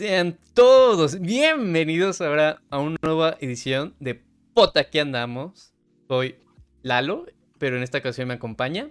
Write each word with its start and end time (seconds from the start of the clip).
Sean 0.00 0.38
todos 0.54 1.20
bienvenidos 1.20 2.22
ahora 2.22 2.62
a 2.70 2.78
una 2.78 2.96
nueva 3.02 3.36
edición 3.38 3.94
de 4.00 4.24
Pota 4.54 4.88
que 4.88 4.98
andamos. 4.98 5.74
Soy 6.08 6.36
Lalo, 6.80 7.26
pero 7.58 7.76
en 7.76 7.82
esta 7.82 7.98
ocasión 7.98 8.28
me 8.28 8.32
acompaña 8.32 8.88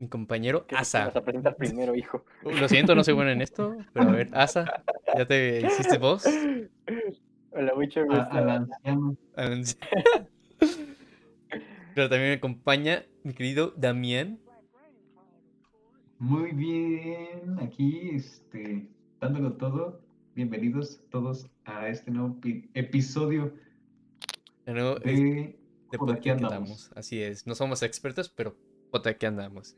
mi 0.00 0.08
compañero 0.08 0.66
¿Qué 0.66 0.74
Asa. 0.74 1.04
Vas 1.04 1.14
a 1.14 1.22
presentar 1.22 1.54
primero, 1.54 1.94
hijo. 1.94 2.24
Lo 2.42 2.68
siento, 2.68 2.96
no 2.96 3.04
soy 3.04 3.14
bueno 3.14 3.30
en 3.30 3.42
esto, 3.42 3.76
pero 3.92 4.08
a 4.08 4.12
ver, 4.12 4.30
Asa, 4.34 4.82
ya 5.16 5.24
te 5.24 5.60
hiciste 5.60 5.98
voz. 5.98 6.24
Hola, 7.52 7.74
mucho 7.76 8.04
gusto. 8.04 8.28
al 8.32 8.66
Pero 11.94 12.08
también 12.08 12.30
me 12.30 12.36
acompaña 12.38 13.04
mi 13.22 13.34
querido 13.34 13.72
Damián. 13.76 14.40
Muy 16.24 16.52
bien, 16.52 17.58
aquí 17.60 18.12
este, 18.14 18.88
dándolo 19.20 19.58
todo. 19.58 20.00
Bienvenidos 20.34 21.02
todos 21.10 21.50
a 21.66 21.88
este 21.88 22.10
nuevo 22.10 22.40
pi- 22.40 22.70
episodio 22.72 23.52
De 24.64 24.72
nuevo, 24.72 24.96
es- 24.96 25.04
de, 25.04 25.12
de 25.20 25.58
Por 25.90 25.98
Pota 25.98 26.12
aquí 26.14 26.22
que 26.22 26.30
andamos. 26.30 26.52
andamos. 26.54 26.92
Así 26.96 27.22
es, 27.22 27.46
no 27.46 27.54
somos 27.54 27.82
expertos, 27.82 28.30
pero 28.30 28.56
Pota 28.90 29.18
que 29.18 29.26
andamos. 29.26 29.76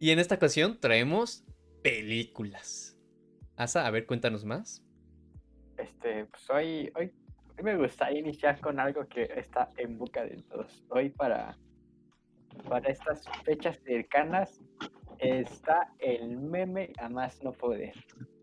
Y 0.00 0.10
en 0.10 0.18
esta 0.18 0.34
ocasión 0.34 0.80
traemos 0.80 1.44
películas. 1.80 2.98
Asa, 3.54 3.86
a 3.86 3.90
ver, 3.92 4.04
cuéntanos 4.06 4.44
más. 4.44 4.84
Este, 5.78 6.24
pues 6.24 6.50
hoy, 6.50 6.90
hoy, 6.96 7.12
hoy 7.56 7.62
me 7.62 7.76
gustaría 7.76 8.18
iniciar 8.18 8.60
con 8.60 8.80
algo 8.80 9.06
que 9.06 9.30
está 9.36 9.70
en 9.76 9.96
boca 9.96 10.24
de 10.24 10.42
todos. 10.42 10.84
Hoy 10.88 11.10
para, 11.10 11.56
para 12.68 12.90
estas 12.90 13.22
fechas 13.44 13.78
cercanas 13.84 14.60
está 15.22 15.92
el 15.98 16.36
meme 16.38 16.92
a 16.98 17.08
más 17.08 17.42
no 17.42 17.52
poder. 17.52 17.92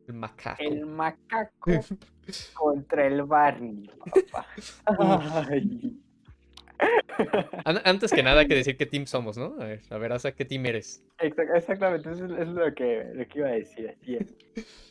El 0.08 0.14
macaco. 0.16 0.62
El 0.64 0.86
macaco 0.86 1.72
contra 2.54 3.06
el 3.08 3.24
Barney, 3.24 3.90
papá. 4.32 4.48
Ay. 5.50 5.98
An- 7.66 7.82
Antes 7.84 8.12
que 8.12 8.24
nada 8.24 8.42
hay 8.42 8.48
que 8.48 8.56
decir 8.56 8.78
qué 8.78 8.86
team 8.86 9.06
somos, 9.06 9.38
¿no? 9.38 9.56
A 9.60 9.66
ver, 9.66 9.82
a 9.90 9.98
ver, 9.98 10.14
Asa, 10.14 10.32
¿qué 10.34 10.46
team 10.46 10.66
eres? 10.66 11.04
Exact- 11.20 11.56
Exactamente, 11.56 12.12
eso 12.12 12.26
es, 12.26 12.48
lo, 12.48 12.74
que, 12.74 13.04
lo 13.14 13.28
que 13.28 13.40
iba 13.40 13.50
a 13.50 13.52
decir. 13.52 13.90
Así 13.90 14.16
es. 14.16 14.34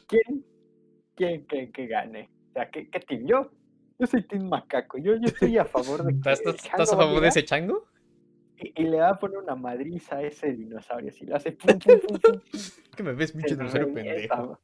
¿Quién, 0.07 0.45
quién 1.17 1.47
que, 1.47 1.71
que 1.73 1.87
gane? 1.87 2.29
O 2.51 2.53
sea, 2.53 2.71
¿qué, 2.71 2.89
qué 2.91 3.01
team? 3.01 3.27
Yo, 3.27 3.51
yo 3.99 4.07
soy 4.07 4.23
team 4.25 4.49
macaco. 4.49 4.99
Yo, 4.99 5.15
yo 5.17 5.27
estoy 5.29 5.57
a 5.59 5.65
favor 5.65 6.05
de 6.05 6.13
que 6.23 6.31
¿Estás, 6.33 6.41
estás- 6.65 6.93
a 6.93 6.97
favor 6.97 7.21
de 7.23 7.29
ese 7.29 7.45
chango? 7.45 7.87
Y, 8.61 8.83
y 8.83 8.85
le 8.85 8.99
va 8.99 9.11
a 9.11 9.19
poner 9.19 9.39
una 9.39 9.55
madriza 9.55 10.17
a 10.17 10.23
ese 10.23 10.53
dinosaurio. 10.53 11.13
Si 11.13 11.27
lo 11.27 11.37
hace 11.37 11.53
pum, 11.53 11.79
pum, 11.79 12.01
pum, 12.07 12.19
pum, 12.19 12.41
Que 12.97 13.03
me 13.03 13.13
ves, 13.13 13.33
pinche 13.33 13.57
dinosaurio 13.57 13.95
pendejo. 13.95 14.61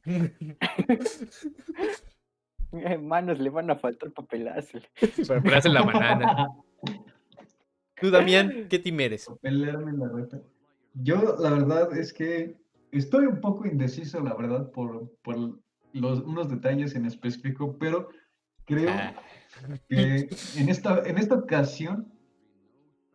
En 2.72 3.06
manos 3.08 3.38
le 3.38 3.50
van 3.50 3.70
a 3.70 3.76
faltar 3.76 4.10
papelazos. 4.10 4.82
Para 5.28 5.42
ponerse 5.42 5.68
la 5.68 5.82
banana. 5.82 6.48
Tú, 8.00 8.10
Damián, 8.10 8.66
¿qué 8.68 8.78
team 8.78 8.98
eres? 9.00 9.28
La 9.42 10.08
reta. 10.08 10.40
Yo, 10.94 11.36
la 11.38 11.50
verdad 11.50 11.96
es 11.96 12.12
que 12.12 12.56
estoy 12.90 13.26
un 13.26 13.40
poco 13.40 13.66
indeciso, 13.66 14.20
la 14.20 14.34
verdad, 14.34 14.70
por, 14.70 15.10
por 15.22 15.36
los, 15.92 16.20
unos 16.20 16.48
detalles 16.48 16.94
en 16.94 17.06
específico, 17.06 17.76
pero 17.78 18.08
creo 18.64 18.90
Ah, 18.90 19.14
que 19.88 20.28
en 20.56 20.68
esta, 20.68 21.02
en 21.04 21.18
esta 21.18 21.36
ocasión 21.36 22.12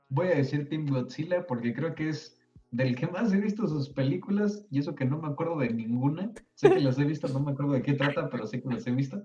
voy 0.09 0.27
a 0.27 0.35
decir 0.35 0.67
Team 0.67 0.87
Godzilla 0.87 1.45
porque 1.45 1.73
creo 1.73 1.95
que 1.95 2.09
es 2.09 2.35
del 2.71 2.95
que 2.95 3.07
más 3.07 3.33
he 3.33 3.37
visto 3.37 3.67
sus 3.67 3.89
películas 3.89 4.65
y 4.69 4.79
eso 4.79 4.93
que 4.93 5.05
no 5.05 5.19
me 5.19 5.27
acuerdo 5.27 5.57
de 5.57 5.69
ninguna. 5.69 6.31
Sé 6.55 6.69
que 6.69 6.79
las 6.79 6.99
he 6.99 7.05
visto, 7.05 7.27
no 7.29 7.39
me 7.39 7.51
acuerdo 7.51 7.73
de 7.73 7.81
qué 7.81 7.93
trata, 7.93 8.29
pero 8.29 8.45
sé 8.45 8.61
que 8.61 8.69
las 8.69 8.85
he 8.85 8.91
visto. 8.91 9.23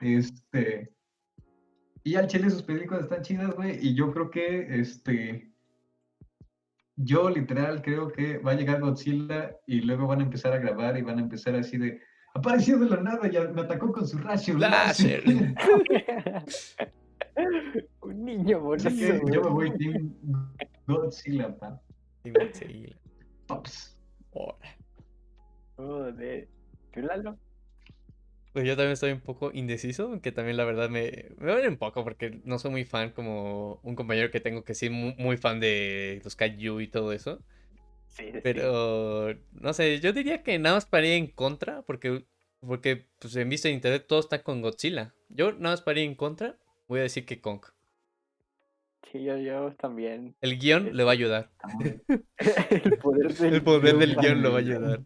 Este. 0.00 0.92
Y 2.02 2.14
al 2.14 2.26
chile 2.26 2.48
sus 2.48 2.62
películas 2.62 3.04
están 3.04 3.22
chidas, 3.22 3.54
güey, 3.54 3.78
y 3.86 3.94
yo 3.94 4.12
creo 4.12 4.30
que 4.30 4.80
este. 4.80 5.50
Yo 6.96 7.30
literal 7.30 7.82
creo 7.82 8.08
que 8.12 8.38
va 8.38 8.52
a 8.52 8.56
llegar 8.56 8.80
Godzilla 8.80 9.56
y 9.66 9.80
luego 9.80 10.06
van 10.06 10.20
a 10.20 10.24
empezar 10.24 10.52
a 10.52 10.58
grabar 10.58 10.98
y 10.98 11.02
van 11.02 11.18
a 11.18 11.22
empezar 11.22 11.54
así 11.54 11.78
de. 11.78 12.00
Apareció 12.34 12.78
de 12.78 12.88
la 12.88 13.00
nada 13.00 13.26
y 13.26 13.54
me 13.54 13.62
atacó 13.62 13.90
con 13.90 14.06
su 14.06 14.18
rayo 14.18 14.56
Láser. 14.56 15.24
Un 18.02 18.24
niño 18.24 18.60
bonito. 18.60 18.90
Que 18.90 19.20
yo 19.32 19.42
me 19.42 19.50
voy 19.50 19.76
Team 19.78 20.14
Godzilla, 20.86 21.56
pa. 21.56 21.80
Team 22.22 22.34
Godzilla. 22.34 22.96
Pops. 23.46 24.00
Joder. 25.76 26.48
¿Tú, 26.92 27.00
Lalo? 27.00 27.38
Pues 28.52 28.64
yo 28.64 28.74
también 28.74 28.92
estoy 28.92 29.12
un 29.12 29.20
poco 29.20 29.52
indeciso, 29.54 30.06
aunque 30.06 30.32
también 30.32 30.56
la 30.56 30.64
verdad 30.64 30.90
me, 30.90 31.26
me 31.38 31.52
duele 31.52 31.68
un 31.68 31.76
poco 31.76 32.02
porque 32.02 32.40
no 32.44 32.58
soy 32.58 32.72
muy 32.72 32.84
fan 32.84 33.10
como 33.10 33.80
un 33.84 33.94
compañero 33.94 34.32
que 34.32 34.40
tengo 34.40 34.64
que 34.64 34.74
sí 34.74 34.90
muy, 34.90 35.14
muy 35.18 35.36
fan 35.36 35.60
de 35.60 36.20
los 36.24 36.34
kaiju 36.34 36.80
y 36.80 36.88
todo 36.88 37.12
eso. 37.12 37.40
Sí, 38.08 38.24
sí. 38.32 38.40
Pero 38.42 39.36
no 39.52 39.72
sé, 39.72 40.00
yo 40.00 40.12
diría 40.12 40.42
que 40.42 40.58
nada 40.58 40.74
más 40.74 40.86
paría 40.86 41.14
en 41.14 41.28
contra 41.28 41.82
porque 41.82 42.24
porque 42.60 43.06
pues 43.18 43.34
en 43.36 43.48
vista 43.48 43.68
de 43.68 43.74
internet 43.74 44.06
todo 44.06 44.20
está 44.20 44.42
con 44.42 44.62
Godzilla. 44.62 45.14
Yo 45.28 45.52
nada 45.52 45.74
más 45.74 45.82
paría 45.82 46.04
en 46.04 46.14
contra, 46.14 46.58
voy 46.90 46.98
a 47.00 47.02
decir 47.04 47.24
que 47.24 47.40
Kong. 47.40 47.60
Sí, 49.10 49.22
yo, 49.22 49.36
yo 49.38 49.72
también. 49.76 50.34
El 50.40 50.58
guion 50.58 50.94
le 50.96 51.04
va 51.04 51.10
a 51.10 51.14
ayudar. 51.14 51.50
El 52.38 52.98
poder 52.98 53.32
del, 53.38 53.54
El 53.54 53.62
poder 53.62 53.96
del 53.96 54.16
guion 54.16 54.42
lo 54.42 54.50
va 54.50 54.56
a 54.58 54.60
ayudar. 54.60 55.00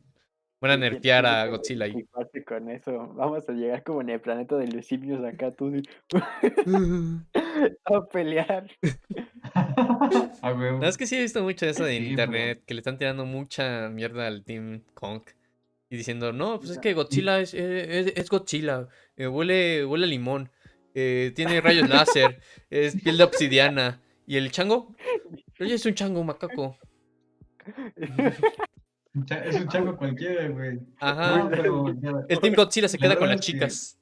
Van 0.61 0.71
a 0.71 0.77
nerfear 0.79 1.27
a 1.27 1.47
Godzilla 1.47 1.85
ahí. 1.85 2.07
con 2.47 2.71
eso. 2.71 3.13
Vamos 3.15 3.47
a 3.47 3.53
llegar 3.53 3.83
como 3.83 4.01
en 4.01 4.09
el 4.09 4.21
planeta 4.21 4.57
de 4.57 4.67
los 4.69 4.87
simios 4.87 5.23
acá, 5.23 5.51
tú 5.53 5.71
de- 5.71 5.83
a 7.85 8.07
pelear. 8.07 8.67
No, 10.43 10.87
es 10.87 10.97
que 10.97 11.07
sí 11.07 11.17
he 11.17 11.21
visto 11.21 11.43
mucho 11.43 11.67
de 11.67 11.73
eso 11.73 11.87
en 11.87 12.03
Sí, 12.03 12.11
internet, 12.11 12.63
que 12.67 12.73
le 12.73 12.81
están 12.81 12.97
tirando 12.97 13.27
mucha 13.27 13.91
mierda 13.91 14.27
al 14.27 14.43
Team 14.43 14.85
Kong. 14.95 15.23
Y 15.91 15.97
diciendo, 15.99 16.33
no, 16.33 16.59
pues 16.59 16.71
es 16.71 16.79
que 16.79 16.95
Godzilla 16.95 17.41
es, 17.41 17.53
es, 17.53 18.07
es 18.17 18.31
Godzilla, 18.31 18.89
eh, 19.17 19.27
huele, 19.29 19.85
huele 19.85 20.05
a 20.05 20.09
limón, 20.09 20.51
eh, 20.95 21.33
tiene 21.35 21.61
rayos 21.61 21.89
láser, 21.89 22.41
es 22.71 23.01
piel 23.03 23.19
de 23.19 23.25
obsidiana. 23.25 24.01
¿Y 24.27 24.37
el 24.37 24.51
chango? 24.51 24.95
Oye, 25.61 25.75
es 25.75 25.85
un 25.85 25.95
chango 25.95 26.25
macaco. 26.25 26.79
Un 29.15 29.27
Es 29.45 29.55
un 29.57 29.69
chango 29.69 29.97
cualquiera, 29.97 30.49
güey. 30.49 30.81
Ajá. 30.99 31.39
No, 31.39 31.51
pero 31.51 31.89
El 32.29 32.41
Team 32.41 32.55
Godzilla 32.55 32.89
se 32.89 32.99
La 32.99 33.03
queda 33.09 33.19
con 33.19 33.29
las 33.29 33.37
que- 33.41 33.53
chicas. 33.53 33.99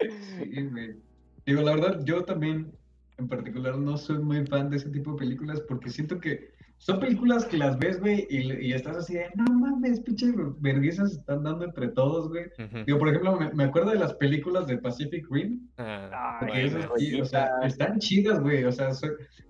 sí, 0.00 0.62
güey. 0.70 0.96
Digo, 1.44 1.62
la 1.62 1.74
verdad, 1.74 2.00
yo 2.04 2.24
también, 2.24 2.72
en 3.18 3.28
particular, 3.28 3.76
no 3.78 3.96
soy 3.96 4.18
muy 4.18 4.46
fan 4.46 4.70
de 4.70 4.76
ese 4.76 4.90
tipo 4.90 5.12
de 5.12 5.18
películas 5.18 5.60
porque 5.68 5.90
siento 5.90 6.20
que 6.20 6.52
son 6.84 6.98
películas 6.98 7.44
que 7.44 7.56
las 7.58 7.78
ves, 7.78 8.00
güey, 8.00 8.26
y, 8.28 8.52
y 8.66 8.72
estás 8.72 8.96
así 8.96 9.14
de, 9.14 9.26
no 9.36 9.44
mames, 9.54 10.00
pinche 10.00 10.32
vergüenzas 10.58 11.12
se 11.12 11.20
están 11.20 11.44
dando 11.44 11.64
entre 11.64 11.86
todos, 11.88 12.28
güey. 12.28 12.46
Ujú. 12.58 12.84
Digo, 12.84 12.98
por 12.98 13.08
ejemplo, 13.08 13.36
me, 13.38 13.52
me 13.54 13.64
acuerdo 13.64 13.90
de 13.90 13.98
las 14.00 14.14
películas 14.14 14.66
de 14.66 14.78
Pacific 14.78 15.24
Rim, 15.30 15.68
Ah, 15.78 16.38
Ay, 16.40 16.46
Porque 16.46 16.64
esas 16.64 16.88
bueno. 16.88 16.92
sí, 16.96 17.20
o 17.20 17.24
sea, 17.24 17.48
están 17.62 17.98
chidas, 18.00 18.40
güey. 18.40 18.64
O 18.64 18.72
sea, 18.72 18.90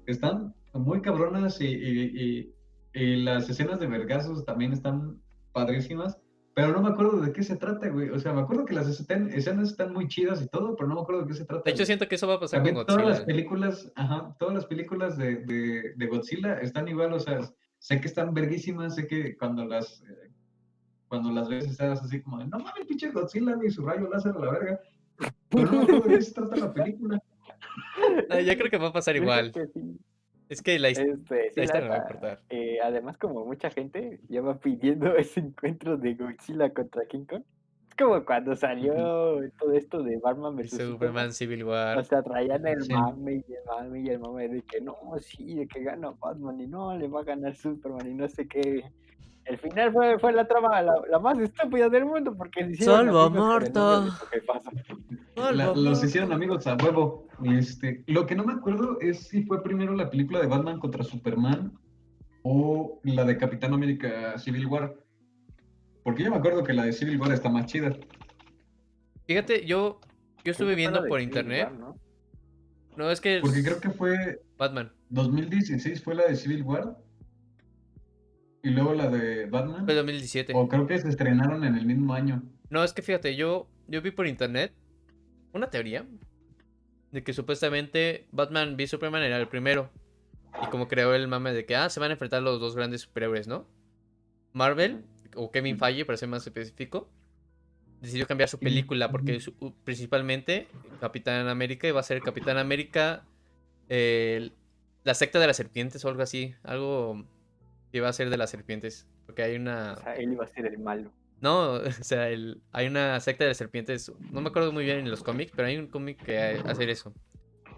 están 0.06 0.54
muy 0.74 1.00
cabronas 1.00 1.58
y, 1.60 1.66
y- 1.68 2.20
y- 2.22 2.52
y 2.94 3.16
las 3.22 3.48
escenas 3.48 3.80
de 3.80 3.86
vergazos 3.86 4.44
también 4.44 4.72
están 4.74 5.16
padrísimas. 5.52 6.18
Pero 6.54 6.72
no 6.72 6.82
me 6.82 6.90
acuerdo 6.90 7.18
de 7.20 7.32
qué 7.32 7.42
se 7.42 7.56
trata, 7.56 7.88
güey. 7.88 8.10
O 8.10 8.18
sea, 8.18 8.32
me 8.34 8.42
acuerdo 8.42 8.64
que 8.66 8.74
las 8.74 8.86
escen- 8.86 9.32
escenas 9.32 9.70
están 9.70 9.92
muy 9.92 10.06
chidas 10.06 10.42
y 10.42 10.48
todo, 10.48 10.76
pero 10.76 10.86
no 10.88 10.96
me 10.96 11.00
acuerdo 11.00 11.22
de 11.22 11.28
qué 11.28 11.34
se 11.34 11.44
trata. 11.46 11.62
De 11.64 11.70
hecho, 11.70 11.78
güey. 11.78 11.86
siento 11.86 12.06
que 12.08 12.16
eso 12.16 12.26
va 12.28 12.34
a 12.34 12.40
pasar 12.40 12.58
También 12.58 12.74
con 12.76 12.84
todas 12.86 13.00
las 13.02 13.10
Godzilla. 13.20 13.26
películas, 13.26 13.92
ajá, 13.94 14.36
todas 14.38 14.54
las 14.54 14.66
películas 14.66 15.16
de, 15.16 15.36
de- 15.36 15.92
de 15.96 16.06
Godzilla 16.06 16.54
están 16.60 16.88
igual, 16.88 17.12
o 17.14 17.20
sea, 17.20 17.40
sé 17.78 18.00
que 18.00 18.06
están 18.06 18.34
verguísimas, 18.34 18.94
sé 18.96 19.06
que 19.06 19.36
cuando 19.36 19.64
las 19.64 20.02
eh, 20.02 20.30
cuando 21.08 21.30
las 21.32 21.48
ves 21.48 21.66
estás 21.66 22.02
así 22.02 22.20
como 22.22 22.38
de, 22.38 22.46
no 22.46 22.58
mames, 22.58 22.86
pinche 22.86 23.10
Godzilla, 23.10 23.54
güey, 23.54 23.70
su 23.70 23.84
rayo 23.86 24.08
láser 24.10 24.34
a 24.36 24.38
la 24.40 24.50
verga. 24.52 24.80
Pero 25.48 25.64
no 25.66 25.72
me 25.72 25.82
acuerdo 25.84 26.08
de 26.08 26.16
qué 26.16 26.22
se 26.22 26.32
trata 26.34 26.56
la 26.56 26.72
película. 26.72 27.18
Ah, 28.30 28.40
ya 28.40 28.56
creo 28.56 28.70
que 28.70 28.76
va 28.76 28.88
a 28.88 28.92
pasar 28.92 29.14
Yo 29.14 29.22
igual. 29.22 29.52
Es 30.52 30.60
que 30.62 30.78
la, 30.78 30.88
Este, 30.90 31.50
la 31.56 31.64
historia 31.64 31.80
no 31.80 31.88
va 31.88 31.94
a 31.94 31.98
importar. 31.98 32.42
eh, 32.50 32.78
además, 32.82 33.16
como 33.16 33.44
mucha 33.46 33.70
gente 33.70 34.20
ya 34.28 34.42
va 34.42 34.58
pidiendo 34.60 35.06
ese 35.16 35.40
encuentro 35.40 35.96
de 35.96 36.14
Godzilla 36.14 36.72
contra 36.74 37.06
King 37.06 37.24
Kong. 37.24 37.42
Es 37.88 37.96
como 37.96 38.24
cuando 38.24 38.54
salió 38.54 38.92
todo 39.58 39.72
esto 39.72 40.02
de 40.02 40.18
Batman 40.18 40.56
vs 40.56 40.70
Superman. 40.70 40.92
Superman 40.92 41.32
Civil 41.32 41.62
O 41.64 41.68
War. 41.68 42.04
sea, 42.04 42.22
traían 42.22 42.66
el 42.66 42.82
Sí. 42.82 42.92
mame 42.92 43.44
y 43.48 43.52
el 43.52 43.64
mame 43.66 44.00
y 44.00 44.08
el 44.10 44.18
mame 44.20 44.48
de 44.48 44.62
que 44.62 44.80
no, 44.80 44.96
sí, 45.20 45.54
de 45.54 45.66
que 45.66 45.82
gana 45.82 46.10
Batman 46.20 46.60
y 46.60 46.66
no, 46.66 46.96
le 46.96 47.08
va 47.08 47.20
a 47.20 47.24
ganar 47.24 47.54
Superman 47.56 48.10
y 48.10 48.14
no 48.14 48.28
sé 48.28 48.46
qué. 48.46 48.84
El 49.44 49.58
final 49.58 49.92
fue, 49.92 50.18
fue 50.20 50.32
la 50.32 50.46
trama 50.46 50.80
la, 50.82 50.94
la 51.10 51.18
más 51.18 51.38
estúpida 51.38 51.88
del 51.88 52.04
mundo 52.04 52.34
porque 52.36 52.64
se 52.64 52.70
hicieron 52.72 53.06
jefazo. 54.30 54.70
La- 55.52 55.72
los 55.74 56.04
hicieron 56.04 56.32
amigos 56.32 56.66
a 56.66 56.76
huevo. 56.76 57.26
Este, 57.44 58.04
lo 58.06 58.24
que 58.26 58.36
no 58.36 58.44
me 58.44 58.52
acuerdo 58.52 58.98
es 59.00 59.26
si 59.26 59.42
fue 59.42 59.62
primero 59.62 59.94
la 59.94 60.08
película 60.10 60.40
de 60.40 60.46
Batman 60.46 60.78
contra 60.78 61.02
Superman 61.02 61.72
o 62.42 63.00
la 63.02 63.24
de 63.24 63.36
Capitán 63.36 63.74
América 63.74 64.38
Civil 64.38 64.66
War. 64.66 64.94
Porque 66.04 66.22
yo 66.22 66.30
me 66.30 66.36
acuerdo 66.36 66.62
que 66.62 66.72
la 66.72 66.84
de 66.84 66.92
Civil 66.92 67.20
War 67.20 67.32
está 67.32 67.48
más 67.48 67.66
chida. 67.66 67.96
Fíjate, 69.26 69.66
yo, 69.66 70.00
yo 70.44 70.52
estuve 70.52 70.74
viendo 70.74 71.00
por 71.00 71.18
Civil 71.20 71.24
internet. 71.24 71.68
War, 71.70 71.78
¿no? 71.78 71.96
No, 72.96 73.10
es 73.10 73.20
que 73.20 73.40
Porque 73.40 73.62
creo 73.62 73.80
que 73.80 73.90
fue 73.90 74.40
Batman. 74.58 74.92
2016 75.10 76.02
fue 76.02 76.14
la 76.14 76.26
de 76.26 76.36
Civil 76.36 76.62
War. 76.62 76.96
Y 78.62 78.70
luego 78.70 78.94
la 78.94 79.08
de 79.08 79.46
Batman. 79.46 79.84
Fue 79.84 79.94
2017. 79.94 80.52
O 80.54 80.68
creo 80.68 80.86
que 80.86 80.98
se 80.98 81.08
estrenaron 81.08 81.64
en 81.64 81.74
el 81.76 81.84
mismo 81.86 82.14
año. 82.14 82.42
No, 82.70 82.84
es 82.84 82.92
que 82.92 83.02
fíjate, 83.02 83.34
yo, 83.36 83.68
yo 83.88 84.00
vi 84.02 84.10
por 84.12 84.26
internet 84.26 84.72
una 85.52 85.68
teoría 85.68 86.06
de 87.10 87.22
que 87.22 87.32
supuestamente 87.32 88.26
Batman 88.32 88.74
v 88.74 88.86
Superman 88.86 89.22
era 89.22 89.36
el 89.36 89.48
primero. 89.48 89.90
Y 90.62 90.66
como 90.70 90.86
creó 90.88 91.14
el 91.14 91.28
mame 91.28 91.52
de 91.52 91.64
que, 91.66 91.76
ah, 91.76 91.88
se 91.90 91.98
van 92.00 92.10
a 92.10 92.12
enfrentar 92.14 92.42
los 92.42 92.60
dos 92.60 92.76
grandes 92.76 93.02
superhéroes, 93.02 93.48
¿no? 93.48 93.66
Marvel, 94.52 95.04
o 95.34 95.50
Kevin 95.50 95.78
Feige, 95.78 96.04
para 96.04 96.16
ser 96.16 96.28
más 96.28 96.46
específico, 96.46 97.08
decidió 98.00 98.26
cambiar 98.26 98.48
su 98.48 98.58
película 98.58 99.10
porque 99.10 99.40
su- 99.40 99.54
principalmente 99.84 100.68
Capitán 101.00 101.48
América 101.48 101.88
iba 101.88 102.00
a 102.00 102.02
ser 102.02 102.20
Capitán 102.20 102.58
América, 102.58 103.24
eh, 103.88 104.50
la 105.04 105.14
secta 105.14 105.38
de 105.38 105.46
las 105.46 105.56
serpientes 105.56 106.04
o 106.04 106.08
algo 106.08 106.22
así. 106.22 106.54
Algo 106.64 107.24
iba 107.92 108.08
a 108.08 108.12
ser 108.12 108.30
de 108.30 108.36
las 108.36 108.50
serpientes. 108.50 109.06
Porque 109.26 109.42
hay 109.42 109.56
una... 109.56 109.94
O 109.94 110.02
sea, 110.02 110.14
él 110.16 110.32
iba 110.32 110.44
a 110.44 110.48
ser 110.48 110.66
el 110.66 110.78
malo. 110.78 111.10
No, 111.40 111.72
o 111.74 111.90
sea, 111.90 112.28
el- 112.28 112.60
hay 112.72 112.86
una 112.86 113.18
secta 113.20 113.44
de 113.44 113.54
serpientes, 113.54 114.12
no 114.30 114.40
me 114.40 114.48
acuerdo 114.48 114.72
muy 114.72 114.84
bien 114.84 114.98
en 114.98 115.10
los 115.10 115.22
cómics, 115.22 115.52
pero 115.54 115.68
hay 115.68 115.76
un 115.76 115.86
cómic 115.88 116.22
que 116.22 116.38
ha- 116.38 116.60
hace 116.70 116.90
eso. 116.90 117.12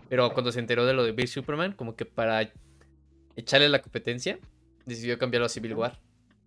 Pero 0.08 0.30
cuando 0.32 0.52
se 0.52 0.60
enteró 0.60 0.84
de 0.86 0.92
lo 0.92 1.02
de 1.04 1.12
Bill 1.12 1.28
Superman, 1.28 1.72
como 1.72 1.96
que 1.96 2.04
para 2.04 2.50
echarle 3.36 3.68
la 3.68 3.80
competencia, 3.80 4.38
decidió 4.84 5.18
cambiarlo 5.18 5.46
a 5.46 5.48
Civil 5.48 5.74
War. 5.74 5.98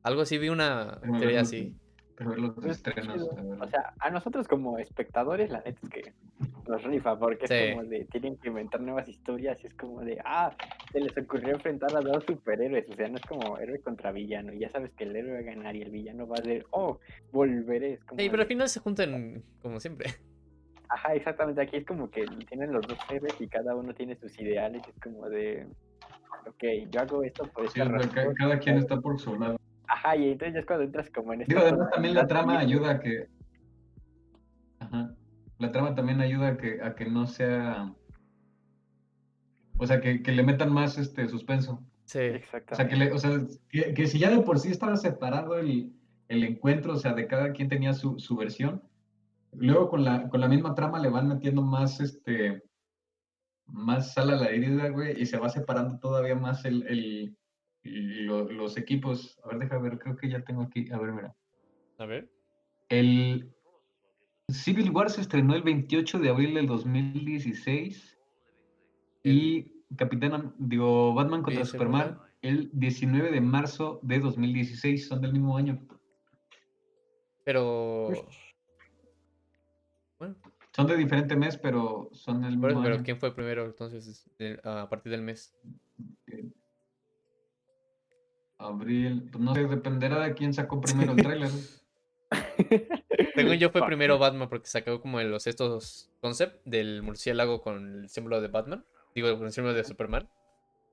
Algo 0.03 0.21
así, 0.21 0.37
vi 0.37 0.49
una 0.49 0.99
teoría 1.19 1.41
así. 1.41 1.73
Pero 2.17 2.31
ver 2.31 2.39
los 2.39 2.55
Pues, 2.55 2.77
estrenos. 2.77 3.21
O 3.61 3.67
sea, 3.67 3.93
a 3.99 4.09
nosotros 4.09 4.47
como 4.47 4.79
espectadores, 4.79 5.51
la 5.51 5.59
neta 5.61 5.79
es 5.83 5.89
que 5.89 6.13
nos 6.67 6.83
rifa, 6.83 7.17
porque 7.17 7.47
Sí. 7.47 7.53
es 7.53 7.69
como 7.75 7.83
de, 7.87 8.05
tienen 8.05 8.37
que 8.37 8.47
inventar 8.49 8.81
nuevas 8.81 9.07
historias, 9.07 9.63
y 9.63 9.67
es 9.67 9.73
como 9.75 10.01
de, 10.01 10.19
ah, 10.25 10.51
se 10.91 10.99
les 10.99 11.15
ocurrió 11.15 11.53
enfrentar 11.53 11.95
a 11.95 12.01
dos 12.01 12.23
superhéroes, 12.25 12.89
o 12.89 12.95
sea, 12.95 13.07
no 13.07 13.17
es 13.17 13.21
como 13.25 13.57
héroe 13.59 13.79
contra 13.81 14.11
villano, 14.11 14.51
y 14.51 14.59
ya 14.59 14.69
sabes 14.69 14.91
que 14.93 15.03
el 15.03 15.15
héroe 15.15 15.33
va 15.33 15.39
a 15.39 15.53
ganar 15.55 15.75
y 15.75 15.83
el 15.83 15.91
villano 15.91 16.27
va 16.27 16.37
a 16.39 16.41
ser, 16.41 16.65
oh, 16.71 16.99
volveré, 17.31 17.93
es 17.93 18.03
como 18.03 18.19
Sí, 18.19 18.27
pero 18.29 18.37
de, 18.37 18.43
al 18.43 18.47
final 18.47 18.69
se 18.69 18.79
juntan 18.79 19.43
como 19.61 19.79
siempre. 19.79 20.09
ajá, 20.89 21.13
exactamente, 21.13 21.61
aquí 21.61 21.77
es 21.77 21.85
como 21.85 22.09
que 22.09 22.25
tienen 22.49 22.73
los 22.73 22.81
dos 22.87 22.97
héroes 23.11 23.39
y 23.39 23.47
cada 23.47 23.75
uno 23.75 23.93
tiene 23.93 24.15
sus 24.15 24.37
ideales, 24.39 24.81
es 24.87 24.99
como 25.01 25.29
de, 25.29 25.67
ok, 26.47 26.63
yo 26.91 26.99
hago 27.01 27.23
esto 27.23 27.45
por 27.53 27.69
Sí, 27.69 27.79
esta 27.79 27.91
razón, 27.91 28.33
cada 28.35 28.57
quien 28.59 28.77
está 28.79 28.99
por 28.99 29.19
su 29.19 29.37
lado. 29.39 29.57
Ajá, 29.87 30.15
y 30.15 30.31
entonces 30.31 30.53
ya 30.55 30.59
es 30.61 30.65
cuando 30.65 30.83
entras 30.85 31.09
como 31.09 31.33
en 31.33 31.39
Digo, 31.39 31.59
esta 31.59 31.69
además 31.69 31.89
también 31.91 32.13
la 32.15 32.27
trama 32.27 32.59
ayuda 32.59 32.91
a 32.91 32.99
que. 32.99 33.27
Ajá. 34.79 35.15
La 35.59 35.71
trama 35.71 35.95
también 35.95 36.21
ayuda 36.21 36.49
a 36.49 36.57
que, 36.57 36.81
a 36.81 36.95
que 36.95 37.05
no 37.05 37.25
sea. 37.25 37.93
O 39.79 39.85
sea, 39.85 40.01
que, 40.01 40.21
que 40.21 40.31
le 40.31 40.43
metan 40.43 40.71
más 40.73 40.97
este 40.97 41.27
suspenso. 41.29 41.83
Sí. 42.05 42.19
O 42.19 42.21
sea, 42.21 42.35
Exactamente. 42.35 42.89
que, 42.89 42.95
le- 43.05 43.11
o 43.11 43.17
sea, 43.17 43.41
que, 43.69 43.93
que 43.93 44.07
si 44.07 44.19
ya 44.19 44.29
de 44.29 44.39
por 44.41 44.59
sí 44.59 44.69
estaba 44.71 44.95
separado 44.97 45.57
el, 45.57 45.93
el 46.29 46.43
encuentro, 46.43 46.93
o 46.93 46.97
sea, 46.97 47.13
de 47.13 47.27
cada 47.27 47.51
quien 47.51 47.69
tenía 47.69 47.93
su, 47.93 48.17
su 48.19 48.35
versión, 48.35 48.81
luego 49.53 49.89
con 49.89 50.03
la, 50.03 50.29
con 50.29 50.41
la 50.41 50.47
misma 50.47 50.73
trama 50.75 50.99
le 50.99 51.09
van 51.09 51.27
metiendo 51.27 51.61
más, 51.61 51.99
este, 51.99 52.63
más 53.65 54.13
sal 54.13 54.29
a 54.31 54.35
la 54.35 54.49
herida, 54.49 54.89
güey, 54.89 55.21
y 55.21 55.25
se 55.25 55.37
va 55.37 55.49
separando 55.49 55.99
todavía 55.99 56.35
más 56.35 56.65
el, 56.65 56.87
el, 56.87 57.37
lo- 57.87 58.49
los 58.51 58.77
equipos. 58.77 59.39
A 59.43 59.49
ver, 59.49 59.59
deja 59.59 59.77
ver, 59.79 59.97
creo 59.99 60.15
que 60.15 60.29
ya 60.29 60.41
tengo 60.43 60.61
aquí, 60.63 60.89
a 60.91 60.97
ver, 60.99 61.11
mira. 61.13 61.35
A 61.97 62.05
ver. 62.05 62.29
El 62.89 63.53
Civil 64.49 64.91
War 64.91 65.09
se 65.09 65.21
estrenó 65.21 65.55
el 65.55 65.63
28 65.63 66.19
de 66.19 66.29
abril 66.29 66.53
del 66.53 66.67
2016 66.67 68.17
y 69.23 69.73
Capitán, 69.95 70.53
digo, 70.57 71.13
Batman 71.13 71.41
contra 71.43 71.65
Superman 71.65 72.19
el 72.41 72.69
19 72.73 73.31
de 73.31 73.41
marzo 73.41 73.99
de 74.03 74.19
2016, 74.19 75.07
son 75.07 75.21
del 75.21 75.33
mismo 75.33 75.57
año. 75.57 75.85
Pero. 77.43 78.05
Pues, 78.07 78.21
Bueno, 80.19 80.35
Son 80.75 80.87
de 80.87 80.95
diferente 80.97 81.35
mes, 81.35 81.57
pero 81.57 82.09
son 82.11 82.41
del 82.41 82.57
mismo 82.57 82.81
pero 82.81 82.95
año. 82.95 83.03
¿quién 83.03 83.19
fue 83.19 83.33
primero 83.33 83.65
entonces 83.65 84.29
de- 84.37 84.59
a 84.63 84.87
partir 84.89 85.11
del 85.11 85.21
mes? 85.21 85.55
Abril, 88.59 89.29
pues 89.31 89.43
no 89.43 89.53
sé, 89.53 89.65
dependerá 89.67 90.19
de 90.19 90.33
quién 90.33 90.53
sacó 90.53 90.81
primero 90.81 91.11
el 91.11 91.17
tráiler. 91.21 91.49
Según 93.35 93.55
yo 93.55 93.69
fue 93.69 93.85
primero 93.85 94.17
Batman 94.17 94.49
porque 94.49 94.67
sacó 94.67 94.99
como 94.99 95.21
los 95.21 95.47
estos 95.47 96.09
concept 96.21 96.65
del 96.65 97.03
murciélago 97.03 97.61
con 97.61 98.01
el 98.01 98.09
símbolo 98.09 98.41
de 98.41 98.47
Batman. 98.47 98.83
Digo, 99.15 99.35
con 99.37 99.45
el 99.45 99.51
símbolo 99.51 99.73
de 99.75 99.83
Superman. 99.83 100.27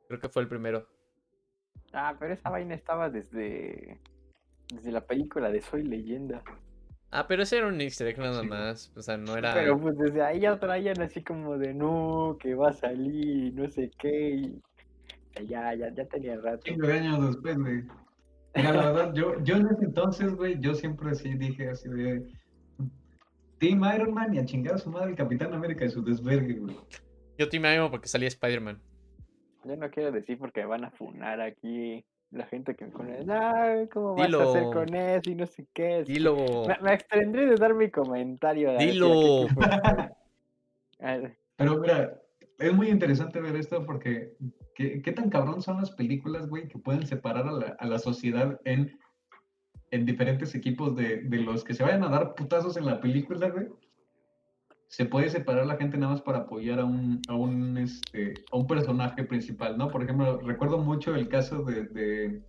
Creo 0.09 0.21
que 0.21 0.29
fue 0.29 0.43
el 0.43 0.49
primero. 0.49 0.87
Ah, 1.93 2.15
pero 2.19 2.35
esa 2.35 2.51
vaina 2.51 2.75
estaba 2.75 3.09
desde, 3.11 4.01
desde 4.73 4.93
la 4.93 5.01
película 5.07 5.51
de 5.51 5.61
Soy 5.61 5.83
Leyenda. 5.85 6.43
Ah, 7.11 7.27
pero 7.29 7.45
ese 7.45 7.59
era 7.59 7.69
un 7.69 7.81
easter 7.81 8.09
egg 8.09 8.19
nada 8.19 8.43
Sí. 8.43 8.49
más. 8.49 8.93
O 8.97 9.03
sea, 9.03 9.17
no 9.17 9.37
era. 9.37 9.55
Pero 9.55 9.79
pues 9.81 9.97
desde 9.97 10.23
ahí 10.23 10.41
ya 10.41 10.59
traían 10.59 11.01
así 11.01 11.23
como 11.23 11.57
de 11.59 11.73
no, 11.73 12.37
que 12.41 12.55
va 12.55 12.71
a 12.71 12.73
salir, 12.73 13.55
no 13.55 13.69
sé 13.69 13.91
qué. 13.99 14.31
Y 14.31 14.63
ya, 15.43 15.75
ya, 15.75 15.93
ya 15.95 16.05
tenía 16.07 16.37
rato. 16.37 16.63
Cinco 16.65 16.87
años 16.87 17.27
después, 17.27 17.59
güey. 17.59 17.83
Mira, 18.55 18.73
la 18.73 18.93
verdad, 18.93 19.15
yo, 19.15 19.43
yo 19.43 19.57
en 19.57 19.67
ese 19.67 19.85
entonces, 19.85 20.35
güey, 20.35 20.61
yo 20.61 20.75
siempre 20.75 21.15
sí 21.15 21.35
dije 21.35 21.71
así 21.71 21.89
de 21.89 22.25
Team 23.59 23.83
Iron 23.95 24.15
Man 24.15 24.35
y 24.35 24.39
a 24.39 24.45
chingar 24.45 24.75
a 24.75 24.79
su 24.79 24.91
madre 24.91 25.11
el 25.11 25.17
Capitán 25.17 25.53
América 25.53 25.85
y 25.85 25.91
su 25.91 26.05
desvergue, 26.05 26.61
güey. 26.61 26.77
Yo 27.37 27.49
Team 27.49 27.65
Iron 27.67 27.91
porque 27.91 28.09
salía 28.09 28.29
Spider-Man. 28.29 28.81
Yo 29.65 29.77
no 29.77 29.91
quiero 29.91 30.13
decir 30.13 30.39
porque 30.39 30.61
me 30.61 30.67
van 30.67 30.85
a 30.85 30.91
funar 30.91 31.41
aquí 31.41 32.05
la 32.31 32.47
gente 32.47 32.75
que 32.75 32.85
me 32.85 32.91
pone, 32.91 33.25
no, 33.25 33.89
¿cómo 33.93 34.15
vas 34.17 34.33
a 34.33 34.43
hacer 34.43 34.65
con 34.65 34.95
eso? 34.95 35.31
Y 35.31 35.35
no 35.35 35.47
sé 35.47 35.67
qué. 35.73 36.01
es 36.01 36.07
que-". 36.07 36.13
Dilo. 36.13 36.37
Me, 36.67 36.77
me 36.81 36.93
abstendré 36.93 37.47
de 37.47 37.57
dar 37.57 37.75
mi 37.75 37.91
comentario. 37.91 38.77
Dilo. 38.77 39.47
Pero 41.57 41.79
mira, 41.79 42.21
es 42.59 42.73
muy 42.73 42.89
interesante 42.89 43.41
ver 43.41 43.57
esto 43.57 43.85
porque 43.85 44.37
¿qué, 44.75 45.03
qué 45.03 45.13
tan 45.13 45.31
cabrón 45.31 45.63
son 45.63 45.79
las 45.79 45.91
películas, 45.93 46.49
güey, 46.49 46.69
que 46.69 46.79
pueden 46.79 47.07
separar 47.07 47.47
a 47.47 47.53
la, 47.53 47.77
a 47.79 47.87
la 47.87 47.99
sociedad 47.99 48.61
en, 48.65 48.99
en 49.91 50.07
diferentes 50.07 50.55
equipos 50.55 50.97
de, 50.97 51.23
de 51.23 51.39
los 51.39 51.65
que 51.65 51.75
se 51.75 51.85
vayan 51.85 52.03
a 52.05 52.09
dar 52.09 52.35
putazos 52.35 52.77
en 52.77 52.87
la 52.87 53.01
película, 53.01 53.49
güey? 53.49 53.69
Se 54.89 55.07
puede 55.07 55.29
separar 55.31 55.67
la 55.67 55.77
gente 55.77 55.97
nada 55.97 56.13
más 56.13 56.23
para 56.23 56.39
apoyar 56.39 56.81
a 56.81 56.85
un, 56.85 57.21
a 57.29 57.35
un, 57.35 57.79
este, 57.79 58.35
a 58.53 58.57
un 58.57 58.67
personaje 58.67 59.25
principal, 59.25 59.79
¿no? 59.79 59.89
Por 59.89 60.03
ejemplo, 60.03 60.41
recuerdo 60.41 60.79
mucho 60.79 61.15
el 61.15 61.29
caso 61.29 61.63
de, 61.63 61.85
de, 61.85 62.43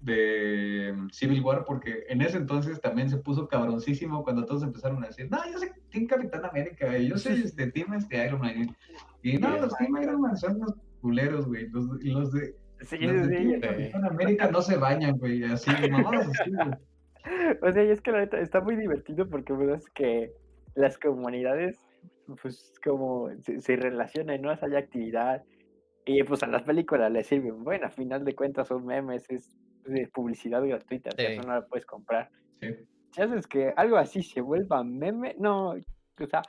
de 0.00 1.08
Civil 1.12 1.42
War 1.42 1.64
porque 1.64 2.04
en 2.08 2.22
ese 2.22 2.36
entonces 2.36 2.80
también 2.80 3.08
se 3.08 3.16
puso 3.18 3.48
cabroncísimo 3.48 4.22
cuando 4.22 4.44
todos 4.44 4.62
empezaron 4.62 5.02
a 5.02 5.08
decir, 5.08 5.28
no, 5.30 5.38
yo 5.50 5.58
soy 5.58 5.70
Team 5.90 6.06
Capitán 6.06 6.44
América, 6.44 6.96
yo 6.98 7.16
soy 7.18 7.42
este 7.42 7.70
Team 7.70 7.94
este 7.94 8.24
Iron 8.24 8.40
Man. 8.40 8.76
Y, 9.22 9.36
y 9.36 9.38
no, 9.38 9.56
los 9.58 9.76
Team 9.76 9.96
Iron 10.02 10.20
Man 10.20 10.36
son 10.36 10.58
los 10.60 10.74
culeros, 11.00 11.46
güey. 11.46 11.68
Los, 11.70 11.90
de, 11.90 12.00
sí, 12.00 12.10
los 12.10 12.32
de 13.28 13.38
sí. 13.38 13.60
Capitán 13.60 14.04
América 14.04 14.50
no 14.50 14.62
se 14.62 14.76
bañan, 14.76 15.18
güey. 15.18 15.44
Así, 15.44 15.70
mamadas 15.90 16.28
así, 16.28 16.50
güey. 16.50 16.68
O 17.62 17.70
sea, 17.72 17.84
y 17.84 17.90
es 17.90 18.00
que 18.00 18.12
la 18.12 18.20
neta 18.20 18.40
está 18.40 18.60
muy 18.60 18.74
divertido 18.76 19.28
porque 19.28 19.52
pues, 19.52 19.82
es 19.82 19.90
que 19.90 20.32
las 20.74 20.96
comunidades, 20.98 21.78
pues 22.40 22.72
como 22.82 23.28
se, 23.40 23.60
se 23.60 23.76
relacionan, 23.76 24.40
¿no? 24.40 24.52
O 24.52 24.56
sea, 24.56 24.68
hay 24.68 24.76
actividad. 24.76 25.42
Y 26.06 26.22
pues 26.22 26.42
a 26.42 26.46
las 26.46 26.62
películas 26.62 27.10
les 27.12 27.26
sirven. 27.26 27.64
Bueno, 27.64 27.86
a 27.86 27.90
final 27.90 28.24
de 28.24 28.34
cuentas 28.34 28.68
son 28.68 28.86
memes, 28.86 29.28
es 29.28 29.50
de 29.84 30.08
publicidad 30.08 30.62
gratuita, 30.64 31.10
o 31.10 31.16
sea, 31.16 31.26
Sí. 31.26 31.32
eso 31.34 31.42
no 31.42 31.54
la 31.54 31.66
puedes 31.66 31.84
comprar. 31.84 32.30
Sí. 32.62 32.68
Si 33.12 33.20
haces 33.22 33.46
que 33.46 33.72
algo 33.76 33.96
así 33.96 34.22
se 34.22 34.40
vuelva 34.40 34.82
meme, 34.84 35.34
no, 35.38 35.70
o 35.72 36.26
sea, 36.30 36.42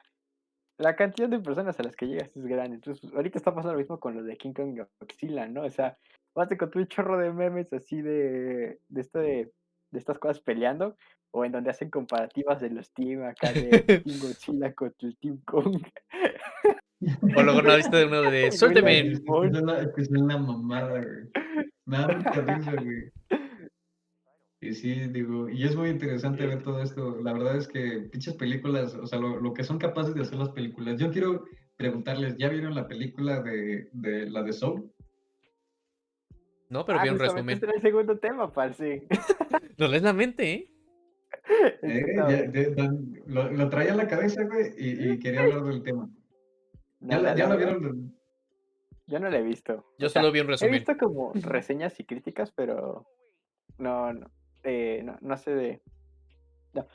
la 0.79 0.95
cantidad 0.95 1.27
de 1.27 1.39
personas 1.39 1.79
a 1.79 1.83
las 1.83 1.95
que 1.95 2.07
llegas 2.07 2.35
es 2.35 2.45
grande. 2.45 2.75
Entonces, 2.75 3.13
ahorita 3.13 3.37
está 3.37 3.53
pasando 3.53 3.73
lo 3.73 3.79
mismo 3.79 3.99
con 3.99 4.15
lo 4.15 4.23
de 4.23 4.37
King 4.37 4.53
Kong 4.53 4.75
y 4.75 4.81
Godzilla, 4.99 5.47
¿no? 5.47 5.63
O 5.63 5.69
sea, 5.69 5.97
vas 6.33 6.49
a 6.49 6.53
encontrar 6.53 6.81
un 6.81 6.87
chorro 6.87 7.17
de 7.17 7.33
memes 7.33 7.71
así 7.73 8.01
de, 8.01 8.79
de, 8.87 9.01
esto 9.01 9.19
de, 9.19 9.51
de 9.91 9.99
estas 9.99 10.17
cosas 10.19 10.39
peleando, 10.39 10.95
o 11.31 11.43
en 11.43 11.51
donde 11.51 11.69
hacen 11.69 11.89
comparativas 11.89 12.61
de 12.61 12.69
los 12.69 12.91
team 12.93 13.23
acá 13.23 13.51
de 13.51 13.69
Team 14.05 14.19
Godzilla 14.19 14.73
contra 14.73 15.09
el 15.09 15.17
Team 15.17 15.41
Kong. 15.45 15.81
O 17.35 17.43
luego 17.43 17.61
no 17.61 17.75
viste 17.75 18.05
uno 18.05 18.21
de 18.23 18.51
Suélteme. 18.51 18.99
Es 18.99 19.19
que 19.19 19.47
es 19.47 19.61
una, 19.61 19.79
es 19.79 19.93
que 19.93 20.01
es 20.01 20.09
una 20.09 20.37
mamada, 20.37 21.01
güey. 21.01 21.29
Me 21.85 21.97
da 21.97 22.07
mucha 22.07 22.41
risa, 22.41 22.71
güey. 22.71 23.11
Y 24.61 24.73
sí, 24.73 24.93
digo, 25.07 25.47
y 25.49 25.63
es 25.63 25.75
muy 25.75 25.89
interesante 25.89 26.45
ver 26.45 26.61
todo 26.63 26.81
esto. 26.81 27.21
La 27.21 27.31
verdad 27.33 27.55
es 27.55 27.67
que 27.67 28.09
pinches 28.11 28.33
películas, 28.35 28.93
o 28.95 29.07
sea, 29.07 29.17
lo, 29.19 29.39
lo 29.39 29.53
que 29.53 29.63
son 29.63 29.77
capaces 29.79 30.13
de 30.13 30.21
hacer 30.21 30.37
las 30.37 30.49
películas. 30.49 30.99
Yo 30.99 31.11
quiero 31.11 31.45
preguntarles, 31.77 32.35
¿ya 32.37 32.49
vieron 32.49 32.75
la 32.75 32.87
película 32.87 33.41
de, 33.41 33.87
de 33.93 34.29
la 34.29 34.43
de 34.43 34.51
Soul? 34.51 34.91
No, 36.69 36.85
pero 36.85 36.99
Ah, 36.99 37.03
vi 37.03 37.09
un 37.09 37.19
resumen. 37.19 37.49
este 37.49 37.67
el 37.73 37.81
segundo 37.81 38.17
tema, 38.19 38.51
parce. 38.51 39.07
No 39.77 39.87
lees 39.87 40.03
la 40.03 40.13
mente, 40.13 40.51
¿eh? 40.53 40.71
Eh, 41.81 42.03
ya- 42.15 42.25
de- 42.27 42.75
dan- 42.75 43.13
lo, 43.27 43.51
lo 43.51 43.69
traía 43.69 43.91
en 43.91 43.97
la 43.97 44.07
cabeza, 44.07 44.43
güey, 44.43 44.73
y, 44.77 45.11
y 45.11 45.19
quería 45.19 45.41
hablar 45.41 45.63
del 45.63 45.83
tema. 45.83 46.09
No, 47.01 47.11
¿Ya, 47.11 47.19
la- 47.21 47.35
ya 47.37 47.47
la 47.47 47.55
verdad, 47.55 47.79
vieron? 47.79 48.13
Yo 49.07 49.19
no 49.21 49.29
la 49.29 49.37
he 49.37 49.41
visto. 49.41 49.85
Yo 49.97 50.07
O 50.07 50.09
sea, 50.09 50.21
solo 50.21 50.33
vi 50.33 50.41
un 50.41 50.47
He 50.47 50.49
resumen. 50.49 50.73
visto 50.73 50.97
como 50.97 51.31
reseñas 51.33 51.97
y 52.01 52.03
críticas, 52.03 52.51
pero 52.51 53.05
no, 53.77 54.11
no, 54.11 54.29
eh, 54.63 55.01
no, 55.03 55.17
no 55.21 55.37
sé 55.37 55.51
de... 55.53 55.81
No, 56.73 56.87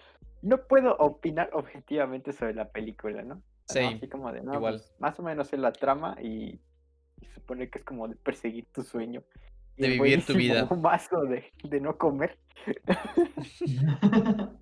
no 0.43 0.67
puedo 0.67 0.97
opinar 0.99 1.51
objetivamente 1.53 2.33
sobre 2.33 2.55
la 2.55 2.71
película, 2.71 3.23
¿no? 3.23 3.43
Same, 3.67 3.95
Así 3.97 4.09
como 4.09 4.31
de, 4.31 4.43
no, 4.43 4.55
igual. 4.55 4.75
pues, 4.75 4.95
más 4.99 5.19
o 5.19 5.23
menos 5.23 5.53
es 5.53 5.59
la 5.59 5.73
trama 5.73 6.17
y, 6.23 6.61
y 7.21 7.27
supone 7.35 7.71
que 7.71 7.79
es 7.79 7.85
como 7.85 8.09
de 8.09 8.17
perseguir 8.17 8.67
tu 8.73 8.83
sueño. 8.83 9.23
Y 9.77 9.83
De 9.83 9.89
vivir 9.89 10.25
tu 10.25 10.35
vida. 10.35 10.67
mazo 10.81 11.23
de, 11.25 11.51
de 11.65 11.81
no 11.81 11.97
comer. 11.97 12.39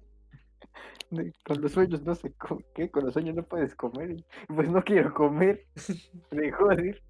con 1.44 1.60
los 1.60 1.72
sueños 1.72 2.02
no 2.02 2.14
sé 2.14 2.32
qué, 2.74 2.90
con 2.90 3.04
los 3.04 3.12
sueños 3.12 3.34
no 3.34 3.42
puedes 3.42 3.74
comer. 3.74 4.24
pues 4.48 4.70
no 4.70 4.82
quiero 4.82 5.12
comer. 5.12 5.66
De 6.30 6.52
joder. 6.52 7.02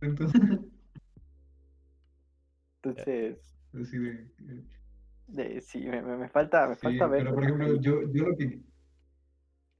Entonces, 0.00 0.40
Entonces, 2.82 3.38
así 3.80 3.98
de, 3.98 4.28
de- 5.28 5.60
sí, 5.60 5.80
me, 5.80 6.02
me- 6.02 6.16
me 6.16 6.28
falta, 6.28 6.66
me 6.68 6.76
sí, 6.76 6.82
falta 6.82 7.06
ver. 7.06 7.22
pero 7.22 7.34
por 7.34 7.44
ejemplo, 7.44 7.80
yo, 7.80 8.02
yo 8.12 8.24
lo 8.28 8.36
que 8.36 8.60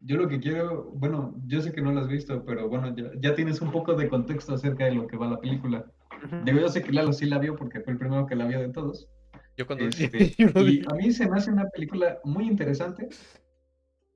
yo 0.00 0.16
lo 0.16 0.28
que 0.28 0.38
quiero, 0.38 0.90
bueno, 0.92 1.34
yo 1.46 1.62
sé 1.62 1.72
que 1.72 1.80
no 1.80 1.90
lo 1.92 2.00
has 2.00 2.08
visto, 2.08 2.44
pero 2.44 2.68
bueno, 2.68 2.94
ya, 2.94 3.10
ya 3.20 3.34
tienes 3.34 3.62
un 3.62 3.72
poco 3.72 3.94
de 3.94 4.08
contexto 4.08 4.52
acerca 4.54 4.84
de 4.84 4.94
lo 4.94 5.06
que 5.06 5.16
va 5.16 5.28
la 5.28 5.40
película. 5.40 5.86
Digo, 6.44 6.60
yo 6.60 6.68
sé 6.68 6.82
que 6.82 6.92
Lalo 6.92 7.12
sí 7.12 7.26
la 7.26 7.38
vio 7.38 7.56
porque 7.56 7.80
fue 7.80 7.94
el 7.94 7.98
primero 7.98 8.26
que 8.26 8.36
la 8.36 8.46
vio 8.46 8.60
de 8.60 8.68
todos. 8.68 9.08
Yo 9.56 9.66
cuando 9.66 9.86
Este, 9.86 10.30
yo 10.38 10.48
no 10.54 10.68
y 10.68 10.80
a 10.86 10.94
mí 10.94 11.10
se 11.10 11.28
me 11.28 11.36
hace 11.36 11.50
una 11.50 11.68
película 11.70 12.18
muy 12.24 12.46
interesante 12.46 13.08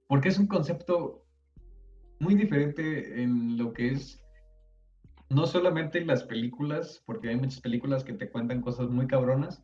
porque 0.06 0.28
es 0.28 0.38
un 0.38 0.47
concepto 0.47 1.25
muy 2.20 2.35
diferente 2.35 3.23
en 3.23 3.56
lo 3.56 3.73
que 3.73 3.92
es 3.92 4.20
no 5.30 5.47
solamente 5.47 6.04
las 6.04 6.25
películas, 6.25 7.02
porque 7.06 7.28
hay 7.28 7.37
muchas 7.37 7.61
películas 7.61 8.04
que 8.04 8.14
te 8.14 8.30
cuentan 8.30 8.62
cosas 8.62 8.88
muy 8.88 9.06
cabronas, 9.06 9.62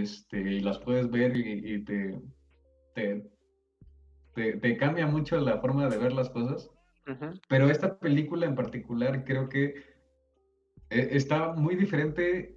este, 0.00 0.40
y 0.40 0.60
las 0.60 0.78
puedes 0.78 1.10
ver 1.10 1.36
y, 1.36 1.74
y 1.74 1.84
te, 1.84 2.20
te, 2.94 3.30
te, 4.34 4.56
te 4.56 4.76
cambia 4.76 5.06
mucho 5.06 5.38
la 5.40 5.58
forma 5.60 5.88
de 5.88 5.98
ver 5.98 6.12
las 6.12 6.30
cosas. 6.30 6.70
Ujú. 7.06 7.38
Pero 7.48 7.68
esta 7.70 7.98
película 7.98 8.46
en 8.46 8.54
particular 8.54 9.24
creo 9.24 9.48
que 9.48 9.74
eh, 10.90 11.08
está 11.12 11.52
muy 11.54 11.74
diferente 11.76 12.56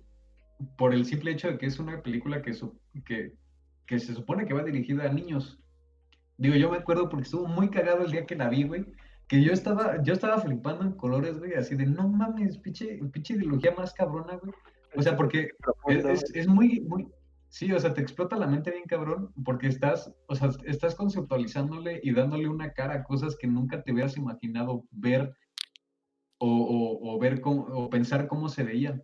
por 0.78 0.94
el 0.94 1.06
simple 1.06 1.32
hecho 1.32 1.50
de 1.50 1.58
que 1.58 1.66
es 1.66 1.80
una 1.80 2.02
película 2.02 2.42
que, 2.42 2.54
su- 2.54 2.80
que, 3.06 3.34
que 3.86 4.00
se 4.00 4.14
supone 4.14 4.46
que 4.46 4.54
va 4.54 4.64
dirigida 4.64 5.06
a 5.10 5.14
niños. 5.14 5.60
Digo, 6.38 6.56
yo 6.56 6.70
me 6.70 6.78
acuerdo 6.78 7.10
porque 7.10 7.24
estuvo 7.24 7.48
muy 7.48 7.70
cagado 7.70 8.04
el 8.06 8.12
día 8.12 8.26
que 8.26 8.36
la 8.36 8.50
vi, 8.50 8.64
güey, 8.64 8.86
que 9.28 9.42
yo 9.42 9.52
estaba, 9.52 10.04
yo 10.04 10.14
estaba 10.14 10.40
flipando 10.40 10.84
en 10.84 10.92
colores, 10.94 11.40
güey, 11.40 11.54
así 11.56 11.76
de, 11.76 11.86
no 11.88 12.08
mames, 12.08 12.58
pinche, 12.60 13.00
pinche 13.12 13.34
ideología 13.34 13.74
más 13.76 13.94
cabrona, 13.94 14.36
güey. 14.36 14.54
O 14.98 15.02
sea, 15.02 15.18
porque 15.18 15.50
es, 15.88 16.06
es- 16.06 16.36
es 16.36 16.48
muy, 16.48 16.82
muy, 16.82 17.08
sí, 17.58 17.72
o 17.72 17.80
sea, 17.80 17.94
te 17.94 18.02
explota 18.02 18.36
la 18.36 18.48
mente 18.48 18.70
bien 18.70 18.84
cabrón, 18.84 19.32
porque 19.46 19.68
estás, 19.68 20.14
o 20.28 20.36
sea, 20.36 20.50
estás 20.66 20.94
conceptualizándole 20.94 22.02
y 22.04 22.12
dándole 22.12 22.50
una 22.50 22.74
cara 22.74 22.96
a 22.96 23.04
cosas 23.04 23.38
que 23.38 23.48
nunca 23.48 23.82
te 23.82 23.94
hubieras 23.94 24.18
imaginado 24.18 24.84
ver 24.92 25.34
o, 26.38 26.50
o- 26.50 27.16
o 27.16 27.18
ver 27.20 27.40
cómo, 27.40 27.62
o 27.64 27.90
pensar 27.90 28.28
cómo 28.28 28.50
se 28.50 28.64
veían. 28.64 29.02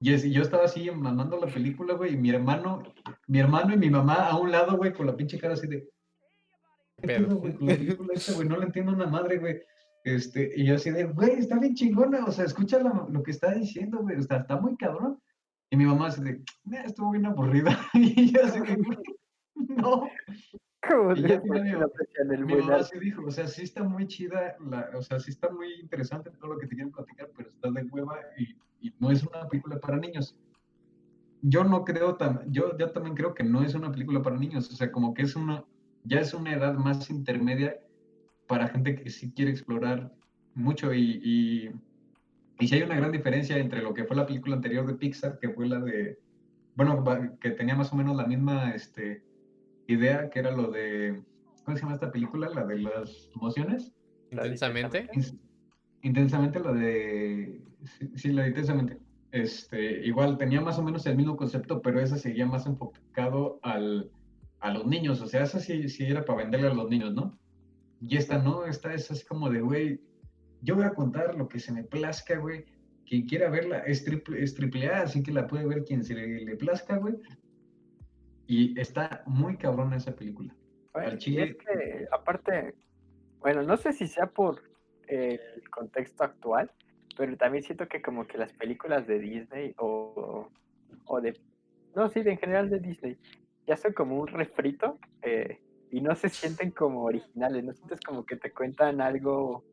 Y 0.00 0.12
es- 0.12 0.22
yo 0.30 0.42
estaba 0.42 0.64
así 0.66 0.88
mamando 0.92 1.38
la 1.40 1.48
película, 1.48 1.94
güey, 1.94 2.14
y 2.14 2.16
mi 2.16 2.30
hermano, 2.30 2.84
mi 3.26 3.40
hermano 3.40 3.74
y 3.74 3.78
mi 3.78 3.90
mamá 3.90 4.28
a 4.28 4.38
un 4.38 4.52
lado, 4.52 4.76
güey, 4.76 4.92
con 4.92 5.06
la 5.08 5.16
pinche 5.16 5.36
cara 5.38 5.54
así 5.54 5.66
de, 5.66 5.88
¿qué 6.98 7.06
Pedo. 7.08 7.26
pedo, 7.26 7.36
güey, 7.38 7.54
con 7.54 7.66
la 7.66 7.74
película 7.74 8.08
esta, 8.14 8.32
güey? 8.34 8.48
No 8.48 8.58
le 8.58 8.66
entiendo 8.66 8.92
una 8.92 9.06
madre, 9.08 9.38
güey. 9.38 9.60
Este, 10.04 10.52
y 10.56 10.66
yo 10.66 10.76
así 10.76 10.90
de, 10.92 11.04
güey, 11.04 11.32
está 11.32 11.58
bien 11.58 11.74
chingona, 11.74 12.24
o 12.26 12.30
sea, 12.30 12.44
escucha 12.44 12.78
la- 12.78 13.06
lo 13.10 13.22
que 13.24 13.32
está 13.32 13.52
diciendo, 13.52 13.98
güey, 13.98 14.16
o 14.18 14.22
sea, 14.22 14.36
está 14.38 14.56
muy 14.56 14.76
cabrón. 14.76 15.20
Y 15.70 15.76
mi 15.76 15.86
mamá 15.86 16.08
así 16.08 16.22
de, 16.22 16.42
"Mira, 16.64 16.82
estuvo 16.84 17.12
bien 17.12 17.26
aburrida. 17.26 17.78
Y 17.94 18.32
yo 18.32 18.44
así 18.44 18.60
de, 18.60 18.76
"Güey, 18.76 18.98
no. 19.68 20.08
Y 21.14 21.22
ya 21.22 21.40
¿por 21.40 21.42
tiene 21.42 21.62
mi- 21.62 22.52
el 22.54 22.60
mamá 22.60 22.74
arte? 22.76 22.88
sí 22.92 22.98
dijo, 22.98 23.22
o 23.26 23.30
sea, 23.30 23.46
sí 23.46 23.62
está 23.62 23.82
muy 23.84 24.06
chida, 24.06 24.56
la, 24.60 24.90
o 24.96 25.02
sea, 25.02 25.20
sí 25.20 25.30
está 25.30 25.50
muy 25.50 25.74
interesante 25.80 26.30
todo 26.30 26.54
lo 26.54 26.58
que 26.58 26.66
te 26.66 26.74
quieren 26.74 26.90
platicar, 26.92 27.30
pero 27.36 27.50
está 27.50 27.70
de 27.70 27.82
hueva 27.84 28.16
y, 28.38 28.56
y 28.88 28.94
no 28.98 29.10
es 29.10 29.22
una 29.22 29.46
película 29.48 29.78
para 29.78 29.98
niños. 29.98 30.36
Yo 31.42 31.64
no 31.64 31.84
creo, 31.84 32.16
tam- 32.18 32.44
yo, 32.50 32.76
yo 32.78 32.90
también 32.92 33.14
creo 33.14 33.34
que 33.34 33.44
no 33.44 33.62
es 33.62 33.74
una 33.74 33.90
película 33.92 34.22
para 34.22 34.36
niños, 34.36 34.70
o 34.70 34.74
sea, 34.74 34.90
como 34.90 35.14
que 35.14 35.22
es 35.22 35.36
una, 35.36 35.64
ya 36.04 36.20
es 36.20 36.34
una 36.34 36.52
edad 36.54 36.74
más 36.74 37.08
intermedia 37.10 37.78
para 38.46 38.68
gente 38.68 38.94
que 38.96 39.10
sí 39.10 39.32
quiere 39.32 39.50
explorar 39.50 40.12
mucho 40.54 40.92
y, 40.92 41.20
y, 41.22 41.70
y 42.60 42.68
sí 42.68 42.74
hay 42.74 42.82
una 42.82 42.96
gran 42.96 43.10
diferencia 43.10 43.56
entre 43.56 43.82
lo 43.82 43.94
que 43.94 44.04
fue 44.04 44.16
la 44.16 44.26
película 44.26 44.54
anterior 44.54 44.86
de 44.86 44.94
Pixar, 44.94 45.38
que 45.38 45.48
fue 45.48 45.66
la 45.66 45.80
de, 45.80 46.18
bueno, 46.76 47.04
que 47.40 47.50
tenía 47.50 47.74
más 47.74 47.92
o 47.92 47.96
menos 47.96 48.16
la 48.16 48.26
misma 48.26 48.74
este, 48.74 49.24
idea, 49.86 50.28
que 50.28 50.38
era 50.38 50.50
lo 50.50 50.70
de, 50.70 51.22
¿cómo 51.64 51.76
se 51.76 51.82
llama 51.82 51.94
esta 51.94 52.12
película? 52.12 52.50
La 52.50 52.64
de 52.64 52.78
las 52.78 53.30
emociones. 53.34 53.92
Intensamente. 54.30 55.08
Intensamente, 56.02 56.60
la 56.60 56.72
de, 56.72 57.62
sí, 57.98 58.10
sí, 58.14 58.32
la 58.32 58.42
de 58.42 58.48
intensamente. 58.48 58.98
Este, 59.32 60.06
igual 60.06 60.36
tenía 60.38 60.60
más 60.60 60.78
o 60.78 60.82
menos 60.82 61.06
el 61.06 61.16
mismo 61.16 61.36
concepto, 61.36 61.80
pero 61.80 62.00
esa 62.00 62.18
seguía 62.18 62.46
más 62.46 62.66
enfocado 62.66 63.58
al, 63.62 64.10
a 64.60 64.70
los 64.72 64.86
niños, 64.86 65.20
o 65.20 65.26
sea, 65.26 65.44
esa 65.44 65.60
sí, 65.60 65.88
sí 65.88 66.04
era 66.04 66.24
para 66.24 66.42
venderle 66.42 66.68
a 66.68 66.74
los 66.74 66.90
niños, 66.90 67.14
¿no? 67.14 67.38
Y 68.00 68.16
esta 68.16 68.38
no, 68.38 68.64
esta 68.64 68.92
es 68.94 69.10
así 69.10 69.24
como 69.24 69.50
de, 69.50 69.60
güey, 69.60 70.00
yo 70.62 70.76
voy 70.76 70.84
a 70.84 70.90
contar 70.94 71.34
lo 71.34 71.48
que 71.48 71.58
se 71.58 71.72
me 71.72 71.84
plazca, 71.84 72.36
güey. 72.38 72.64
Quien 73.06 73.26
quiera 73.26 73.50
verla 73.50 73.78
es 73.80 74.04
triple, 74.04 74.42
es 74.42 74.54
triple 74.54 74.88
A, 74.88 75.02
así 75.02 75.22
que 75.22 75.32
la 75.32 75.46
puede 75.46 75.66
ver 75.66 75.84
quien 75.84 76.04
se 76.04 76.14
le, 76.14 76.44
le 76.44 76.56
plazca, 76.56 76.96
güey. 76.96 77.14
Y 78.46 78.78
está 78.80 79.22
muy 79.26 79.56
cabrona 79.56 79.96
esa 79.96 80.14
película. 80.14 80.54
Al 80.94 81.18
chile- 81.18 81.50
es 81.50 81.56
que, 81.56 82.06
aparte, 82.12 82.74
bueno, 83.38 83.62
no 83.62 83.76
sé 83.76 83.92
si 83.92 84.06
sea 84.06 84.26
por 84.26 84.62
el 85.06 85.40
contexto 85.70 86.24
actual, 86.24 86.70
pero 87.16 87.36
también 87.36 87.64
siento 87.64 87.88
que 87.88 88.00
como 88.02 88.26
que 88.26 88.38
las 88.38 88.52
películas 88.52 89.06
de 89.06 89.18
Disney 89.18 89.74
o, 89.78 90.48
o 91.04 91.20
de, 91.20 91.40
no, 91.94 92.08
sí, 92.08 92.22
de 92.22 92.32
en 92.32 92.38
general 92.38 92.70
de 92.70 92.78
Disney, 92.80 93.16
ya 93.66 93.76
son 93.76 93.92
como 93.92 94.20
un 94.20 94.28
refrito 94.28 94.98
eh, 95.22 95.60
y 95.90 96.00
no 96.00 96.14
se 96.14 96.28
sienten 96.28 96.70
como 96.70 97.04
originales, 97.04 97.64
no 97.64 97.72
sientes 97.72 98.00
como 98.00 98.24
que 98.24 98.36
te 98.36 98.52
cuentan 98.52 99.00
algo, 99.00 99.64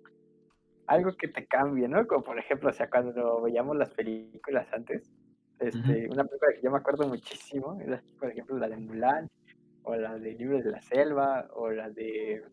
algo 0.88 1.15
que 1.17 1.27
te 1.27 1.46
cambie, 1.48 1.88
¿no? 1.88 2.06
Como 2.08 2.24
por 2.24 2.39
ejemplo, 2.39 2.70
o 2.70 2.74
sea, 2.74 2.89
cuando 2.89 3.41
veíamos 3.41 3.77
las 3.77 3.89
películas 3.91 4.67
antes, 4.74 5.12
este, 5.60 6.08
una 6.10 6.24
película 6.25 6.53
que 6.56 6.62
yo 6.63 6.72
me 6.72 6.77
acuerdo 6.77 7.08
muchísimo, 7.08 7.79
era, 7.82 8.01
por 8.20 8.32
ejemplo, 8.32 8.58
la 8.58 8.70
de 8.70 8.77
Mulan, 8.77 9.27
o 9.84 9.96
la 9.96 10.17
de 10.17 10.34
Libros 10.34 10.63
de 10.63 10.72
la 10.72 10.82
Selva, 10.82 11.48
o 11.53 11.70
la 11.72 11.89
de... 11.89 12.44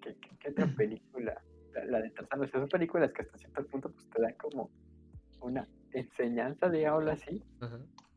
¿Qué, 0.00 0.16
qué- 0.20 0.36
qué 0.38 0.50
otra 0.50 0.66
película? 0.76 1.40
La, 1.74 1.84
la 1.86 2.00
de 2.02 2.10
Tarzán, 2.10 2.40
o 2.42 2.46
sea, 2.46 2.60
son 2.60 2.68
películas 2.68 3.12
que 3.12 3.22
hasta 3.22 3.38
cierto 3.38 3.66
punto 3.66 3.90
pues, 3.90 4.08
te 4.10 4.20
dan 4.20 4.34
como 4.34 4.70
una 5.40 5.66
enseñanza, 5.92 6.68
digámoslo 6.68 7.12
así. 7.12 7.42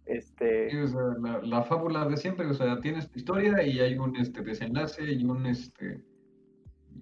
Este, 0.06 0.70
Sí, 0.70 0.78
o 0.78 0.88
sea, 0.88 1.02
la, 1.22 1.42
la 1.42 1.64
fábula 1.64 2.06
de 2.08 2.18
siempre, 2.18 2.46
o 2.48 2.54
sea, 2.54 2.80
tienes 2.82 3.10
tu 3.10 3.18
historia 3.18 3.64
y 3.64 3.80
hay 3.80 3.98
un 3.98 4.16
este, 4.18 4.42
desenlace 4.44 5.12
y 5.12 5.24
un 5.26 5.46
este 5.46 6.04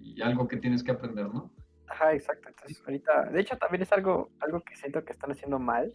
y 0.00 0.22
algo 0.22 0.46
que 0.48 0.56
tienes 0.58 0.82
que 0.82 0.92
aprender, 0.92 1.26
¿no? 1.32 1.53
Ajá, 1.88 2.12
exacto. 2.14 2.48
Entonces, 2.48 2.82
ahorita, 2.86 3.24
de 3.30 3.40
hecho, 3.40 3.56
también 3.58 3.82
es 3.82 3.92
algo, 3.92 4.30
algo 4.40 4.60
que 4.62 4.74
siento 4.76 5.04
que 5.04 5.12
están 5.12 5.30
haciendo 5.32 5.58
mal 5.58 5.94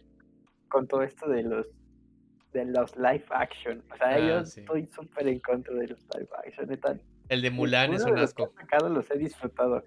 con 0.68 0.86
todo 0.86 1.02
esto 1.02 1.28
de 1.28 1.42
los 1.42 1.66
de 2.52 2.64
los 2.64 2.96
live 2.96 3.24
action. 3.30 3.84
O 3.92 3.96
sea, 3.96 4.08
Ah, 4.14 4.18
yo 4.18 4.44
sí. 4.44 4.60
estoy 4.60 4.86
súper 4.86 5.28
en 5.28 5.38
contra 5.40 5.72
de 5.74 5.86
los 5.88 6.00
live 6.16 6.28
action. 6.44 6.68
Neta, 6.68 6.96
El 7.28 7.42
de 7.42 7.50
Mulan 7.52 7.92
es 7.94 8.04
un 8.04 8.14
de 8.14 8.20
los 8.22 8.34
que 8.34 8.42
asco. 8.42 8.54
han 8.56 8.66
sacado 8.66 8.88
los 8.88 9.08
he 9.10 9.18
disfrutado. 9.18 9.84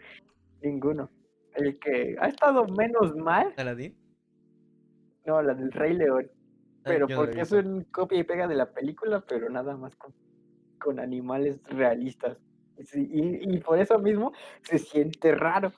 Ninguno. 0.62 1.10
El 1.56 1.78
que 1.78 2.16
ha 2.20 2.28
estado 2.30 2.66
menos 2.68 3.16
mal, 3.18 3.54
¿Aladín? 3.58 3.98
no, 5.26 5.42
la 5.42 5.54
del 5.54 5.72
Rey 5.74 5.94
León. 5.94 6.30
Ah, 6.32 6.82
Pero 6.86 7.06
he 7.10 7.16
porque 7.16 7.42
es 7.42 7.52
un 7.52 7.84
copia 7.86 8.18
y 8.20 8.24
pega 8.24 8.48
de 8.48 8.56
la 8.56 8.72
película, 8.72 9.22
pero 9.28 9.50
nada 9.50 9.76
más 9.78 9.96
con, 9.98 10.14
con 10.80 11.00
animales 11.02 11.62
realistas. 11.66 12.38
Y, 12.84 12.86
sí, 12.86 13.08
y- 13.12 13.56
y 13.56 13.60
por 13.60 13.80
eso 13.80 13.98
mismo 14.00 14.34
se 14.64 14.78
siente 14.80 15.34
raro. 15.36 15.72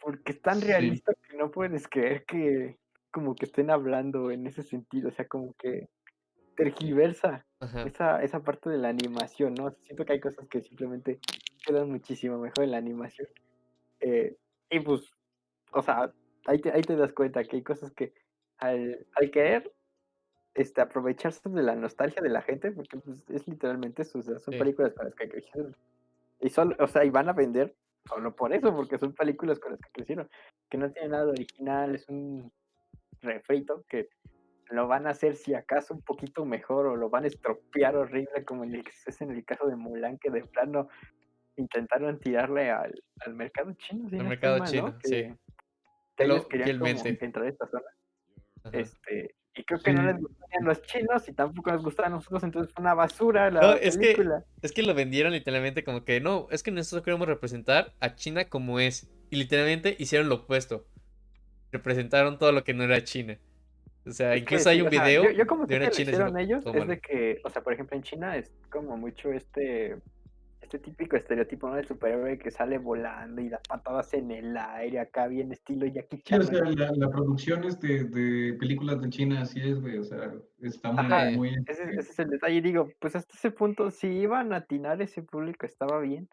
Porque 0.00 0.32
es 0.32 0.40
tan 0.42 0.60
Sí. 0.60 0.66
realista 0.68 1.12
que 1.28 1.36
no 1.36 1.50
puedes 1.50 1.88
creer 1.88 2.24
que 2.24 2.76
como 3.10 3.34
que 3.34 3.46
estén 3.46 3.70
hablando 3.70 4.30
en 4.30 4.46
ese 4.46 4.62
sentido. 4.62 5.08
O 5.08 5.12
sea, 5.12 5.26
como 5.26 5.54
que 5.54 5.88
tergiversa 6.56 7.46
esa, 7.86 8.22
esa 8.22 8.40
parte 8.42 8.70
de 8.70 8.78
la 8.78 8.88
animación, 8.90 9.54
¿no? 9.54 9.70
Siento 9.84 10.04
que 10.04 10.14
hay 10.14 10.20
cosas 10.20 10.48
que 10.48 10.62
simplemente 10.62 11.20
quedan 11.66 11.90
muchísimo 11.90 12.38
mejor 12.38 12.64
en 12.64 12.72
la 12.72 12.78
animación. 12.78 13.28
Eh, 14.00 14.36
y 14.70 14.80
pues, 14.80 15.10
o 15.72 15.82
sea, 15.82 16.12
ahí 16.46 16.60
te, 16.60 16.72
ahí 16.72 16.82
te 16.82 16.96
das 16.96 17.12
cuenta 17.12 17.44
que 17.44 17.56
hay 17.56 17.62
cosas 17.64 17.92
que 17.92 18.14
al, 18.58 19.06
al 19.16 19.30
querer 19.30 19.72
este, 20.58 20.80
aprovecharse 20.80 21.48
de 21.48 21.62
la 21.62 21.74
nostalgia 21.76 22.20
de 22.20 22.28
la 22.30 22.42
gente, 22.42 22.72
porque 22.72 22.98
pues, 22.98 23.24
es 23.30 23.46
literalmente 23.48 24.04
sea, 24.04 24.22
son 24.38 24.52
Sí. 24.54 24.58
películas 24.58 24.92
con 24.94 25.06
las 25.06 25.14
que 25.14 25.28
crecieron. 25.28 25.74
Y 26.40 26.50
solo, 26.50 26.76
o 26.80 26.86
sea, 26.86 27.04
y 27.04 27.10
van 27.10 27.28
a 27.28 27.32
vender 27.32 27.74
solo 28.06 28.34
por 28.34 28.52
eso, 28.52 28.74
porque 28.74 28.98
son 28.98 29.12
películas 29.12 29.58
con 29.58 29.72
las 29.72 29.80
que 29.80 29.90
crecieron, 29.92 30.28
que 30.68 30.78
no 30.78 30.90
tienen 30.90 31.12
nada 31.12 31.26
de 31.26 31.30
original, 31.32 31.94
es 31.94 32.08
un 32.08 32.50
refrito 33.22 33.84
que 33.88 34.08
lo 34.70 34.86
van 34.86 35.06
a 35.06 35.10
hacer 35.10 35.36
si 35.36 35.54
acaso 35.54 35.94
un 35.94 36.02
poquito 36.02 36.44
mejor 36.44 36.86
o 36.86 36.96
lo 36.96 37.08
van 37.08 37.24
a 37.24 37.28
estropear 37.28 37.96
horrible 37.96 38.44
como 38.44 38.64
en 38.64 38.74
el, 38.74 38.84
es 39.06 39.20
en 39.20 39.30
el 39.30 39.44
caso 39.44 39.66
de 39.66 39.76
Mulan 39.76 40.18
que 40.18 40.30
de 40.30 40.42
plano 40.44 40.88
intentaron 41.56 42.18
tirarle 42.20 42.70
al, 42.70 43.02
al 43.20 43.34
mercado 43.34 43.72
chino. 43.74 44.08
Al 44.12 44.28
mercado 44.28 44.64
chino, 44.64 44.88
¿no? 44.88 44.98
sí. 45.02 45.10
Que, 45.10 45.36
que 46.16 46.26
Lo- 46.26 46.34
ellos 46.34 46.46
querían 46.48 46.78
como 46.78 46.90
entrar 46.90 47.46
a 47.46 47.48
esta 47.48 47.66
zona. 47.68 47.84
Ajá. 48.64 48.78
Este, 48.78 49.34
y 49.54 49.64
creo 49.64 49.80
que 49.80 49.92
no 49.92 50.02
les 50.02 50.20
gustaban 50.20 50.64
los 50.64 50.82
chinos 50.82 51.28
y 51.28 51.32
tampoco 51.32 51.72
les 51.72 51.82
gustaban 51.82 52.12
a 52.12 52.16
nosotros, 52.16 52.44
entonces 52.44 52.72
fue 52.72 52.82
una 52.82 52.94
basura 52.94 53.50
la 53.50 53.60
No, 53.60 53.72
es 53.74 53.96
que- 53.98 54.12
película. 54.14 54.44
Es 54.62 54.72
que 54.72 54.82
lo 54.82 54.94
vendieron 54.94 55.32
literalmente 55.32 55.82
como 55.84 56.04
que 56.04 56.20
no, 56.20 56.46
es 56.50 56.62
que 56.62 56.70
nosotros 56.70 57.02
queremos 57.04 57.26
representar 57.26 57.92
a 58.00 58.14
China 58.14 58.44
como 58.48 58.78
es. 58.80 59.08
Y 59.30 59.36
literalmente 59.36 59.94
hicieron 59.98 60.28
lo 60.28 60.36
opuesto. 60.36 60.86
Representaron 61.70 62.38
todo 62.38 62.52
lo 62.52 62.64
que 62.64 62.72
no 62.72 62.84
era 62.84 63.02
China. 63.04 63.38
O 64.06 64.10
sea, 64.10 64.30
Es 64.34 64.36
que 64.36 64.54
incluso 64.54 64.70
hay 64.70 64.76
sí, 64.76 64.82
un 64.82 64.88
o 64.88 64.90
sea, 64.90 65.04
video 65.04 65.24
yo, 65.24 65.30
yo 65.32 65.46
como 65.46 65.66
de 65.66 65.74
sé 65.74 65.76
una 65.80 65.86
que 65.90 65.92
china 65.96 66.10
hicieron 66.12 66.38
ellos 66.38 66.64
es 66.66 66.86
de 66.88 66.98
que, 67.00 67.40
o 67.44 67.50
sea, 67.50 67.62
por 67.62 67.74
ejemplo, 67.74 67.94
en 67.96 68.02
China 68.02 68.36
es 68.36 68.50
como 68.70 68.96
mucho 68.96 69.30
este 69.32 69.96
este 70.60 70.78
típico 70.78 71.16
estereotipo 71.16 71.68
¿no? 71.68 71.76
del 71.76 71.86
superhéroe 71.86 72.38
que 72.38 72.50
sale 72.50 72.78
volando 72.78 73.40
y 73.40 73.48
da 73.48 73.60
patadas 73.68 74.12
en 74.14 74.30
el 74.30 74.56
aire, 74.56 75.00
acá 75.00 75.26
bien 75.26 75.50
estilo 75.52 75.86
Jackie 75.86 76.16
Sí, 76.18 76.22
Chan. 76.24 76.40
o 76.40 76.44
¿no? 76.44 76.48
sea, 76.50 76.64
la, 76.64 76.92
la 76.96 77.10
producción 77.10 77.64
este, 77.64 78.04
de 78.04 78.54
películas 78.54 79.00
de 79.00 79.08
China 79.08 79.42
así 79.42 79.60
es, 79.60 79.80
güey, 79.80 79.98
o 79.98 80.04
sea, 80.04 80.32
está 80.60 80.92
muy, 80.92 81.00
Ajá, 81.04 81.30
muy... 81.30 81.48
Ese, 81.66 81.82
este, 81.84 82.00
ese 82.00 82.10
es 82.12 82.18
el 82.18 82.30
detalle. 82.30 82.60
Digo, 82.60 82.90
pues 83.00 83.16
hasta 83.16 83.34
ese 83.34 83.50
punto, 83.50 83.90
si 83.90 84.08
iban 84.08 84.52
a 84.52 84.56
atinar 84.56 85.00
ese 85.00 85.22
público, 85.22 85.64
estaba 85.64 86.00
bien. 86.00 86.28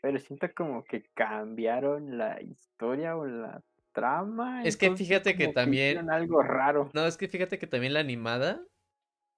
Pero 0.00 0.18
siento 0.18 0.46
como 0.54 0.84
que 0.84 1.04
cambiaron 1.14 2.18
la 2.18 2.40
historia 2.42 3.16
o 3.16 3.26
la 3.26 3.62
trama. 3.92 4.62
Es 4.64 4.76
que 4.76 4.94
fíjate 4.94 5.34
que 5.34 5.48
también- 5.48 5.88
hicieron 5.88 6.10
algo 6.10 6.42
raro. 6.42 6.88
No, 6.94 7.06
es 7.06 7.16
que 7.16 7.26
fíjate 7.26 7.58
que 7.58 7.66
también 7.66 7.94
la 7.94 8.00
animada 8.00 8.60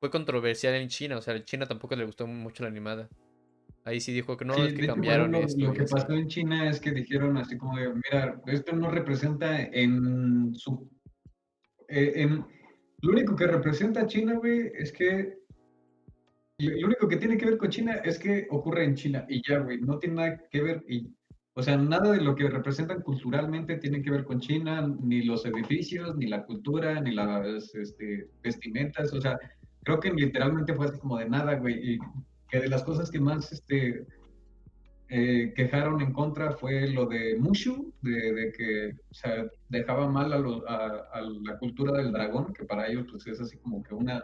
fue 0.00 0.10
controversial 0.10 0.74
en 0.74 0.88
China. 0.88 1.16
O 1.16 1.22
sea, 1.22 1.34
a 1.34 1.44
China 1.44 1.66
tampoco 1.66 1.96
le 1.96 2.04
gustó 2.04 2.26
mucho 2.26 2.62
la 2.62 2.68
animada. 2.68 3.08
Ahí 3.84 4.00
sí 4.00 4.12
dijo 4.12 4.36
que 4.36 4.44
no, 4.44 4.54
sí, 4.54 4.62
es 4.62 4.74
que 4.74 4.82
hecho, 4.82 4.92
cambiaron 4.92 5.30
bueno, 5.30 5.40
lo, 5.40 5.46
esto. 5.46 5.66
lo 5.66 5.72
que 5.72 5.82
así. 5.82 5.94
pasó 5.94 6.12
en 6.12 6.28
China 6.28 6.68
es 6.68 6.80
que 6.80 6.92
dijeron 6.92 7.36
así 7.36 7.56
como 7.56 7.78
de, 7.78 7.94
mira, 7.94 8.40
esto 8.46 8.76
no 8.76 8.90
representa 8.90 9.62
en 9.62 10.54
su... 10.54 10.88
eh, 11.88 12.12
en, 12.16 12.44
lo 13.02 13.12
único 13.12 13.34
que 13.34 13.46
representa 13.46 14.02
a 14.02 14.06
China, 14.06 14.34
güey, 14.34 14.70
es 14.74 14.92
que... 14.92 15.38
Lo 16.58 16.70
lo 16.76 16.86
único 16.88 17.08
que 17.08 17.16
tiene 17.16 17.38
que 17.38 17.46
ver 17.46 17.56
con 17.56 17.70
China 17.70 17.94
es 18.04 18.18
que 18.18 18.46
ocurre 18.50 18.84
en 18.84 18.94
China 18.94 19.24
y 19.28 19.40
ya, 19.48 19.60
güey, 19.60 19.80
no 19.80 19.98
tiene 19.98 20.16
nada 20.16 20.42
que 20.50 20.62
ver 20.62 20.84
y... 20.88 21.08
O 21.54 21.62
sea, 21.62 21.76
nada 21.76 22.12
de 22.12 22.20
lo 22.20 22.34
que 22.36 22.48
representan 22.48 23.02
culturalmente 23.02 23.76
tiene 23.78 24.02
que 24.02 24.10
ver 24.10 24.24
con 24.24 24.40
China, 24.40 24.86
ni 25.02 25.22
los 25.22 25.44
edificios, 25.44 26.16
ni 26.16 26.26
la 26.26 26.44
cultura, 26.44 27.00
ni 27.00 27.12
las 27.12 27.74
este, 27.74 28.28
vestimentas, 28.40 29.12
o 29.12 29.20
sea, 29.20 29.38
creo 29.82 29.98
que 29.98 30.12
literalmente 30.12 30.74
fue 30.74 30.86
así 30.86 30.98
como 30.98 31.18
de 31.18 31.28
nada, 31.28 31.56
güey, 31.56 31.94
y 31.94 31.98
que 32.50 32.60
de 32.60 32.68
las 32.68 32.82
cosas 32.84 33.10
que 33.10 33.20
más 33.20 33.52
este, 33.52 34.06
eh, 35.08 35.52
quejaron 35.56 36.00
en 36.00 36.12
contra 36.12 36.52
fue 36.52 36.88
lo 36.88 37.06
de 37.06 37.36
Mushu, 37.36 37.92
de, 38.00 38.32
de 38.32 38.52
que 38.52 38.92
o 39.10 39.14
sea, 39.14 39.44
dejaba 39.68 40.08
mal 40.08 40.32
a, 40.32 40.38
lo- 40.38 40.68
a- 40.68 41.08
a 41.12 41.20
la 41.22 41.58
cultura 41.58 41.92
del 42.00 42.12
dragón, 42.12 42.52
que 42.52 42.64
para 42.64 42.86
ellos 42.88 43.06
pues, 43.10 43.26
es 43.26 43.40
así 43.40 43.56
como 43.58 43.82
que 43.82 43.94
una, 43.94 44.22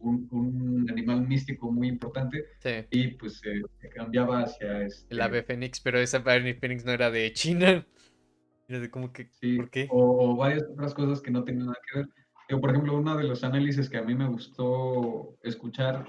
un, 0.00 0.26
un 0.32 0.90
animal 0.90 1.26
místico 1.26 1.70
muy 1.70 1.88
importante, 1.88 2.44
Sí, 2.60 2.70
y 2.90 3.08
pues 3.12 3.40
eh, 3.44 3.62
se 3.80 3.88
cambiaba 3.90 4.40
hacia... 4.42 4.82
Este, 4.82 5.14
el 5.14 5.20
ave 5.20 5.42
fénix, 5.44 5.80
pero 5.80 5.98
esa 6.00 6.18
ave 6.18 6.54
fénix 6.54 6.84
no 6.84 6.92
era 6.92 7.10
de 7.10 7.32
China. 7.32 7.86
Era 8.68 8.80
de 8.80 8.90
como 8.90 9.10
que, 9.14 9.30
Sí, 9.40 9.56
¿por 9.56 9.70
qué? 9.70 9.88
O, 9.90 10.32
o 10.32 10.36
varias 10.36 10.62
otras 10.70 10.92
cosas 10.92 11.22
que 11.22 11.30
no 11.30 11.42
tienen 11.42 11.64
nada 11.66 11.78
que 11.90 12.00
ver. 12.00 12.08
Yo, 12.50 12.60
por 12.60 12.70
ejemplo, 12.70 12.98
uno 12.98 13.16
de 13.16 13.24
los 13.24 13.42
análisis 13.42 13.88
que 13.88 13.96
a 13.96 14.02
mí 14.02 14.14
me 14.14 14.28
gustó 14.28 15.36
escuchar, 15.42 16.06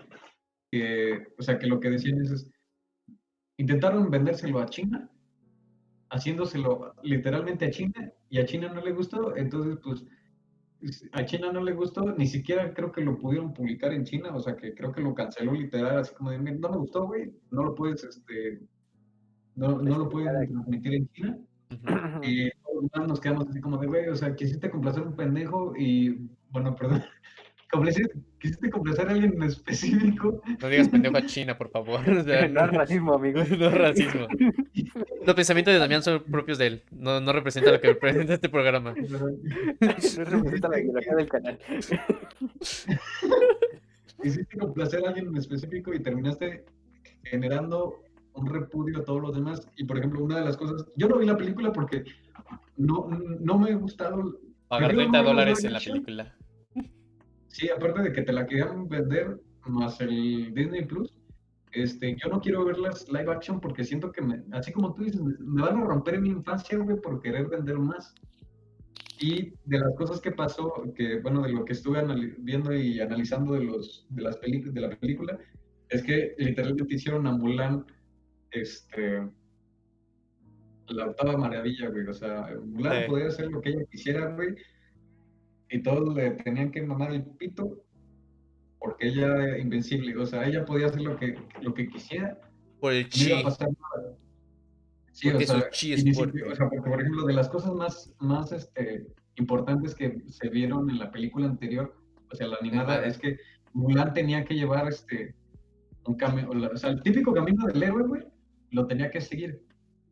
que, 0.72 1.28
o 1.38 1.42
sea, 1.44 1.58
que 1.60 1.68
lo 1.68 1.80
que 1.80 1.90
decían 1.90 2.22
es, 2.22 2.32
es, 2.32 2.52
intentaron 3.58 4.10
vendérselo 4.10 4.60
a 4.60 4.66
China, 4.68 5.10
haciéndoselo 6.10 6.96
literalmente 7.04 7.66
a 7.66 7.72
China, 7.72 8.12
y 8.30 8.40
a 8.40 8.46
China 8.46 8.72
no 8.74 8.82
le 8.82 8.92
gustó, 8.94 9.36
entonces, 9.36 9.78
pues, 9.84 10.06
es- 10.82 11.10
a 11.14 11.26
China 11.26 11.52
no 11.52 11.62
le 11.64 11.74
gustó, 11.74 12.14
ni 12.18 12.28
siquiera 12.28 12.74
creo 12.74 12.92
que 12.92 13.02
lo 13.02 13.18
pudieron 13.18 13.54
publicar 13.54 13.94
en 13.94 14.06
China, 14.06 14.36
o 14.36 14.40
sea, 14.40 14.56
que 14.56 14.74
creo 14.74 14.92
que 14.92 15.02
lo 15.02 15.14
canceló 15.14 15.54
literal, 15.54 16.00
así 16.00 16.14
como 16.16 16.32
de, 16.32 16.40
"Mira, 16.40 16.58
no 16.58 16.70
me 16.70 16.78
gustó, 16.78 17.08
güey, 17.08 17.34
no 17.52 17.64
lo 17.64 17.76
puedes, 17.76 18.04
este, 18.04 18.62
no, 19.56 19.82
no 19.82 19.98
lo 19.98 20.10
puedes 20.10 20.32
transmitir 20.50 20.94
en 20.96 21.10
China. 21.10 21.38
Y 22.24 22.50
todos 22.94 23.08
nos 23.08 23.20
quedamos 23.20 23.48
así 23.50 23.62
como 23.62 23.78
de, 23.78 23.88
güey, 23.88 24.08
o 24.10 24.16
sea, 24.16 24.36
quisiste 24.36 24.70
complacer 24.70 25.04
a 25.04 25.08
un 25.08 25.16
pendejo 25.16 25.74
y, 25.78 26.30
bueno, 26.50 26.76
perdón, 27.02 27.04
quisiste 28.40 28.70
complacer 28.70 29.08
a 29.08 29.12
alguien 29.12 29.34
en 29.34 29.44
específico. 29.44 30.42
No 30.62 30.68
digas 30.68 30.90
pendejo 30.90 31.18
a 31.18 31.26
China, 31.26 31.58
por 31.58 31.70
favor. 31.70 32.00
O 32.10 32.24
sea, 32.24 32.48
no 32.48 32.66
es 32.66 32.72
racismo, 32.72 33.14
amigos. 33.14 33.50
no 33.58 33.68
es 33.68 33.74
racismo. 33.74 34.28
Los 35.26 35.36
pensamientos 35.36 35.74
de 35.74 35.80
Damián 35.80 36.02
son 36.02 36.24
propios 36.24 36.58
de 36.58 36.68
él. 36.68 36.84
No, 36.92 37.20
no 37.22 37.32
representa 37.32 37.72
lo 37.72 37.80
que 37.80 37.88
representa 37.90 38.34
este 38.34 38.50
programa. 38.50 38.94
No 39.80 40.26
representa 40.26 40.68
la 40.70 40.80
ideología 40.80 41.16
del 41.16 41.30
canal. 41.30 41.60
Quisiste 44.22 44.58
complacer 44.58 45.06
a 45.06 45.10
alguien 45.10 45.28
en 45.28 45.38
específico 45.38 45.94
y 45.94 46.00
terminaste 46.02 46.66
generando 47.24 48.04
un 48.34 48.48
repudio 48.48 49.00
a 49.00 49.04
todos 49.04 49.22
los 49.22 49.36
demás. 49.36 49.68
Y, 49.78 49.86
por 49.86 49.98
ejemplo, 49.98 50.24
una 50.24 50.40
de 50.40 50.46
las 50.46 50.58
cosas, 50.58 50.86
yo 50.96 51.08
no 51.08 51.18
vi 51.18 51.26
la 51.26 51.38
película 51.38 51.72
porque 51.72 52.04
no, 52.78 53.08
no 53.40 53.58
me 53.58 53.72
ha 53.72 53.76
gustado. 53.76 54.40
Pagar 54.68 54.90
Prefiero 54.90 55.12
30 55.12 55.18
ver 55.20 55.28
dólares 55.28 55.64
en 55.64 55.74
la 55.74 55.80
película. 55.80 56.36
Sí, 57.50 57.70
aparte 57.70 58.02
de 58.02 58.14
que 58.14 58.22
te 58.22 58.32
la 58.34 58.46
querían 58.46 58.88
vender 58.88 59.40
más 59.66 60.00
el 60.02 60.54
Disney 60.54 60.86
Plus, 60.86 61.14
este, 61.72 62.16
yo 62.16 62.30
no 62.30 62.40
quiero 62.42 62.66
ver 62.66 62.80
las 62.80 63.08
live 63.10 63.32
action 63.32 63.60
porque 63.60 63.84
siento 63.84 64.12
que, 64.12 64.22
me, 64.22 64.42
así 64.54 64.72
como 64.72 64.94
tú 64.94 65.04
dices, 65.04 65.22
me, 65.22 65.34
me 65.40 65.62
van 65.62 65.78
a 65.78 65.86
romper 65.86 66.20
mi 66.20 66.30
infancia, 66.30 66.78
güey, 66.78 67.00
por 67.00 67.22
querer 67.22 67.48
vender 67.48 67.78
más. 67.78 68.14
Y 69.20 69.52
de 69.66 69.80
las 69.80 69.94
cosas 69.96 70.22
que 70.22 70.32
pasó, 70.32 70.72
que 70.96 71.20
bueno, 71.20 71.42
de 71.42 71.52
lo 71.52 71.66
que 71.66 71.74
estuve 71.74 72.02
viendo 72.40 72.74
y 72.74 73.02
analizando 73.02 73.54
de, 73.54 73.66
los, 73.66 74.08
de, 74.10 74.22
las 74.22 74.38
películas 74.38 74.74
de 74.74 74.82
la 74.82 74.90
película, 74.98 75.38
es 75.90 76.02
que 76.04 76.36
literalmente 76.38 76.96
hicieron 76.96 77.28
a 77.28 77.34
Mulan, 77.34 77.86
este, 78.52 79.30
la 80.88 81.08
octava 81.08 81.38
maravilla, 81.38 81.90
güey. 81.90 82.08
O 82.08 82.14
sea, 82.14 82.48
Mulan 82.64 83.04
Sí. 83.04 83.10
podía 83.10 83.28
hacer 83.28 83.48
lo 83.52 83.60
que 83.62 83.70
ella 83.72 83.86
quisiera, 83.92 84.34
güey. 84.34 84.56
Y 85.70 85.82
todos 85.84 86.16
le 86.16 86.32
tenían 86.32 86.72
que 86.72 86.82
mamar 86.82 87.12
el 87.14 87.24
pito 87.24 87.84
porque 88.80 89.08
ella 89.10 89.26
era 89.26 89.60
invencible. 89.60 90.16
O 90.18 90.26
sea, 90.26 90.48
ella 90.48 90.66
podía 90.66 90.88
hacer 90.88 91.02
lo 91.02 91.18
que, 91.18 91.38
lo 91.62 91.74
que 91.74 91.88
quisiera. 91.88 92.40
Por 92.80 92.94
el 92.94 93.04
No 93.04 93.10
chi. 93.10 93.30
iba 93.30 93.40
a 93.40 93.44
pasar 93.44 93.68
nada. 93.70 94.16
Sí, 95.12 95.30
Porque 95.30 95.44
o 95.44 95.48
sea, 95.48 95.70
chi 95.70 95.94
es 95.94 96.16
fuerte. 96.16 96.44
o 96.44 96.56
sea, 96.56 96.70
porque, 96.70 96.90
por 96.90 97.02
ejemplo, 97.02 97.26
de 97.26 97.34
las 97.34 97.50
cosas 97.50 97.74
más, 97.74 98.14
más 98.20 98.52
este, 98.54 99.06
importantes 99.36 99.94
que 99.94 100.22
se 100.28 100.50
vieron 100.50 100.90
en 100.90 100.98
la 100.98 101.12
película 101.12 101.48
anterior, 101.48 101.94
o 102.32 102.36
sea, 102.36 102.48
la 102.48 102.58
animada, 102.62 103.06
es 103.06 103.18
que 103.18 103.38
Mulan 103.74 104.14
tenía 104.14 104.46
que 104.46 104.54
llevar 104.54 104.88
este, 104.88 105.36
un 106.06 106.16
camino, 106.16 106.50
o 106.52 106.78
sea, 106.78 106.92
el 106.92 107.02
típico 107.02 107.34
camino 107.34 107.66
del 107.66 107.84
héroe, 107.84 108.08
güey, 108.08 108.24
lo 108.72 108.88
tenía 108.88 109.12
que 109.12 109.20
seguir. 109.20 109.62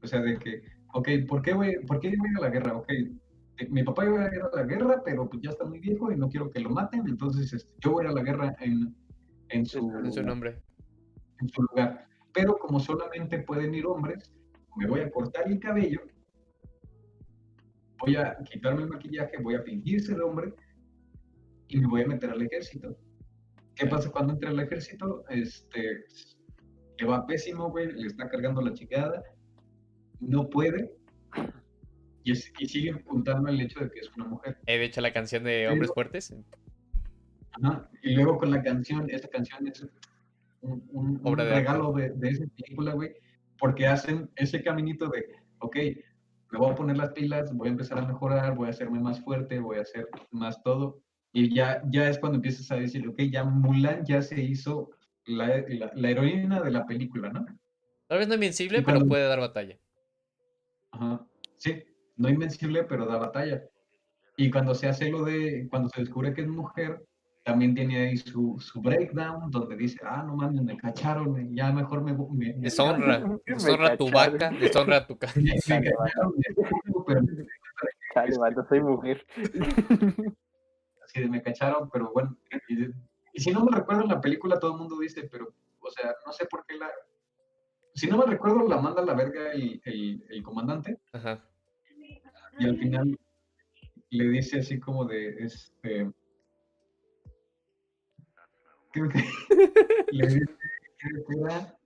O 0.04 0.08
sea, 0.08 0.20
de 0.20 0.38
que, 0.38 0.64
ok, 0.94 1.10
¿por 1.28 1.42
qué, 1.42 1.54
güey? 1.54 1.86
¿Por 1.86 2.00
qué 2.00 2.10
iba 2.10 2.24
a 2.38 2.42
la 2.42 2.50
guerra? 2.50 2.76
Ok, 2.76 2.92
mi 3.70 3.84
papá 3.84 4.06
iba 4.06 4.24
a 4.24 4.36
ir 4.36 4.42
a 4.42 4.56
la 4.56 4.64
guerra, 4.64 5.02
pero 5.04 5.28
pues 5.28 5.42
ya 5.42 5.50
está 5.50 5.66
muy 5.66 5.80
viejo 5.80 6.12
y 6.12 6.16
no 6.16 6.30
quiero 6.30 6.50
que 6.52 6.60
lo 6.60 6.70
maten, 6.70 7.08
entonces 7.08 7.52
este, 7.54 7.72
yo 7.80 7.92
voy 7.92 8.06
a 8.06 8.12
la 8.12 8.22
guerra 8.22 8.56
en, 8.60 8.96
en, 9.50 9.66
su, 9.66 9.92
En 10.04 10.12
su 10.12 10.22
nombre. 10.22 10.62
en 11.42 11.50
su 11.50 11.64
lugar. 11.64 12.08
Pero 12.34 12.58
como 12.58 12.80
solamente 12.80 13.40
pueden 13.40 13.74
ir 13.74 13.86
hombres, 13.88 14.32
me 14.76 14.88
voy 14.88 15.00
a 15.00 15.10
cortar 15.10 15.48
el 15.48 15.60
cabello, 15.60 16.02
voy 18.00 18.16
a 18.16 18.38
quitarme 18.44 18.84
el 18.84 18.90
maquillaje, 18.90 19.42
voy 19.42 19.56
a 19.56 19.64
fingir 19.64 20.02
ser 20.02 20.22
hombre 20.22 20.54
y 21.68 21.80
me 21.80 21.88
voy 21.88 22.02
a 22.04 22.08
meter 22.08 22.30
al 22.30 22.42
ejército. 22.42 22.96
¿Qué 23.74 23.88
pasa 23.88 24.12
cuando 24.12 24.34
entra 24.34 24.52
al 24.52 24.60
ejército? 24.60 25.24
Este, 25.30 26.06
le 27.00 27.08
va 27.08 27.26
pésimo, 27.26 27.72
güey, 27.72 27.92
le 27.92 28.08
está 28.08 28.30
cargando 28.30 28.62
la 28.62 28.74
chingada, 28.74 29.24
no 30.20 30.48
puede 30.50 30.96
y, 32.28 32.32
es- 32.32 32.52
y 32.60 32.66
sigue 32.68 32.92
apuntando 32.92 33.50
el 33.50 33.62
hecho 33.62 33.80
de 33.80 33.90
que 33.90 34.00
es 34.00 34.12
una 34.16 34.26
mujer. 34.26 34.58
De 34.66 34.84
hecho, 34.84 35.02
la 35.02 35.14
canción 35.14 35.44
de 35.44 35.68
Hombres 35.68 35.90
Pero- 35.90 35.94
Fuertes. 35.94 36.36
Ajá, 37.52 37.90
Y 38.04 38.14
luego 38.16 38.38
con 38.38 38.52
la 38.52 38.62
canción, 38.62 39.10
esta 39.10 39.28
canción 39.30 39.68
es 39.68 39.82
un, 40.62 40.84
un- 40.92 41.10
un 41.18 41.22
Obra 41.24 41.44
de 41.46 41.50
arte. 41.52 41.60
regalo 41.62 41.92
de, 41.94 42.10
de 42.12 42.30
esa 42.30 42.46
película, 42.56 42.94
güey, 42.94 43.14
porque 43.58 43.88
hacen 43.88 44.30
ese 44.36 44.62
caminito 44.64 45.08
de, 45.10 45.26
ok, 45.60 45.76
me 46.52 46.60
voy 46.60 46.72
a 46.72 46.76
poner 46.76 46.98
las 46.98 47.12
pilas, 47.14 47.54
voy 47.54 47.70
a 47.70 47.72
empezar 47.72 47.98
a 47.98 48.06
mejorar, 48.06 48.56
voy 48.56 48.68
a 48.68 48.72
hacerme 48.72 49.00
más 49.00 49.20
fuerte, 49.22 49.60
voy 49.60 49.78
a 49.78 49.82
hacer 49.82 50.08
más 50.32 50.62
todo. 50.64 51.02
Y 51.34 51.54
ya, 51.54 51.82
ya 51.90 52.10
es 52.10 52.20
cuando 52.20 52.36
empiezas 52.38 52.70
a 52.72 52.76
decir, 52.76 53.08
ok, 53.08 53.20
ya 53.32 53.44
Mulan 53.44 54.06
ya 54.06 54.22
se 54.22 54.42
hizo 54.42 54.92
la, 55.26 55.64
la, 55.68 55.92
la 55.94 56.10
heroína 56.10 56.62
de 56.62 56.72
la 56.72 56.86
película, 56.86 57.30
¿no? 57.32 57.46
Tal 58.08 58.20
vez 58.20 58.28
no 58.28 58.36
invencible, 58.36 58.82
pero 58.82 59.06
puede 59.06 59.28
dar 59.28 59.40
batalla. 59.40 59.78
Ajá. 60.92 61.26
Sí, 61.58 61.84
no 62.18 62.30
invencible, 62.30 62.84
pero 62.84 63.06
da 63.06 63.18
batalla. 63.18 63.64
Y 64.36 64.52
cuando 64.52 64.76
se 64.76 64.88
hace 64.88 65.10
lo 65.10 65.24
de, 65.24 65.68
cuando 65.70 65.90
se 65.90 66.02
descubre 66.02 66.34
que 66.34 66.42
es 66.42 66.48
mujer, 66.48 67.04
también 67.44 67.74
tiene 67.74 67.98
ahí 68.10 68.18
su, 68.18 68.58
su 68.60 68.82
breakdown, 68.82 69.50
donde 69.50 69.78
dice, 69.78 69.98
ah, 70.04 70.22
no 70.22 70.36
mames, 70.36 70.62
me 70.64 70.76
cacharon, 70.78 71.56
ya 71.56 71.72
mejor 71.72 72.02
me... 72.04 72.14
me, 72.14 72.54
me- 72.54 72.54
Deshonra. 72.60 73.20
Me 73.48 73.54
Deshonra 73.54 73.96
tu 73.98 74.06
cacharon. 74.08 74.34
vaca, 74.34 74.50
deshonra 74.60 75.08
tu 75.08 75.18
cacharon, 75.18 76.34
Chale, 78.14 78.38
vato, 78.38 78.66
soy 78.68 78.82
mujer. 78.82 79.26
así 81.04 81.22
de 81.22 81.30
me 81.30 81.42
cacharon, 81.42 81.90
pero 81.92 82.12
bueno. 82.14 82.36
Y, 82.68 82.76
de- 82.76 82.94
y 83.34 83.40
si 83.42 83.52
no 83.52 83.64
me 83.64 83.76
recuerdo 83.76 84.04
en 84.04 84.10
la 84.10 84.20
película, 84.22 84.60
todo 84.60 84.74
el 84.74 84.80
mundo 84.80 85.00
dice, 85.00 85.28
pero, 85.32 85.54
o 85.80 85.90
sea, 85.92 86.14
no 86.26 86.34
sé 86.34 86.46
por 86.48 86.66
qué 86.66 86.76
la... 86.78 86.90
Si 87.94 88.08
no 88.08 88.18
me 88.18 88.26
recuerdo, 88.26 88.68
la 88.68 88.78
manda 88.80 89.02
a 89.02 89.06
la 89.06 89.14
verga 89.14 89.52
el, 89.54 89.82
el, 89.86 90.24
el 90.30 90.44
comandante, 90.44 91.00
Ajá. 91.14 91.44
Y 92.60 92.66
al 92.66 92.78
final 92.78 93.20
le 94.10 94.30
dice 94.30 94.60
así 94.60 94.80
como 94.80 95.06
de, 95.06 95.30
este... 95.40 96.12
Creo 98.92 99.10
que 99.10 99.20
le 100.12 100.28
dice 100.28 100.46
que 101.00 101.78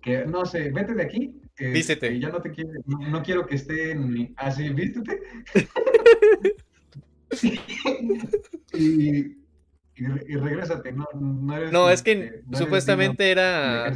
que, 0.00 0.26
no 0.26 0.46
sé, 0.46 0.70
vete 0.70 0.94
de 0.94 1.02
aquí. 1.02 1.40
este, 1.56 1.70
Vístete. 1.72 2.20
Ya 2.20 2.28
no 2.28 2.40
te 2.40 2.52
quiero, 2.52 2.70
no, 2.86 2.98
no 3.08 3.22
quiero 3.22 3.46
que 3.46 3.56
esté 3.56 3.90
en... 3.90 4.32
Así, 4.36 4.68
vístete. 4.70 5.20
y, 8.74 9.36
y, 9.98 10.06
re- 10.06 10.24
y 10.28 10.36
regrésate, 10.36 10.92
no, 10.92 11.06
no 11.14 11.56
eres... 11.56 11.72
No, 11.72 11.90
es 11.90 12.02
que 12.02 12.42
no 12.46 12.56
supuestamente 12.58 13.30
era 13.30 13.92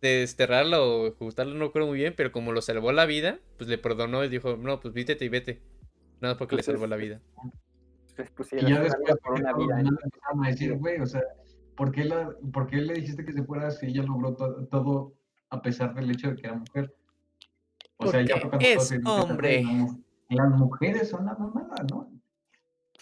desterrarla 0.00 0.80
o 0.82 1.06
ejecutarla, 1.08 1.54
no 1.54 1.66
recuerdo 1.66 1.88
muy 1.88 1.98
bien, 1.98 2.14
pero 2.16 2.32
como 2.32 2.52
lo 2.52 2.62
salvó 2.62 2.90
la 2.92 3.06
vida, 3.06 3.38
pues 3.58 3.68
le 3.68 3.78
perdonó 3.78 4.24
y 4.24 4.28
dijo, 4.28 4.56
no, 4.56 4.80
pues 4.80 4.94
vístete 4.94 5.24
y 5.24 5.28
vete. 5.28 5.60
Nada 6.20 6.36
porque 6.38 6.56
le 6.56 6.62
salvó 6.62 6.86
la 6.86 6.96
vida. 6.96 7.20
Pues 8.16 8.28
Y 8.28 8.32
pusieron 8.32 8.70
ya 8.70 8.80
después 8.80 9.14
por 9.22 9.32
una 9.40 9.52
vida. 9.54 9.80
empezaron 9.80 10.44
a 10.44 10.48
decir, 10.48 10.74
güey, 10.74 11.00
o 11.00 11.06
sea, 11.06 11.22
¿por 11.76 11.90
qué, 11.92 12.04
la, 12.04 12.30
¿por 12.52 12.66
qué 12.66 12.76
le 12.76 12.94
dijiste 12.94 13.24
que 13.24 13.32
se 13.32 13.42
fuera 13.42 13.70
si 13.70 13.86
ella 13.86 14.02
logró 14.02 14.34
to- 14.34 14.66
todo 14.66 15.14
a 15.50 15.60
pesar 15.62 15.94
del 15.94 16.10
hecho 16.10 16.28
de 16.30 16.36
que 16.36 16.46
era 16.46 16.56
mujer? 16.56 16.94
O 17.96 18.06
sea, 18.06 18.22
ya 18.22 18.34
es 18.60 18.92
hombre. 19.04 19.64
Las 20.28 20.48
mujeres 20.50 21.10
son 21.10 21.26
la 21.26 21.34
mamada, 21.34 21.84
¿no? 21.90 22.10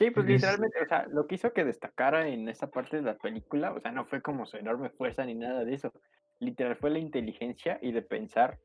Sí, 0.01 0.11
pues 0.11 0.25
Es- 0.27 0.33
literalmente, 0.33 0.83
o 0.83 0.87
sea, 0.87 1.07
lo 1.11 1.27
que 1.27 1.35
hizo 1.35 1.53
que 1.53 1.63
destacara 1.63 2.27
en 2.27 2.49
esa 2.49 2.71
parte 2.71 2.97
de 2.97 3.03
la 3.03 3.19
película, 3.19 3.73
o 3.73 3.81
sea, 3.81 3.93
no 3.93 4.07
fue 4.07 4.23
como 4.23 4.47
su 4.47 4.57
enorme 4.57 4.89
fuerza 4.89 5.27
ni 5.27 5.35
nada 5.35 5.63
de 5.63 5.75
eso. 5.75 5.93
Literal 6.39 6.75
fue 6.77 6.89
la 6.89 6.99
inteligencia 7.01 7.79
y 7.83 7.93
de 7.93 8.01
pensar 8.01 8.59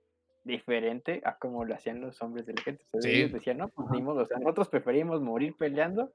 diferente 0.45 1.21
a 1.25 1.37
como 1.37 1.65
lo 1.65 1.75
hacían 1.75 1.99
los 1.99 2.21
hombres 2.21 2.45
del 2.45 2.57
ejército. 2.57 2.97
O 2.97 3.01
sea, 3.01 3.11
Sí. 3.11 3.17
Ellos 3.17 3.33
decían, 3.33 3.57
no, 3.57 3.67
pues 3.67 3.85
o 3.91 4.25
sea, 4.25 4.37
nosotros 4.37 4.69
preferimos 4.69 5.21
morir 5.21 5.55
peleando 5.59 6.13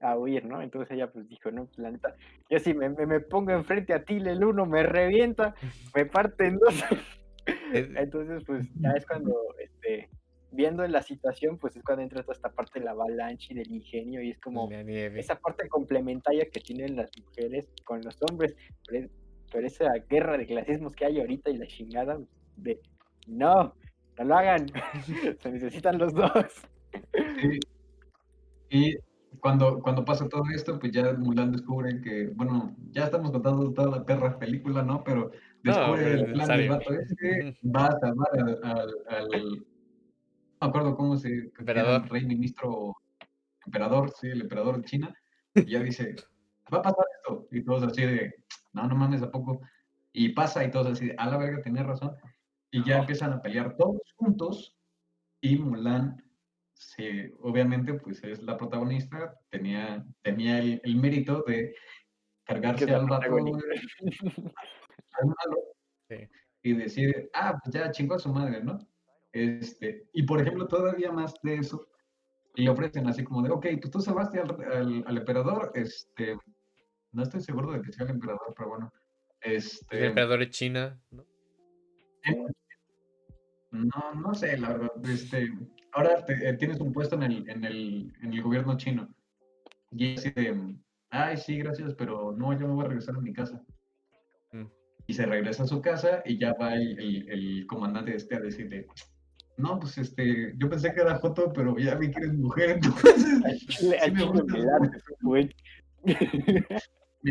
a 0.00 0.16
huir, 0.16 0.44
¿no? 0.44 0.62
Entonces 0.62 0.92
ella 0.94 1.10
pues 1.10 1.28
dijo, 1.28 1.50
no, 1.50 1.64
pues 1.66 1.78
la 1.78 1.90
neta, 1.90 2.14
yo 2.48 2.60
si 2.60 2.72
me, 2.72 2.88
me, 2.90 3.04
me 3.04 3.18
pongo 3.18 3.50
enfrente 3.50 3.94
a 3.94 4.04
ti, 4.04 4.18
el 4.18 4.44
uno 4.44 4.64
me 4.64 4.84
revienta, 4.84 5.56
me 5.96 6.06
parte 6.06 6.46
en 6.46 6.58
dos. 6.58 6.84
Entonces, 7.72 8.44
pues 8.46 8.68
ya 8.76 8.90
es 8.96 9.06
cuando, 9.06 9.34
este, 9.58 10.08
viendo 10.50 10.86
la 10.86 11.02
situación, 11.02 11.58
pues 11.58 11.76
es 11.76 11.82
cuando 11.82 12.02
entra 12.02 12.22
toda 12.22 12.34
esta 12.34 12.50
parte 12.50 12.78
de 12.78 12.84
la 12.84 12.92
avalancha 12.92 13.48
y 13.52 13.56
del 13.56 13.70
ingenio 13.72 14.22
y 14.22 14.30
es 14.30 14.38
como 14.38 14.70
esa 14.70 15.38
parte 15.38 15.68
complementaria 15.68 16.46
que 16.50 16.60
tienen 16.60 16.96
las 16.96 17.10
mujeres 17.18 17.68
con 17.84 18.00
los 18.02 18.16
hombres, 18.22 18.54
pero, 18.88 19.08
pero 19.52 19.66
esa 19.66 19.92
guerra 20.08 20.38
de 20.38 20.46
clasismos 20.46 20.94
que 20.94 21.04
hay 21.04 21.20
ahorita 21.20 21.50
y 21.50 21.56
la 21.56 21.66
chingada 21.66 22.18
de 22.56 22.80
no, 23.26 23.74
no 24.18 24.24
lo 24.24 24.34
hagan, 24.36 24.66
se 25.40 25.50
necesitan 25.50 25.98
los 25.98 26.14
dos. 26.14 26.32
Sí. 27.40 27.60
Y 28.70 28.96
cuando, 29.40 29.80
cuando 29.80 30.04
pasa 30.04 30.28
todo 30.28 30.44
esto, 30.54 30.78
pues 30.78 30.92
ya 30.92 31.12
Mulan 31.12 31.52
descubre 31.52 32.00
que, 32.00 32.28
bueno, 32.34 32.74
ya 32.90 33.04
estamos 33.04 33.30
contando 33.32 33.72
toda 33.72 33.98
la 33.98 34.04
perra 34.04 34.38
película, 34.38 34.82
¿no? 34.82 35.04
Pero 35.04 35.30
descubre 35.62 36.02
pero 36.04 36.24
el 36.24 36.32
plan 36.32 36.48
del 36.48 36.68
vato 36.70 36.92
este, 36.94 37.58
va 37.64 37.86
a 37.86 37.98
salvar 38.00 38.28
al, 38.32 38.58
al, 38.62 38.94
al- 39.08 39.30
no 39.30 39.75
me 40.60 40.68
acuerdo 40.68 40.96
cómo 40.96 41.16
se, 41.16 41.28
el 41.28 41.52
Emperador. 41.58 42.08
rey 42.10 42.24
ministro, 42.26 42.96
emperador, 43.66 44.10
sí, 44.10 44.28
el 44.28 44.42
emperador 44.42 44.78
de 44.78 44.84
China, 44.84 45.14
y 45.54 45.70
ya 45.72 45.80
dice, 45.80 46.14
va 46.72 46.78
a 46.78 46.82
pasar 46.82 47.04
esto, 47.18 47.48
y 47.50 47.64
todos 47.64 47.82
así 47.84 48.02
de, 48.02 48.34
no, 48.72 48.86
no 48.88 48.94
mames, 48.96 49.22
¿a 49.22 49.30
poco? 49.30 49.60
Y 50.12 50.30
pasa, 50.30 50.64
y 50.64 50.70
todos 50.70 50.88
así 50.88 51.08
de, 51.08 51.14
a 51.18 51.28
la 51.30 51.38
verga, 51.38 51.62
tenía 51.62 51.82
razón, 51.82 52.16
y 52.70 52.84
ya 52.84 52.98
empiezan 52.98 53.32
a 53.32 53.42
pelear 53.42 53.76
todos 53.76 54.00
juntos, 54.16 54.76
y 55.40 55.58
Mulan 55.58 56.22
se, 56.74 57.32
obviamente, 57.40 57.94
pues 57.94 58.22
es 58.24 58.42
la 58.42 58.56
protagonista, 58.56 59.38
tenía, 59.50 60.04
tenía 60.22 60.58
el, 60.58 60.80
el 60.84 60.96
mérito 60.96 61.42
de 61.46 61.74
cargarse 62.44 62.92
al 62.94 63.06
vato 63.06 63.36
Sí. 66.08 66.16
y 66.62 66.72
decir, 66.74 67.30
ah, 67.34 67.58
pues 67.62 67.74
ya 67.74 67.90
chingó 67.90 68.14
a 68.14 68.18
su 68.18 68.32
madre, 68.32 68.62
¿no? 68.62 68.78
Este, 69.38 70.08
y 70.14 70.22
por 70.22 70.40
ejemplo, 70.40 70.66
todavía 70.66 71.12
más 71.12 71.34
de 71.42 71.56
eso, 71.56 71.86
le 72.54 72.70
ofrecen 72.70 73.06
así 73.06 73.22
como 73.22 73.42
de, 73.42 73.50
ok, 73.50 73.66
pues 73.82 73.90
tú 73.90 74.00
salvaste 74.00 74.40
al, 74.40 74.50
al, 74.72 75.04
al 75.06 75.16
emperador, 75.18 75.72
este, 75.74 76.38
no 77.12 77.22
estoy 77.22 77.42
seguro 77.42 77.70
de 77.72 77.82
que 77.82 77.92
sea 77.92 78.04
el 78.06 78.12
emperador, 78.12 78.54
pero 78.56 78.70
bueno, 78.70 78.90
El 79.42 79.56
este, 79.56 80.06
emperador 80.06 80.38
de 80.38 80.48
China, 80.48 80.98
¿no? 81.10 81.26
no, 83.72 84.14
no 84.14 84.34
sé, 84.34 84.56
la 84.56 84.68
verdad, 84.72 84.90
este, 85.10 85.50
ahora 85.92 86.24
te- 86.24 86.48
eh, 86.48 86.54
tienes 86.54 86.80
un 86.80 86.92
puesto 86.94 87.16
en 87.16 87.24
el, 87.24 87.48
en 87.50 87.64
el, 87.64 88.12
en 88.22 88.32
el 88.32 88.42
gobierno 88.42 88.76
chino, 88.78 89.06
y 89.90 90.14
así 90.16 90.30
de, 90.30 90.76
ay, 91.10 91.36
sí, 91.36 91.58
gracias, 91.58 91.94
pero 91.94 92.32
no, 92.32 92.58
yo 92.58 92.66
me 92.68 92.74
voy 92.74 92.84
a 92.86 92.88
regresar 92.88 93.16
a 93.16 93.20
mi 93.20 93.32
casa. 93.34 93.62
Mm. 94.52 94.64
Y 95.06 95.12
se 95.14 95.26
regresa 95.26 95.64
a 95.64 95.66
su 95.66 95.80
casa 95.82 96.22
y 96.24 96.38
ya 96.38 96.54
va 96.54 96.74
el, 96.74 96.98
el, 96.98 97.28
el 97.28 97.66
comandante 97.66 98.14
este 98.16 98.34
a 98.36 98.40
decirle, 98.40 98.86
no, 99.56 99.78
pues 99.80 99.96
este, 99.98 100.52
yo 100.56 100.68
pensé 100.68 100.92
que 100.92 101.00
era 101.00 101.16
Joto, 101.18 101.52
pero 101.52 101.76
ya 101.78 101.94
vi 101.94 102.10
que 102.10 102.18
eres 102.20 102.34
mujer, 102.34 102.70
entonces 102.82 103.66
chile, 103.68 103.98
Sí 104.04 104.10
me 104.12 104.24
gusta, 104.24 104.56
late, 104.58 104.90
güey. 105.22 105.54
me 106.04 106.14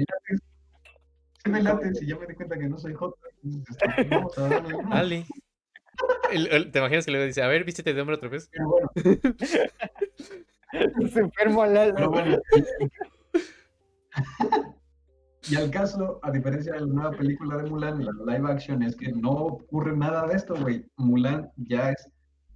lates, 0.02 0.42
sí 1.44 1.50
me 1.52 1.62
lates 1.62 2.02
y 2.02 2.08
ya 2.08 2.18
me 2.18 2.28
di 2.28 2.34
cuenta 2.36 2.58
que 2.58 2.68
no 2.68 2.78
soy 2.78 2.94
Joto, 2.94 3.18
este, 3.70 4.04
vamos 4.10 4.38
a 4.38 4.50
darle 4.50 4.74
una. 4.76 4.98
Ali. 5.00 5.26
El- 6.32 6.48
el- 6.48 6.72
¿Te 6.72 6.80
imaginas 6.80 7.06
que 7.06 7.12
luego 7.12 7.26
dice, 7.26 7.42
a 7.42 7.48
ver, 7.48 7.64
vístete 7.64 7.94
de 7.94 8.02
hombre 8.02 8.18
otra 8.18 8.28
vez? 8.30 8.50
Pero 8.52 8.68
bueno, 8.68 8.92
Se 11.14 11.20
enfermo 11.22 11.66
Lalo. 11.66 11.94
pero 11.96 12.10
bueno. 12.10 12.38
Y 15.48 15.56
al 15.58 15.70
caso, 15.70 16.20
a 16.24 16.32
diferencia 16.32 16.74
de 16.74 16.80
la 16.82 16.88
nueva 16.88 17.12
película 17.12 17.58
de 17.58 17.70
Mulan, 17.70 18.04
la 18.04 18.12
live 18.34 18.52
action 18.52 18.82
es 18.82 18.96
que 18.96 19.12
no 19.12 19.30
ocurre 19.30 19.96
nada 19.96 20.26
de 20.26 20.34
esto, 20.36 20.56
güey. 20.56 20.84
Mulan 20.98 21.52
ya 21.56 21.92
es 21.92 22.10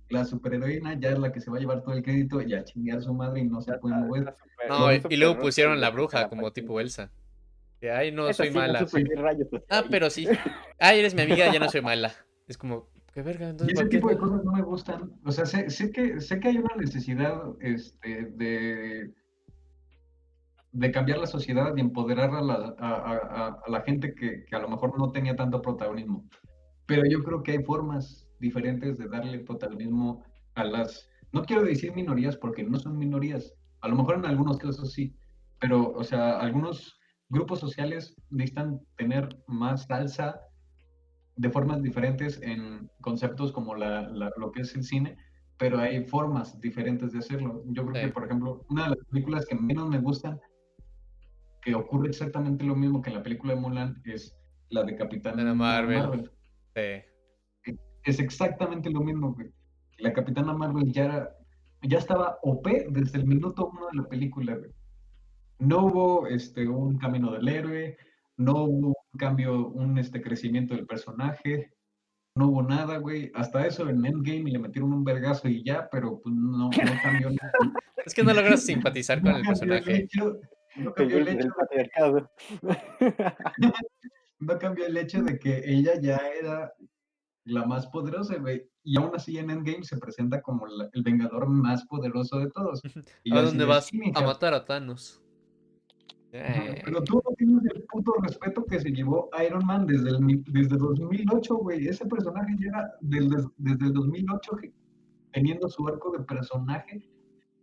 la 0.10 0.26
superheroína, 0.26 1.00
ya 1.00 1.10
es 1.10 1.20
la 1.20 1.32
que 1.32 1.40
se 1.40 1.52
va 1.52 1.58
a 1.58 1.60
llevar 1.60 1.82
todo 1.84 1.94
el 1.96 2.04
crédito 2.04 2.42
y 2.42 2.54
a 2.54 2.64
chingar 2.64 2.98
a 2.98 3.02
su 3.02 3.14
madre 3.14 3.42
y 3.42 3.48
no 3.48 3.62
se 3.62 3.74
puede 3.78 3.96
mover. 3.96 4.36
No, 4.68 4.92
y, 4.94 5.02
y 5.10 5.18
luego 5.18 5.40
pusieron 5.40 5.80
la 5.80 5.90
bruja 5.92 6.28
como 6.30 6.52
tipo 6.52 6.80
Elsa. 6.80 7.12
Que, 7.80 7.92
ay, 7.92 8.12
no, 8.12 8.32
soy 8.34 8.52
mala. 8.52 8.86
Ah, 9.70 9.84
pero 9.90 10.10
sí. 10.10 10.28
Ay, 10.80 11.00
eres 11.00 11.14
mi 11.16 11.22
amiga, 11.22 11.52
ya 11.52 11.60
no 11.60 11.70
soy 11.70 11.82
mala. 11.82 12.12
Es 12.48 12.58
como, 12.58 12.90
qué 13.14 13.22
verga, 13.22 13.48
Y 13.48 13.50
entonces, 13.52 13.74
ese 13.74 13.84
¿por 13.84 13.90
qué? 13.90 13.98
tipo 13.98 14.10
de 14.10 14.18
cosas 14.18 14.44
no 14.44 14.52
me 14.52 14.62
gustan. 14.64 15.12
O 15.24 15.32
sea, 15.32 15.46
sé, 15.46 15.70
sé 15.70 15.92
que, 15.92 16.20
sé 16.20 16.40
que 16.40 16.50
hay 16.50 16.58
una 16.58 16.76
necesidad 16.76 17.42
este, 17.62 18.26
de, 18.36 19.14
de 20.72 20.92
cambiar 20.92 21.20
la 21.20 21.28
sociedad 21.28 21.74
y 21.76 21.82
empoderar 21.82 22.32
a 22.36 22.42
la, 22.42 22.76
a- 22.80 23.60
a 23.66 23.70
la 23.70 23.82
gente 23.82 24.14
que, 24.14 24.44
que 24.46 24.56
a 24.56 24.60
lo 24.60 24.70
mejor 24.70 24.98
no 24.98 25.12
tenía 25.12 25.36
tanto 25.36 25.62
protagonismo. 25.62 26.28
Pero 26.86 27.04
yo 27.06 27.24
creo 27.24 27.44
que 27.44 27.52
hay 27.54 27.64
formas 27.64 28.28
diferentes 28.40 28.98
de 28.98 29.08
darle 29.08 29.40
protagonismo 29.40 30.24
a 30.56 30.64
las, 30.64 31.08
no 31.32 31.44
quiero 31.44 31.64
decir 31.64 31.94
minorías 31.94 32.36
porque 32.38 32.64
no 32.64 32.80
son 32.80 32.98
minorías, 32.98 33.54
a 33.82 33.88
lo 33.88 33.96
mejor 33.96 34.16
en 34.16 34.26
algunos 34.26 34.58
casos 34.58 34.94
sí, 34.94 35.16
pero, 35.60 35.92
o 35.92 36.04
sea, 36.04 36.40
algunos 36.40 36.98
grupos 37.30 37.60
sociales 37.60 38.16
necesitan 38.30 38.80
tener 38.98 39.38
más 39.48 39.86
salsa 39.86 40.40
de 41.36 41.50
formas 41.50 41.82
diferentes 41.82 42.42
en 42.42 42.90
conceptos 43.02 43.52
como 43.52 43.76
la, 43.76 44.10
la- 44.10 44.32
lo 44.38 44.52
que 44.52 44.62
es 44.62 44.76
el 44.76 44.84
cine, 44.84 45.18
pero 45.58 45.80
hay 45.80 46.06
formas 46.06 46.60
diferentes 46.60 47.12
de 47.12 47.20
hacerlo. 47.20 47.64
Yo 47.68 47.86
creo 47.86 47.96
Sí. 47.96 48.08
que, 48.08 48.14
por 48.14 48.26
ejemplo, 48.26 48.66
una 48.70 48.84
de 48.84 48.90
las 48.96 49.06
películas 49.10 49.46
que 49.46 49.56
menos 49.56 49.88
me 49.90 50.00
gustan, 50.00 50.40
que 51.62 51.76
ocurre 51.76 52.08
exactamente 52.10 52.64
lo 52.64 52.76
mismo 52.76 53.02
que 53.02 53.10
en 53.10 53.18
la 53.18 53.24
película 53.24 53.54
de 53.54 53.60
Mulan, 53.60 54.02
es 54.06 54.36
la 54.70 54.84
de 54.84 54.96
Capitana 54.96 55.44
La 55.44 55.50
de 55.50 55.56
Marvel. 55.56 56.00
Marvel. 56.00 56.32
Sí. 56.76 57.06
Es 58.10 58.20
exactamente 58.20 58.90
lo 58.90 59.02
mismo, 59.02 59.34
güey. 59.34 59.52
La 60.00 60.12
Capitana 60.14 60.54
Marvel 60.54 60.92
ya, 60.92 61.06
era- 61.06 61.30
ya 61.84 61.98
estaba 62.00 62.40
OP 62.42 62.88
desde 62.90 63.20
el 63.20 63.26
minuto 63.28 63.68
uno 63.72 63.88
de 63.92 63.98
la 64.02 64.08
película, 64.10 64.56
güey. 64.56 64.72
no 65.60 65.86
hubo 65.86 66.28
este, 66.28 66.68
un 66.68 66.98
camino 66.98 67.32
del 67.34 67.48
héroe, 67.48 67.98
no 68.38 68.64
hubo 68.64 68.88
un 68.88 69.18
cambio, 69.20 69.68
un 69.68 69.98
este, 70.00 70.22
crecimiento 70.22 70.74
del 70.74 70.86
personaje, 70.88 71.74
no 72.36 72.48
hubo 72.48 72.64
nada, 72.64 72.98
güey. 72.98 73.30
Hasta 73.36 73.68
eso 73.68 73.90
en 73.90 74.06
Endgame 74.06 74.50
le 74.52 74.60
metieron 74.60 74.94
un 74.94 75.04
vergazo 75.04 75.48
y 75.50 75.64
ya, 75.64 75.88
pero 75.92 76.20
pues 76.22 76.34
no, 76.34 76.70
no 76.70 76.70
cambió 77.04 77.30
nada. 77.30 77.52
Es 78.06 78.14
que 78.16 78.24
no 78.24 78.34
logras 78.34 78.64
simpatizar 78.64 79.22
con 79.22 79.36
el 79.36 79.44
personaje. 79.44 79.98
hecho, 79.98 80.40
no 80.78 80.94
cambió 80.94 81.18
el 81.18 81.28
hecho 81.28 81.50
no 84.40 84.58
cambió 84.58 84.86
el 84.86 84.98
hecho 84.98 85.22
de 85.22 85.38
que 85.38 85.62
ella 85.66 86.00
ya 86.02 86.18
era 86.42 86.72
la 87.50 87.66
más 87.66 87.88
poderosa, 87.88 88.36
güey. 88.38 88.64
Y 88.84 88.98
aún 88.98 89.12
así 89.16 89.38
en 89.38 89.50
Endgame 89.50 89.84
se 89.84 89.98
presenta 89.98 90.42
como 90.42 90.66
la- 90.68 90.90
el 90.94 91.04
vengador 91.04 91.48
más 91.48 91.86
poderoso 91.86 92.40
de 92.40 92.50
todos. 92.50 92.82
Y 93.24 93.34
¿A 93.36 93.42
dónde 93.42 93.60
de, 93.60 93.66
vas? 93.66 93.86
"Sí, 93.88 94.00
A 94.16 94.22
matar 94.22 94.54
a 94.54 94.66
Thanos. 94.66 95.22
Eh, 96.32 96.82
Pero 96.86 97.02
tú 97.04 97.16
no 97.28 97.36
tienes 97.36 97.64
el 97.74 97.84
puto 97.92 98.14
respeto 98.22 98.64
que 98.66 98.80
se 98.80 98.92
llevó 98.92 99.30
Iron 99.44 99.66
Man 99.66 99.88
desde 99.88 100.10
el, 100.10 100.44
desde 100.46 100.78
2008, 100.78 101.56
güey. 101.58 101.88
Ese 101.88 102.06
personaje 102.06 102.56
llega 102.60 102.88
desde, 103.02 103.44
desde 103.58 103.86
el 103.88 103.94
2008 103.94 104.52
que- 104.58 104.72
teniendo 105.32 105.68
su 105.70 105.88
arco 105.88 106.12
de 106.12 106.24
personaje 106.24 107.10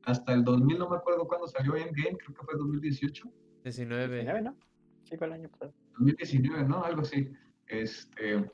hasta 0.02 0.32
el 0.34 0.42
2000, 0.44 0.78
no 0.78 0.88
me 0.90 0.96
acuerdo 0.96 1.26
cuándo 1.28 1.46
salió 1.46 1.76
Endgame, 1.76 2.16
creo 2.16 2.34
que 2.34 2.44
fue 2.44 2.54
2018. 2.58 3.28
19. 3.62 4.14
19, 4.16 4.42
¿no? 4.42 4.56
Sí, 5.04 5.16
fue 5.16 5.26
el 5.28 5.32
año 5.34 5.48
pasado. 5.48 5.72
2019, 5.98 6.64
¿no? 6.64 6.82
Algo 6.84 7.02
así. 7.02 7.28
Este. 7.68 8.50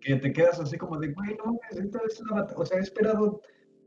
Que 0.00 0.16
te 0.16 0.32
quedas 0.32 0.58
así 0.60 0.76
como 0.78 0.98
de, 0.98 1.12
güey, 1.12 1.36
no, 1.44 1.58
esta 1.70 1.98
es 2.08 2.22
bat- 2.30 2.52
O 2.56 2.64
sea, 2.64 2.78
he 2.78 2.82
esperado 2.82 3.40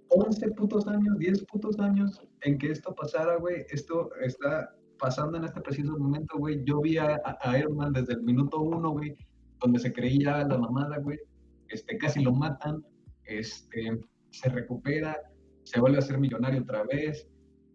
11 0.10 0.52
putos 0.52 0.88
años, 0.88 1.17
10 1.17 1.43
putos 1.45 1.80
años 1.80 2.21
en 2.41 2.58
que 2.58 2.71
esto 2.71 2.93
pasara, 2.93 3.38
güey. 3.38 3.65
Esto 3.69 4.10
está 4.21 4.76
pasando 4.99 5.38
en 5.38 5.45
este 5.45 5.60
preciso 5.62 5.97
momento, 5.97 6.38
güey. 6.38 6.63
Yo 6.65 6.82
vi 6.82 6.97
a, 6.97 7.15
a- 7.26 7.38
a 7.41 7.58
Iron 7.58 7.76
Man 7.78 7.93
desde 7.93 8.13
el 8.13 8.21
minuto 8.21 8.60
uno, 8.62 8.91
güey, 8.91 9.15
donde 9.60 9.80
se 9.80 9.91
creía 9.91 10.43
la 10.45 10.58
mamada, 10.58 10.97
güey. 10.99 11.17
Este, 11.69 11.97
casi 11.97 12.21
lo 12.23 12.32
matan. 12.32 12.84
Este, 13.26 13.99
se 14.30 14.49
recupera, 14.49 15.17
se 15.63 15.80
vuelve 15.80 15.97
a 15.97 16.02
ser 16.02 16.19
millonario 16.19 16.62
otra 16.62 16.84
vez. 16.84 17.28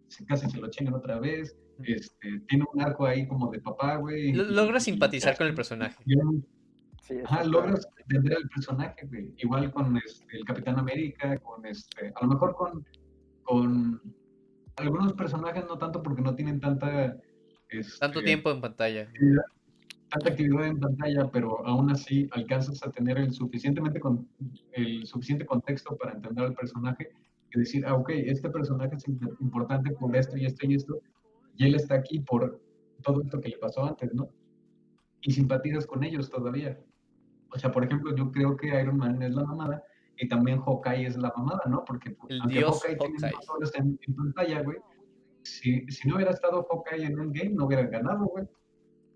Se, 0.09 0.25
casi 0.27 0.49
se 0.49 0.59
lo 0.59 0.69
chingan 0.71 0.95
otra 0.95 1.19
vez. 1.19 1.57
Este, 1.85 2.41
tiene 2.49 2.65
un 2.73 2.81
arco 2.83 3.07
ahí 3.07 3.27
como 3.27 3.51
de 3.51 3.61
papá, 3.61 3.97
güey. 3.97 4.33
Lo- 4.33 4.45
y- 4.45 4.55
Logras 4.55 4.83
y- 4.87 4.93
simpatizar 4.93 5.37
con 5.37 5.47
el 5.49 5.55
personaje. 5.55 6.01
y- 6.07 6.15
Sí, 7.09 7.15
Ajá, 7.25 7.43
logras 7.45 7.89
entender 8.01 8.37
al 8.37 8.49
personaje, 8.51 9.07
güey. 9.07 9.33
Igual 9.39 9.73
con 9.73 9.97
este, 9.97 10.37
el 10.37 10.45
Capitán 10.45 10.79
América, 10.79 11.39
con 11.39 11.65
este, 11.65 12.13
a 12.15 12.23
lo 12.27 12.29
mejor 12.35 12.55
con, 12.55 12.87
con 13.45 14.01
algunos 14.77 15.15
personajes 15.15 15.65
no 15.67 15.79
tanto 15.79 16.03
porque 16.03 16.21
no 16.21 16.35
tienen 16.35 16.61
tanta, 16.61 17.17
este, 17.71 17.99
Tanto 17.99 18.23
tiempo 18.23 18.51
en 18.51 18.61
pantalla. 18.61 19.03
actividad- 19.09 19.43
tanta 20.11 20.29
actividad 20.31 20.67
en 20.67 20.81
pantalla, 20.81 21.31
pero 21.31 21.67
aún 21.67 21.91
así 21.91 22.29
alcanzas 22.33 22.83
a 22.87 22.91
tener 22.91 23.17
el 23.19 23.33
suficientemente 23.33 24.01
con, 24.01 24.29
el 24.73 25.07
suficiente 25.07 25.47
contexto 25.47 25.97
para 25.97 26.13
entender 26.13 26.45
al 26.45 26.55
personaje 26.55 27.11
y 27.55 27.59
decir, 27.59 27.85
ah, 27.87 27.95
ok, 27.95 28.11
este 28.11 28.51
personaje 28.51 28.97
es 28.97 29.07
imp- 29.09 29.37
importante 29.41 29.91
por 29.93 30.15
esto 30.15 30.37
y 30.37 30.45
esto 30.45 30.67
y 30.67 30.75
esto, 30.75 31.01
y 31.57 31.65
él 31.67 31.75
está 31.75 31.95
aquí 31.95 32.21
por 32.21 32.61
todo 33.03 33.23
esto 33.23 33.41
que 33.41 33.49
le 33.49 33.59
pasó 33.59 33.85
antes, 33.85 34.13
¿no? 34.15 34.29
Y 35.23 35.33
simpatizas 35.33 35.87
con 35.87 36.05
ellos 36.05 36.29
todavía. 36.31 36.79
O 37.51 37.59
sea, 37.59 37.73
por 37.73 37.85
ejemplo, 37.85 38.15
yo 38.15 38.31
creo 38.31 38.57
que 38.57 38.69
Iron 38.69 38.99
Man 38.99 39.23
es 39.23 39.33
la 39.35 39.45
mamada 39.45 39.83
y 40.17 40.29
también 40.29 40.61
Hawkeye 40.61 41.07
es 41.07 41.17
la 41.17 41.33
mamada, 41.37 41.63
¿no? 41.69 41.85
Porque 41.85 42.11
pues, 42.11 42.31
El 42.33 42.41
aunque 42.41 42.59
dios 42.59 42.83
Hawkeye 42.83 42.97
tiene 42.99 43.15
Hawkeye. 43.19 43.33
más 43.37 43.49
horas 43.49 43.73
en, 43.77 43.99
en 44.07 44.15
pantalla, 44.17 44.63
güey, 44.63 44.79
si, 45.43 45.87
si 45.89 46.09
no 46.09 46.17
hubiera 46.17 46.33
estado 46.33 46.67
Hawkeye 46.71 47.05
en 47.07 47.19
un 47.19 47.33
game, 47.33 47.51
no 47.51 47.67
hubieran 47.67 47.91
ganado, 47.91 48.27
güey. 48.27 48.45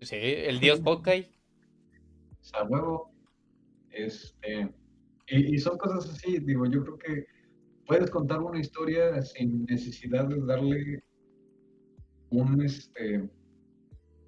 Sí, 0.01 0.15
el 0.19 0.59
dios 0.59 0.81
Hawkeye. 0.83 1.29
O 2.41 2.43
sea, 2.43 2.63
huevo. 2.63 3.11
Este, 3.91 4.73
y, 5.27 5.55
y 5.55 5.57
son 5.59 5.77
cosas 5.77 6.09
así, 6.09 6.39
digo, 6.39 6.65
yo 6.65 6.83
creo 6.83 6.97
que 6.97 7.25
puedes 7.85 8.09
contar 8.09 8.41
una 8.41 8.59
historia 8.59 9.21
sin 9.21 9.65
necesidad 9.65 10.25
de 10.27 10.43
darle 10.45 11.03
un, 12.31 12.63
este, 12.63 13.29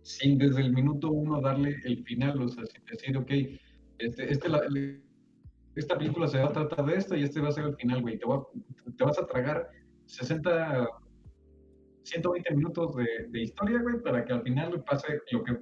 sin 0.03 0.37
desde 0.37 0.61
el 0.61 0.73
minuto 0.73 1.09
uno 1.11 1.41
darle 1.41 1.75
el 1.83 2.03
final, 2.03 2.41
o 2.41 2.47
sea, 2.47 2.63
sin 2.65 2.85
decir, 2.85 3.17
ok, 3.17 3.31
este, 3.99 4.31
este 4.31 4.49
la- 4.49 4.67
le- 4.69 5.01
esta 5.75 5.97
película 5.97 6.27
se 6.27 6.39
va 6.39 6.45
a 6.49 6.53
tratar 6.53 6.85
de 6.85 6.95
esto 6.95 7.15
y 7.15 7.23
este 7.23 7.41
va 7.41 7.49
a 7.49 7.51
ser 7.51 7.65
el 7.65 7.75
final, 7.75 8.01
güey, 8.01 8.17
te, 8.17 8.25
va- 8.25 8.47
te 8.97 9.03
vas 9.03 9.19
a 9.19 9.25
tragar 9.27 9.69
60, 10.05 10.87
120 12.03 12.53
minutos 12.55 12.95
de, 12.95 13.07
de 13.29 13.41
historia, 13.41 13.79
güey, 13.81 13.99
para 14.01 14.23
que 14.23 14.33
al 14.33 14.41
final 14.43 14.83
pase 14.83 15.19
lo 15.31 15.43
que, 15.43 15.57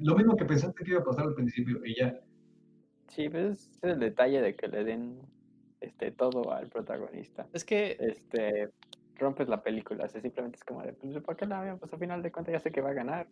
lo 0.00 0.16
mismo 0.16 0.36
que 0.36 0.44
pensaste 0.44 0.84
que 0.84 0.90
iba 0.92 1.00
a 1.00 1.04
pasar 1.04 1.26
al 1.26 1.34
principio 1.34 1.84
y 1.84 1.96
ya. 1.98 2.20
Sí, 3.08 3.28
pues 3.28 3.68
ese 3.68 3.70
es 3.88 3.92
el 3.94 3.98
detalle 3.98 4.40
de 4.40 4.54
que 4.54 4.68
le 4.68 4.84
den 4.84 5.18
este 5.80 6.12
todo 6.12 6.52
al 6.52 6.68
protagonista. 6.68 7.48
Es 7.52 7.64
que 7.64 7.96
Este 7.98 8.70
rompes 9.16 9.48
la 9.48 9.62
película, 9.62 10.04
o 10.04 10.08
sea, 10.08 10.20
simplemente 10.22 10.56
es 10.56 10.64
como 10.64 10.82
de, 10.82 10.94
pues, 10.94 11.22
¿por 11.22 11.36
qué 11.36 11.44
la? 11.44 11.76
Pues 11.78 11.92
al 11.92 11.98
final 11.98 12.22
de 12.22 12.32
cuentas 12.32 12.52
ya 12.52 12.60
sé 12.60 12.70
que 12.70 12.80
va 12.80 12.90
a 12.90 12.94
ganar, 12.94 13.26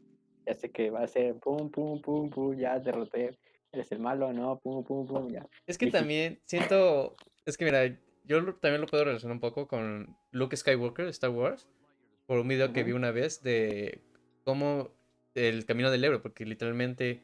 ya 0.47 0.53
sé 0.55 0.71
que 0.71 0.91
va 0.91 1.03
a 1.05 1.07
ser 1.09 1.37
pum, 1.37 1.71
pum, 1.71 2.03
pum, 2.03 2.29
pum, 2.29 2.55
ya 2.57 2.79
derroté, 2.79 3.39
eres 3.73 3.93
el 3.93 4.01
malo, 4.01 4.33
no, 4.33 4.59
pum, 4.59 4.85
pum, 4.85 5.07
pum, 5.07 5.31
ya. 5.31 5.47
Es 5.67 5.79
que 5.79 5.91
también 5.91 6.41
siento. 6.45 7.17
Es 7.45 7.57
que 7.57 7.65
mira, 7.65 7.87
yo 8.25 8.55
también 8.57 8.81
lo 8.81 8.87
puedo 8.87 9.05
relacionar 9.05 9.35
un 9.35 9.41
poco 9.41 9.69
con 9.69 10.17
Luke 10.31 10.57
Skywalker 10.57 11.05
de 11.05 11.11
Star 11.11 11.31
Wars. 11.31 11.69
Por 12.27 12.39
un 12.39 12.49
video 12.49 12.73
que 12.73 12.85
vi 12.85 12.93
una 12.93 13.11
vez 13.11 13.43
de 13.43 14.03
cómo 14.45 14.91
el 15.35 15.65
camino 15.65 15.91
del 15.91 16.05
héroe. 16.05 16.19
Porque 16.19 16.45
literalmente 16.45 17.23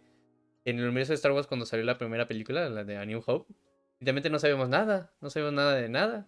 en 0.65 0.79
el 0.79 0.85
universo 0.87 1.13
de 1.13 1.17
Star 1.17 1.33
Wars, 1.33 1.47
cuando 1.47 1.67
salió 1.67 1.85
la 1.85 1.99
primera 1.99 2.27
película, 2.27 2.69
la 2.71 2.85
de 2.85 2.97
A 2.97 3.05
New 3.05 3.23
Hope, 3.27 3.53
literalmente 4.01 4.31
no 4.31 4.39
sabíamos 4.39 4.71
nada. 4.71 5.13
No 5.21 5.29
sabíamos 5.29 5.55
nada 5.55 5.75
de 5.75 5.89
nada. 5.91 6.27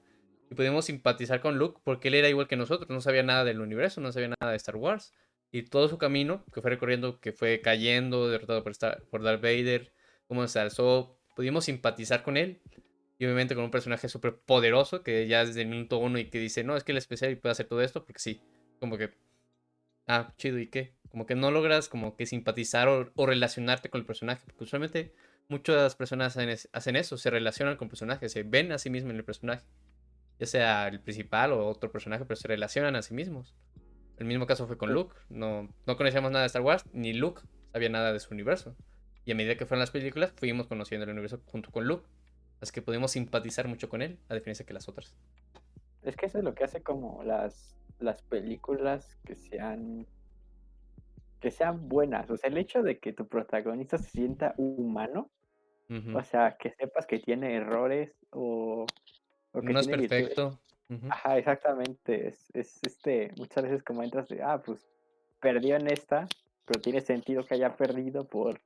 Y 0.50 0.55
pudimos 0.55 0.85
simpatizar 0.85 1.40
con 1.40 1.59
Luke 1.59 1.81
porque 1.85 2.09
él 2.09 2.14
era 2.14 2.29
igual 2.29 2.48
que 2.48 2.57
nosotros. 2.57 2.90
No 2.90 3.00
sabía 3.00 3.22
nada 3.22 3.44
del 3.44 3.61
universo, 3.61 4.00
no 4.02 4.12
sabía 4.12 4.29
nada 4.29 4.50
de 4.50 4.57
Star 4.57 4.76
Wars. 4.76 5.12
Y 5.52 5.62
todo 5.62 5.88
su 5.88 5.96
camino 5.96 6.44
que 6.52 6.61
fue 6.61 6.70
recorriendo, 6.70 7.18
que 7.20 7.33
fue 7.33 7.62
cayendo, 7.62 8.29
derrotado 8.29 8.62
por, 8.62 8.72
Star- 8.72 9.02
por 9.11 9.22
Darth 9.22 9.40
Vader, 9.40 9.90
cómo 10.27 10.47
se 10.47 10.59
alzó, 10.59 11.19
pudimos 11.35 11.65
simpatizar 11.65 12.23
con 12.23 12.37
él. 12.37 12.61
Y 13.19 13.25
obviamente 13.25 13.55
con 13.55 13.65
un 13.65 13.71
personaje 13.71 14.09
súper 14.09 14.37
poderoso 14.37 15.03
que 15.03 15.27
ya 15.27 15.45
desde 15.45 15.62
el 15.62 15.69
minuto 15.69 15.99
uno 15.99 16.19
y 16.19 16.29
que 16.29 16.39
dice, 16.39 16.65
no, 16.65 16.77
es 16.77 16.85
que 16.85 16.93
él 16.93 16.99
es 16.99 17.05
especial 17.05 17.31
y 17.33 17.37
puede 17.37 17.53
hacer 17.53 17.67
todo 17.67 17.81
esto, 17.81 18.05
porque 18.05 18.19
sí, 18.19 18.43
como 18.79 18.99
que, 18.99 19.15
ah, 20.07 20.35
chido, 20.37 20.59
¿y 20.59 20.67
qué? 20.67 20.95
Como 21.09 21.25
que 21.25 21.35
no 21.35 21.51
logras 21.51 21.89
como 21.89 22.15
que 22.15 22.27
simpatizar 22.27 22.89
o, 22.89 23.11
o 23.15 23.27
relacionarte 23.27 23.89
con 23.89 24.01
el 24.01 24.07
personaje, 24.07 24.43
porque 24.45 24.65
usualmente 24.65 25.15
muchas 25.49 25.95
personas 25.95 26.37
hacen 26.37 26.97
eso, 26.97 27.17
se 27.17 27.31
relacionan 27.31 27.77
con 27.77 27.89
personajes, 27.89 28.33
se 28.33 28.43
ven 28.43 28.73
a 28.73 28.79
sí 28.79 28.91
mismos 28.91 29.12
en 29.12 29.17
el 29.17 29.25
personaje, 29.25 29.65
ya 30.39 30.47
sea 30.47 30.89
el 30.89 31.01
principal 31.01 31.53
o 31.53 31.67
otro 31.67 31.91
personaje, 31.91 32.27
pero 32.27 32.37
se 32.37 32.49
relacionan 32.49 32.97
a 32.97 33.03
sí 33.03 33.15
mismos. 33.15 33.55
El 34.19 34.27
mismo 34.27 34.47
caso 34.47 34.67
fue 34.67 34.79
con 34.79 34.93
Luke, 34.93 35.15
no, 35.29 35.75
no 35.87 35.97
conocíamos 35.97 36.31
nada 36.31 36.43
de 36.43 36.49
Star 36.49 36.62
Wars, 36.62 36.85
ni 36.93 37.12
Luke 37.12 37.43
sabía 37.73 37.89
nada 37.89 38.12
de 38.12 38.21
su 38.21 38.33
universo. 38.33 38.77
Y 39.27 39.33
a 39.33 39.35
medida 39.35 39.57
que 39.57 39.67
fueron 39.67 39.81
las 39.81 39.91
películas, 39.91 40.33
fuimos 40.37 40.69
conociendo 40.69 41.05
el 41.05 41.11
universo 41.11 41.43
junto 41.47 41.71
con 41.71 41.87
Luke. 41.87 42.07
Así 42.61 42.73
que 42.73 42.81
pudimos 42.81 43.11
simpatizar 43.11 43.69
mucho 43.69 43.89
con 43.89 44.01
él, 44.01 44.19
a 44.29 44.35
diferencia 44.35 44.65
que 44.65 44.73
las 44.73 44.89
otras. 44.89 45.15
Es 46.03 46.17
que 46.17 46.27
eso 46.27 46.39
es 46.39 46.45
lo 46.45 46.55
que 46.55 46.65
hace 46.65 46.81
como 46.81 47.23
las, 47.25 47.77
las 47.99 48.23
películas 48.23 49.19
que 49.27 49.35
sean 49.35 50.07
que 51.41 51.51
sean 51.51 51.89
buenas. 51.89 52.31
O 52.31 52.37
sea, 52.37 52.49
el 52.49 52.57
hecho 52.57 52.83
de 52.83 52.99
que 52.99 53.12
tu 53.12 53.27
protagonista 53.27 53.99
se 53.99 54.11
sienta 54.11 54.55
humano, 54.57 55.31
o 56.15 56.23
sea, 56.23 56.57
que 56.59 56.71
sepas 56.71 57.07
que 57.07 57.19
tiene 57.19 57.55
errores 57.55 58.12
o, 58.31 58.87
o 59.53 59.61
que 59.61 59.73
No 59.73 59.81
es 59.81 59.89
perfecto. 59.89 60.59
Ajá, 61.11 61.37
exactamente. 61.37 62.29
Es, 62.29 62.49
es 62.55 62.81
este, 62.83 63.33
muchas 63.37 63.65
veces 63.65 63.83
como 63.83 64.03
entras 64.03 64.29
de, 64.29 64.43
ah, 64.43 64.62
pues 64.65 64.89
perdió 65.41 65.77
en 65.77 65.89
esta, 65.89 66.27
pero 66.65 66.81
tiene 66.81 67.01
sentido 67.01 67.45
que 67.45 67.55
haya 67.55 67.77
perdido 67.77 68.27
por 68.27 68.61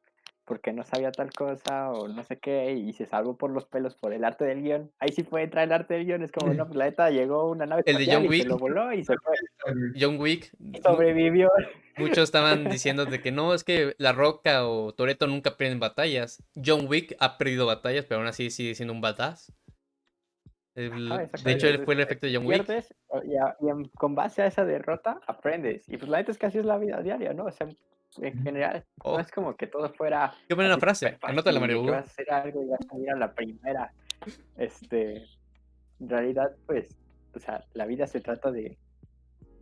porque 0.44 0.72
no 0.72 0.82
sabía 0.84 1.12
tal 1.12 1.32
cosa 1.32 1.90
o 1.92 2.08
no 2.08 2.24
sé 2.24 2.38
qué 2.38 2.72
y 2.72 2.92
se 2.92 3.06
salvó 3.06 3.36
por 3.36 3.50
los 3.50 3.66
pelos 3.66 3.94
por 3.94 4.12
el 4.12 4.24
arte 4.24 4.44
del 4.44 4.62
guion. 4.62 4.90
Ahí 4.98 5.10
sí 5.12 5.22
puede 5.22 5.44
entrar 5.44 5.64
el 5.64 5.72
arte 5.72 5.94
del 5.94 6.06
guion, 6.06 6.22
es 6.22 6.32
como, 6.32 6.52
no, 6.54 6.66
pues 6.66 6.76
la 6.76 6.86
neta 6.86 7.10
llegó 7.10 7.48
una 7.50 7.66
nave 7.66 7.82
El 7.86 7.98
de 7.98 8.06
John 8.12 8.24
y 8.24 8.26
se 8.26 8.30
Wick. 8.30 8.46
lo 8.48 8.58
voló 8.58 8.92
y 8.92 9.04
se 9.04 9.14
fue. 9.16 9.34
John 10.00 10.18
Wick, 10.18 10.50
Y 10.72 10.80
sobrevivió. 10.80 11.50
muchos 11.98 12.24
estaban 12.24 12.64
diciendo 12.68 13.06
de 13.06 13.20
que 13.20 13.30
no, 13.30 13.54
es 13.54 13.62
que 13.64 13.94
La 13.98 14.12
Roca 14.12 14.66
o 14.66 14.92
Toreto 14.92 15.26
nunca 15.28 15.56
pierden 15.56 15.78
batallas. 15.78 16.42
John 16.56 16.86
Wick 16.88 17.14
ha 17.20 17.38
perdido 17.38 17.66
batallas, 17.66 18.04
pero 18.06 18.18
aún 18.20 18.26
así 18.28 18.50
sigue 18.50 18.74
siendo 18.74 18.92
un 18.92 19.00
badass. 19.00 19.52
El- 20.74 21.10
Ajá, 21.12 21.28
de 21.44 21.52
hecho, 21.52 21.66
fue 21.84 21.94
el 21.94 22.00
efecto 22.00 22.26
de 22.26 22.34
John 22.36 22.46
Wick. 22.46 22.64
Y, 23.24 23.36
a- 23.36 23.56
y 23.60 23.68
en- 23.68 23.88
con 23.90 24.14
base 24.14 24.42
a 24.42 24.46
esa 24.46 24.64
derrota 24.64 25.20
aprendes. 25.26 25.88
Y 25.88 25.96
pues 25.96 26.08
la 26.08 26.18
neta 26.18 26.32
es 26.32 26.38
que 26.38 26.46
así 26.46 26.58
es 26.58 26.64
la 26.64 26.78
vida 26.78 27.02
diaria, 27.02 27.32
¿no? 27.34 27.44
O 27.44 27.50
sea, 27.50 27.68
en 28.22 28.42
general, 28.42 28.84
Oh. 29.02 29.14
no 29.14 29.20
es 29.20 29.30
como 29.30 29.56
que 29.56 29.66
todo 29.66 29.88
fuera 29.94 30.32
Qué 30.48 30.54
buena 30.54 30.78
frase. 30.78 31.18
Anótala, 31.22 31.60
fácil 31.60 31.76
Mario 31.76 31.82
vas 31.84 32.04
a 32.06 32.10
hacer 32.10 32.30
algo 32.32 32.62
y 32.62 32.66
vas 32.68 32.80
a 32.90 32.98
ir 32.98 33.10
a 33.10 33.16
la 33.16 33.32
primera. 33.34 33.92
Este, 34.56 35.24
en 36.00 36.08
realidad, 36.08 36.54
pues, 36.66 36.96
o 37.34 37.38
sea, 37.38 37.64
la 37.74 37.86
vida 37.86 38.06
se 38.06 38.20
trata 38.20 38.50
de, 38.50 38.76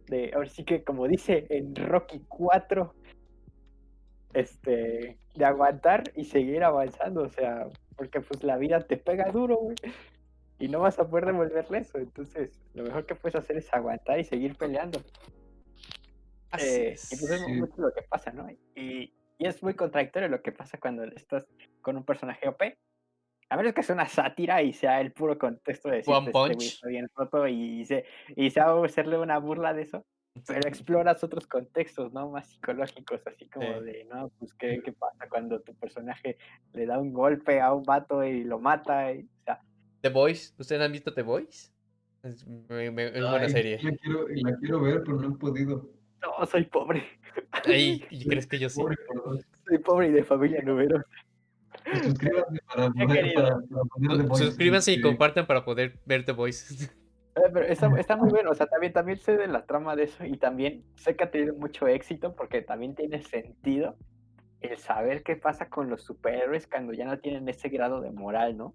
de, 0.08 0.32
ahora 0.34 0.48
sí 0.48 0.64
que 0.64 0.82
como 0.82 1.06
dice 1.06 1.46
en 1.50 1.74
Rocky 1.76 2.20
4, 2.28 2.94
este, 4.34 5.18
de 5.34 5.44
aguantar 5.44 6.04
y 6.16 6.24
seguir 6.24 6.64
avanzando, 6.64 7.22
o 7.22 7.28
sea, 7.28 7.68
porque 7.96 8.20
pues 8.20 8.42
la 8.42 8.56
vida 8.56 8.80
te 8.80 8.96
pega 8.96 9.30
duro, 9.30 9.56
güey, 9.56 9.76
y 10.58 10.68
no 10.68 10.80
vas 10.80 10.98
a 10.98 11.08
poder 11.08 11.26
devolverle 11.26 11.78
eso, 11.78 11.98
entonces 11.98 12.60
lo 12.74 12.82
mejor 12.82 13.06
que 13.06 13.14
puedes 13.14 13.36
hacer 13.36 13.56
es 13.56 13.72
aguantar 13.72 14.18
y 14.18 14.24
seguir 14.24 14.56
peleando. 14.56 15.00
Así 16.50 16.66
Eh, 16.66 16.88
es. 16.92 17.12
y 17.12 17.14
es 17.16 17.40
Sí. 17.44 17.52
mucho 17.52 17.74
lo 17.78 17.92
que 17.92 18.02
pasa, 18.02 18.32
¿no? 18.32 18.48
Y, 18.74 19.12
y 19.38 19.46
es 19.46 19.62
muy 19.62 19.74
contradictorio 19.74 20.28
lo 20.28 20.42
que 20.42 20.52
pasa 20.52 20.78
cuando 20.78 21.04
estás 21.04 21.46
con 21.82 21.96
un 21.96 22.04
personaje 22.04 22.48
OP. 22.48 22.78
A 23.50 23.56
menos 23.56 23.72
que 23.72 23.82
sea 23.82 23.94
una 23.94 24.06
sátira 24.08 24.60
y 24.62 24.72
sea 24.74 25.00
el 25.00 25.12
puro 25.12 25.38
contexto 25.38 25.88
de 25.88 25.96
decir, 25.96 26.12
One 26.14 26.30
pues, 26.30 26.50
este 26.50 26.56
Punch. 26.58 26.74
está 26.74 26.88
bien 26.88 27.08
roto 27.14 27.48
y, 27.48 27.84
se, 27.86 28.04
y 28.36 28.50
sea 28.50 28.70
hacerle 28.82 29.18
una 29.18 29.38
burla 29.38 29.72
de 29.72 29.82
eso. 29.82 30.04
Pero 30.46 30.60
explores 30.68 31.24
otros 31.24 31.46
contextos, 31.48 32.12
¿no? 32.12 32.30
Más 32.30 32.46
psicológicos, 32.48 33.20
así 33.26 33.48
como 33.48 33.66
Sí. 33.78 33.84
de, 33.84 34.04
¿no? 34.04 34.28
Pues, 34.38 34.54
¿qué, 34.54 34.80
qué 34.84 34.92
pasa 34.92 35.28
cuando 35.28 35.60
tu 35.62 35.74
personaje 35.76 36.36
le 36.74 36.86
da 36.86 36.98
un 36.98 37.12
golpe 37.12 37.60
a 37.60 37.72
un 37.72 37.82
vato 37.82 38.22
y 38.22 38.44
lo 38.44 38.60
mata? 38.60 39.12
Y, 39.12 39.22
o 39.22 39.44
sea, 39.44 39.60
The 40.02 40.10
Voice. 40.10 40.54
¿Ustedes 40.58 40.80
han 40.82 40.92
visto 40.92 41.12
The 41.12 41.22
Voice? 41.22 41.72
Es, 42.22 42.46
me- 42.46 42.90
me- 42.90 43.06
es 43.06 43.12
buena 43.20 43.46
Ay, 43.46 43.50
serie. 43.50 43.78
La 43.82 43.96
quiero, 43.96 44.28
la 44.28 44.56
quiero 44.58 44.80
ver, 44.82 45.02
pero 45.04 45.16
no 45.16 45.28
he 45.34 45.38
podido. 45.38 45.90
No, 46.22 46.46
soy 46.46 46.64
pobre. 46.64 47.04
Ay, 47.64 48.04
¿y 48.10 48.26
crees 48.26 48.46
que 48.46 48.58
yo? 48.58 48.68
Pobre 48.74 48.96
dos. 49.14 49.40
Soy 49.66 49.78
pobre 49.78 50.08
y 50.08 50.12
de 50.12 50.24
familia 50.24 50.62
numerosa. 50.62 51.04
Pues 51.84 52.02
Suscríbanse 52.02 52.58
para 52.76 52.92
poder, 52.94 53.32
para, 53.36 53.54
para 53.54 54.04
poder 54.04 54.18
The 54.18 54.22
Voice, 54.22 54.44
Suscríbanse 54.44 54.92
y 54.92 54.94
este, 54.96 55.08
compartan 55.08 55.46
para 55.46 55.64
poder 55.64 55.98
ver 56.04 56.24
The 56.24 56.32
Voice. 56.32 56.90
Eh, 57.38 57.50
Pero 57.52 57.66
está, 57.66 57.88
está 58.00 58.16
muy 58.16 58.30
bueno, 58.30 58.50
o 58.50 58.54
sea, 58.54 58.66
también, 58.66 58.92
también 58.92 59.16
sé 59.18 59.36
de 59.36 59.46
la 59.46 59.64
trama 59.64 59.94
de 59.94 60.04
eso 60.04 60.24
y 60.24 60.36
también 60.38 60.82
sé 60.96 61.14
que 61.14 61.22
ha 61.22 61.30
tenido 61.30 61.54
mucho 61.54 61.86
éxito 61.86 62.34
porque 62.34 62.62
también 62.62 62.96
tiene 62.96 63.22
sentido 63.22 63.94
el 64.60 64.76
saber 64.76 65.22
qué 65.22 65.36
pasa 65.36 65.68
con 65.68 65.88
los 65.88 66.02
superhéroes 66.02 66.66
cuando 66.66 66.94
ya 66.94 67.04
no 67.04 67.20
tienen 67.20 67.48
ese 67.48 67.68
grado 67.68 68.00
de 68.00 68.10
moral, 68.10 68.56
¿no? 68.56 68.74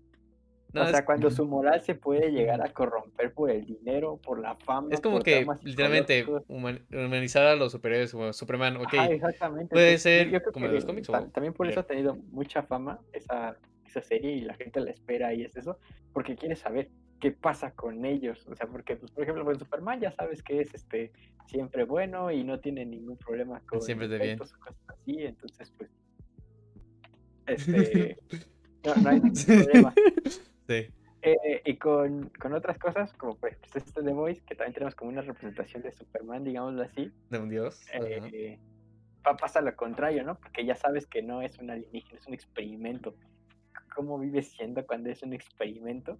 No, 0.73 0.81
o 0.81 0.87
sea, 0.87 0.99
es, 0.99 1.05
cuando 1.05 1.29
su 1.29 1.45
moral 1.45 1.81
se 1.81 1.93
puede 1.93 2.31
llegar 2.31 2.59
a 2.61 2.73
corromper 2.73 3.31
por 3.31 3.51
el 3.51 3.63
dinero, 3.63 4.17
por 4.17 4.39
la 4.39 4.55
fama. 4.55 4.87
es 4.91 5.01
como 5.01 5.19
que 5.19 5.45
literalmente 5.63 6.25
humanizar 6.47 7.45
a 7.45 7.55
los 7.55 7.71
superhéroes 7.71 8.11
como 8.11 8.33
Superman. 8.33 8.77
Ok, 8.77 8.93
Ajá, 8.95 9.05
exactamente. 9.05 9.71
puede 9.71 9.99
ser 9.99 10.31
yo 10.31 10.41
creo 10.41 10.51
como 10.51 10.65
que 10.65 10.71
los 10.73 10.85
cómics, 10.85 11.09
o- 11.09 11.27
También 11.27 11.53
por 11.53 11.67
eso 11.67 11.81
ha 11.81 11.83
tenido 11.83 12.15
mucha 12.31 12.63
fama 12.63 12.99
esa, 13.13 13.55
esa 13.85 14.01
serie 14.01 14.31
y 14.31 14.41
la 14.41 14.55
gente 14.55 14.79
la 14.79 14.89
espera 14.89 15.31
y 15.33 15.43
es 15.43 15.55
eso, 15.55 15.77
porque 16.11 16.35
quiere 16.35 16.55
saber 16.55 16.89
qué 17.19 17.31
pasa 17.31 17.71
con 17.71 18.03
ellos. 18.03 18.43
O 18.47 18.55
sea, 18.55 18.65
porque, 18.65 18.95
pues, 18.95 19.11
por 19.11 19.23
ejemplo, 19.23 19.45
con 19.45 19.57
Superman 19.59 20.01
ya 20.01 20.11
sabes 20.11 20.41
que 20.41 20.59
es 20.59 20.73
este 20.73 21.11
siempre 21.45 21.83
bueno 21.83 22.31
y 22.31 22.43
no 22.43 22.59
tiene 22.59 22.83
ningún 22.83 23.17
problema 23.17 23.61
con 23.67 23.79
Siempre 23.81 24.07
de 24.07 24.17
bien. 24.17 24.35
o 24.37 24.39
cosas 24.39 24.57
así, 24.87 25.17
entonces 25.23 25.71
pues 25.77 25.91
este 27.47 28.17
no, 28.83 28.95
no 28.95 29.09
hay 29.09 29.19
ningún 29.19 29.45
problema. 29.45 29.93
sí. 30.67 30.87
Eh, 31.25 31.61
y 31.63 31.77
con, 31.77 32.29
con 32.39 32.53
otras 32.53 32.77
cosas, 32.77 33.13
como 33.13 33.35
pues 33.37 33.57
este 33.73 34.03
The 34.03 34.11
Voice, 34.11 34.41
que 34.45 34.55
también 34.55 34.73
tenemos 34.73 34.93
como 34.93 35.09
una 35.09 35.21
representación 35.21 35.81
de 35.81 35.91
Superman, 35.93 36.43
digámoslo 36.43 36.81
así, 36.83 37.11
De 37.29 37.39
un 37.39 37.49
dios. 37.49 37.79
eh, 37.93 38.59
pa- 39.23 39.37
pasa 39.37 39.61
lo 39.61 39.73
contrario, 39.75 40.23
¿no? 40.25 40.37
Porque 40.37 40.65
ya 40.65 40.75
sabes 40.75 41.07
que 41.07 41.21
no 41.21 41.41
es 41.41 41.57
un 41.59 41.69
alienígena, 41.69 42.19
es 42.19 42.27
un 42.27 42.33
experimento. 42.33 43.15
¿Cómo 43.95 44.19
vives 44.19 44.49
siendo 44.51 44.85
cuando 44.85 45.09
es 45.11 45.23
un 45.23 45.31
experimento? 45.33 46.19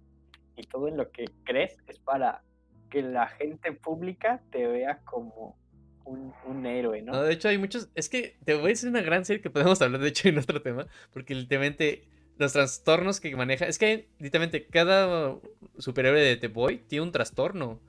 Y 0.56 0.62
todo 0.62 0.88
en 0.88 0.96
lo 0.96 1.10
que 1.10 1.26
crees 1.44 1.76
es 1.86 1.98
para 1.98 2.42
que 2.88 3.02
la 3.02 3.26
gente 3.26 3.72
pública 3.72 4.40
te 4.52 4.66
vea 4.66 5.00
como 5.04 5.58
un, 6.06 6.32
un 6.46 6.64
héroe, 6.64 7.02
¿no? 7.02 7.12
No, 7.12 7.22
de 7.24 7.34
hecho 7.34 7.48
hay 7.48 7.58
muchos. 7.58 7.90
Es 7.94 8.08
que 8.08 8.36
The 8.44 8.54
Voice 8.54 8.86
es 8.86 8.90
una 8.90 9.02
gran 9.02 9.24
serie 9.26 9.42
que 9.42 9.50
podemos 9.50 9.82
hablar, 9.82 10.00
de 10.00 10.08
hecho, 10.08 10.28
en 10.28 10.38
otro 10.38 10.62
tema. 10.62 10.86
Porque 11.12 11.34
literalmente 11.34 12.08
los 12.38 12.52
trastornos 12.52 13.20
que 13.20 13.34
maneja. 13.36 13.66
Es 13.66 13.78
que 13.78 14.08
literalmente 14.18 14.66
cada 14.66 15.36
superhéroe 15.78 16.20
de 16.20 16.36
The 16.36 16.48
Boy 16.48 16.78
tiene 16.78 17.02
un 17.04 17.12
trastorno. 17.12 17.80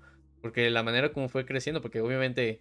Porque 0.41 0.69
la 0.69 0.83
manera 0.83 1.11
como 1.11 1.29
fue 1.29 1.45
creciendo. 1.45 1.81
Porque 1.81 2.01
obviamente 2.01 2.59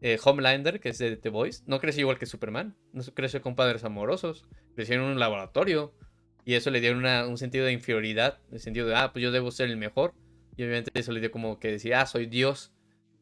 eh, 0.00 0.18
Homelander, 0.24 0.80
que 0.80 0.90
es 0.90 0.98
de 0.98 1.16
The 1.16 1.28
Boys, 1.28 1.64
no 1.66 1.80
creció 1.80 2.02
igual 2.02 2.18
que 2.18 2.26
Superman. 2.26 2.74
No 2.92 3.02
creció 3.14 3.42
con 3.42 3.54
padres 3.56 3.84
amorosos. 3.84 4.46
Creció 4.74 4.94
en 4.96 5.02
un 5.02 5.18
laboratorio. 5.18 5.92
Y 6.44 6.54
eso 6.54 6.70
le 6.70 6.80
dio 6.80 6.92
una- 6.92 7.26
un 7.26 7.36
sentido 7.36 7.66
de 7.66 7.72
inferioridad. 7.72 8.38
El 8.50 8.60
sentido 8.60 8.86
de, 8.86 8.94
ah, 8.94 9.12
pues 9.12 9.22
yo 9.22 9.30
debo 9.32 9.50
ser 9.50 9.68
el 9.68 9.76
mejor. 9.76 10.14
Y 10.56 10.62
obviamente 10.62 10.90
eso 10.94 11.12
le 11.12 11.20
dio 11.20 11.30
como 11.30 11.58
que 11.60 11.70
decir, 11.72 11.94
ah, 11.94 12.06
soy 12.06 12.26
Dios. 12.26 12.72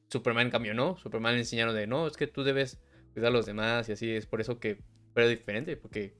Superman 0.08 0.46
en 0.46 0.50
cambio 0.52 0.74
no. 0.74 0.96
Superman 0.98 1.34
le 1.34 1.40
enseñaron 1.40 1.74
de, 1.74 1.88
no, 1.88 2.06
es 2.06 2.16
que 2.16 2.28
tú 2.28 2.44
debes 2.44 2.78
cuidar 3.12 3.30
a 3.30 3.32
los 3.32 3.46
demás. 3.46 3.88
Y 3.88 3.92
así 3.92 4.10
es 4.12 4.26
por 4.26 4.40
eso 4.40 4.60
que 4.60 4.78
fue 5.14 5.28
diferente. 5.28 5.76
Porque 5.76 6.14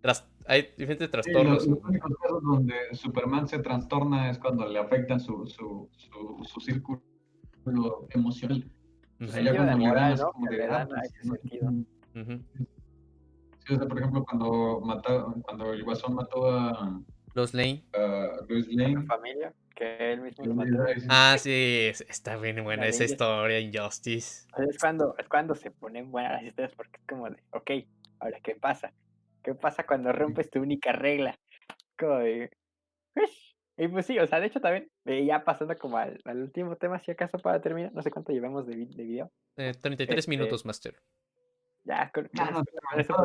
tras- 0.00 0.28
hay 0.46 0.62
diferentes 0.76 1.08
Sí, 1.10 1.16
los, 1.16 1.24
trastornos. 1.26 1.66
los 1.66 1.84
únicos 1.84 2.12
casos 2.20 2.42
donde 2.42 2.74
Superman 2.92 3.46
se 3.48 3.58
trastorna 3.60 4.30
es 4.30 4.38
cuando 4.38 4.66
le 4.66 4.78
afectan 4.78 5.20
su, 5.20 5.46
su, 5.46 5.88
su, 5.96 6.44
su 6.44 6.60
círculo 6.60 7.02
emocional. 8.10 8.64
O 9.20 9.26
sea, 9.28 9.42
ya 9.42 9.54
cuando 9.54 9.78
le 9.78 9.86
moral, 9.86 10.16
dan 10.16 10.26
como 10.32 10.50
de, 10.50 10.64
ah, 10.64 10.88
ujú. 12.14 12.42
Sí, 13.64 13.74
o 13.74 13.78
sea, 13.78 13.86
por 13.86 13.98
ejemplo, 13.98 14.24
cuando, 14.24 14.82
cuando 15.44 15.72
el 15.72 15.84
Guasón 15.84 16.14
mató 16.16 16.50
a, 16.50 17.00
Los 17.34 17.54
Lane. 17.54 17.84
a 17.94 18.44
Luis 18.48 18.66
La 18.72 18.88
Lane, 18.88 19.06
familia, 19.06 19.54
que 19.76 20.12
él 20.12 20.20
mismo 20.22 20.44
lo 20.46 20.54
mató. 20.54 20.84
Ah, 21.08 21.36
sí, 21.38 21.86
es- 21.90 22.00
está 22.08 22.36
bien 22.36 22.62
buena 22.64 22.82
La 22.82 22.88
esa 22.88 23.04
ley- 23.04 23.12
historia, 23.12 23.60
Injustice. 23.60 24.48
Es 24.58 24.78
cuando, 24.78 25.14
es 25.16 25.28
cuando 25.28 25.54
se 25.54 25.70
ponen 25.70 26.10
buenas 26.10 26.32
las 26.32 26.42
historias 26.42 26.74
porque 26.74 26.96
es 26.98 27.06
como 27.06 27.30
de, 27.30 27.36
ok, 27.52 27.70
ahora 28.18 28.38
¿qué 28.42 28.56
pasa? 28.56 28.92
¿Qué 29.42 29.54
pasa 29.54 29.84
cuando 29.86 30.12
rompes 30.12 30.50
tu 30.50 30.60
única 30.60 30.92
regla? 30.92 31.38
Como 31.98 32.16
de. 32.18 32.50
Y 33.76 33.88
pues 33.88 34.06
sí, 34.06 34.18
o 34.18 34.26
sea, 34.26 34.38
de 34.38 34.46
hecho 34.46 34.60
también, 34.60 34.88
eh, 35.06 35.24
ya 35.24 35.44
pasando 35.44 35.76
como 35.78 35.96
al, 35.96 36.20
al 36.24 36.42
último 36.42 36.76
tema, 36.76 36.98
si 37.00 37.10
acaso 37.10 37.38
para 37.38 37.60
terminar, 37.60 37.92
no 37.92 38.02
sé 38.02 38.10
cuánto 38.10 38.32
llevamos 38.32 38.66
de, 38.66 38.76
de 38.76 39.02
video. 39.04 39.32
Eh, 39.56 39.72
33 39.80 40.18
Este, 40.18 40.30
minutos, 40.30 40.64
Master. 40.64 40.94
Ya, 41.84 42.10
con, 42.12 42.30
"Ah, 42.38 42.62
esto- 42.96 43.24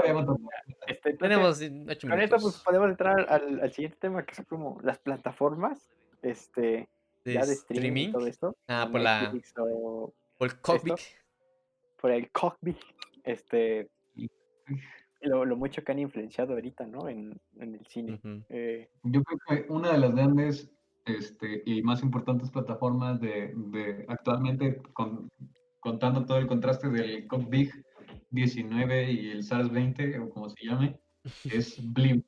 Tenemos 1.19 1.61
8 1.61 2.07
con 2.07 2.19
esto 2.21 2.37
pues 2.39 2.61
podemos 2.65 2.89
entrar 2.89 3.19
al, 3.29 3.59
al 3.61 3.71
siguiente 3.71 3.97
tema 3.99 4.25
que 4.25 4.33
son 4.33 4.45
como 4.45 4.79
las 4.81 4.97
plataformas, 4.99 5.91
este, 6.23 6.87
de 7.23 7.33
ya 7.33 7.45
de 7.45 7.53
streaming, 7.53 8.09
y 8.09 8.11
todo 8.13 8.25
esto. 8.25 8.57
Ah, 8.67 8.87
por 8.91 9.01
la- 9.01 9.31
o 9.59 10.13
Por 10.39 10.47
el 10.49 10.61
Cockpit. 10.61 10.95
por 12.01 12.11
el 12.11 12.31
cockpit, 12.31 12.77
este, 13.23 13.89
lo, 15.21 15.45
lo 15.45 15.55
mucho 15.55 15.83
que 15.83 15.91
han 15.91 15.99
influenciado 15.99 16.53
ahorita, 16.53 16.85
¿no? 16.85 17.07
En, 17.09 17.39
en 17.59 17.75
el 17.75 17.85
cine. 17.87 18.19
Eh, 18.49 18.89
Yo 19.03 19.23
creo 19.23 19.39
que 19.65 19.71
una 19.73 19.91
de 19.91 19.97
las 19.97 20.13
grandes 20.13 20.71
este, 21.05 21.63
y 21.65 21.81
más 21.81 22.03
importantes 22.03 22.51
plataformas 22.51 23.19
de, 23.21 23.53
de 23.55 24.05
actualmente, 24.09 24.77
con- 24.93 25.29
contando 25.79 26.25
todo 26.25 26.37
el 26.37 26.47
contraste 26.47 26.89
del 26.89 27.27
COP-BIG 27.27 27.71
19 28.31 29.11
y 29.11 29.29
el 29.31 29.43
SARS 29.43 29.71
20, 29.71 30.19
o 30.19 30.29
como 30.29 30.49
se 30.49 30.65
llame, 30.65 30.99
es 31.45 31.77
Blim. 31.93 32.21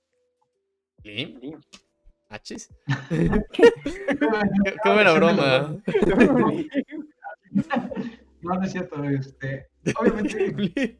¿Blim? 1.03 1.39
sí. 1.41 1.51
¿Hachis? 2.29 2.69
Qué, 3.51 4.89
buena 4.93 5.13
broma. 5.13 5.75
No, 8.41 8.53
no 8.53 8.63
es 8.63 8.71
cierto. 8.71 9.03
Este, 9.03 9.67
obviamente, 9.99 10.51
Blim. 10.51 10.97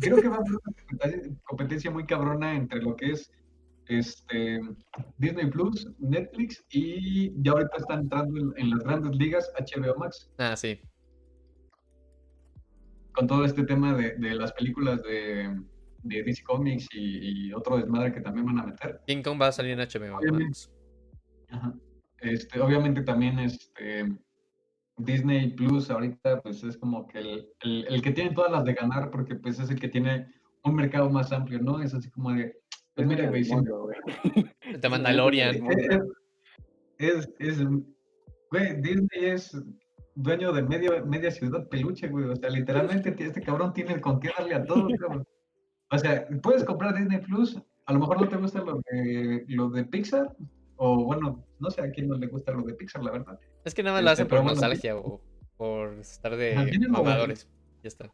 Creo 0.00 0.20
que 0.20 0.28
va 0.28 0.36
a 0.36 0.38
haber 0.38 0.50
una 0.52 1.36
competencia- 1.44 1.90
muy 1.90 2.04
cabrona 2.06 2.54
entre 2.54 2.80
lo 2.82 2.94
que 2.96 3.12
es 3.12 3.30
este, 3.88 4.60
Disney 5.18 5.46
Plus, 5.50 5.88
Netflix 5.98 6.64
y 6.70 7.32
ya 7.42 7.52
ahorita 7.52 7.76
están 7.76 8.00
entrando 8.00 8.38
en, 8.40 8.52
en 8.56 8.70
las 8.70 8.80
grandes 8.80 9.16
ligas 9.16 9.50
HBO 9.58 9.96
Max 9.98 10.28
Ah, 10.38 10.56
sí. 10.56 10.80
con 13.12 13.26
todo 13.26 13.44
este 13.44 13.64
tema 13.64 13.94
de, 13.94 14.16
de 14.16 14.34
las 14.34 14.52
películas 14.52 15.02
de, 15.02 15.58
de 16.02 16.22
DC 16.22 16.42
Comics 16.44 16.86
y, 16.92 17.48
y 17.48 17.52
otro 17.52 17.76
desmadre 17.78 18.12
que 18.12 18.20
también 18.20 18.46
van 18.46 18.58
a 18.58 18.66
meter. 18.66 19.00
King 19.06 19.22
Kong 19.22 19.40
va 19.40 19.48
a 19.48 19.52
salir 19.52 19.72
en 19.72 19.78
HBO 19.78 20.16
Obviamente. 20.18 20.44
Max. 20.44 20.70
Ajá. 21.50 21.74
Este, 22.20 22.60
obviamente 22.60 23.02
también 23.02 23.38
este, 23.38 24.04
Disney 24.98 25.50
Plus 25.54 25.90
ahorita 25.90 26.40
pues 26.42 26.62
es 26.64 26.76
como 26.78 27.06
que 27.06 27.18
el, 27.18 27.48
el- 27.62 27.86
el 27.88 28.02
que 28.02 28.12
tiene 28.12 28.30
todas 28.34 28.50
las 28.52 28.64
de 28.64 28.74
ganar 28.74 29.10
porque 29.10 29.34
pues 29.36 29.58
es 29.60 29.70
el 29.70 29.78
que 29.80 29.88
tiene 29.88 30.26
un 30.64 30.74
mercado 30.74 31.08
más 31.10 31.32
amplio, 31.32 31.58
¿no? 31.60 31.80
Es 31.82 31.94
así 31.94 32.10
como 32.10 32.32
de, 32.32 32.56
pues 32.94 33.06
mira, 33.06 33.28
güey. 33.28 33.44
The 34.80 34.88
Mandalorian. 34.88 35.56
es, 36.98 37.28
es, 37.38 37.58
es- 37.60 37.66
güey, 38.50 38.80
Disney 38.80 39.24
es 39.24 39.56
dueño 40.14 40.52
de 40.52 40.62
medio, 40.62 41.04
media 41.06 41.30
ciudad 41.30 41.68
peluche, 41.68 42.08
güey, 42.08 42.24
o 42.24 42.36
sea, 42.36 42.48
literalmente 42.50 43.14
este 43.18 43.42
cabrón 43.42 43.72
tiene 43.74 44.00
con 44.00 44.18
qué 44.20 44.30
darle 44.36 44.54
a 44.54 44.64
todo, 44.64 44.88
cabrón. 44.98 45.26
O 45.90 45.98
sea, 45.98 46.26
puedes 46.42 46.64
comprar 46.64 46.94
Disney 46.96 47.20
Plus, 47.20 47.60
a 47.84 47.92
lo 47.92 48.00
mejor 48.00 48.20
no 48.20 48.28
te 48.28 48.36
gusta 48.36 48.60
lo 48.60 48.80
de, 48.90 49.44
lo 49.48 49.68
de 49.68 49.84
Pixar, 49.84 50.34
o 50.76 51.04
bueno, 51.04 51.44
no 51.60 51.70
sé 51.70 51.82
a 51.82 51.90
quién 51.90 52.08
no 52.08 52.16
le 52.16 52.26
gusta 52.26 52.52
lo 52.52 52.62
de 52.62 52.74
Pixar, 52.74 53.04
la 53.04 53.12
verdad. 53.12 53.38
Es 53.66 53.74
que 53.74 53.82
nada 53.82 53.96
más 53.96 54.04
lo 54.04 54.10
Este, 54.12 54.22
hacen 54.22 54.28
por 54.28 54.44
nostalgia 54.44 54.96
o 54.96 55.20
por 55.56 55.94
estar 55.98 56.36
de 56.36 56.54
mamadores. 56.88 57.48
Ya 57.82 57.88
está. 57.88 58.12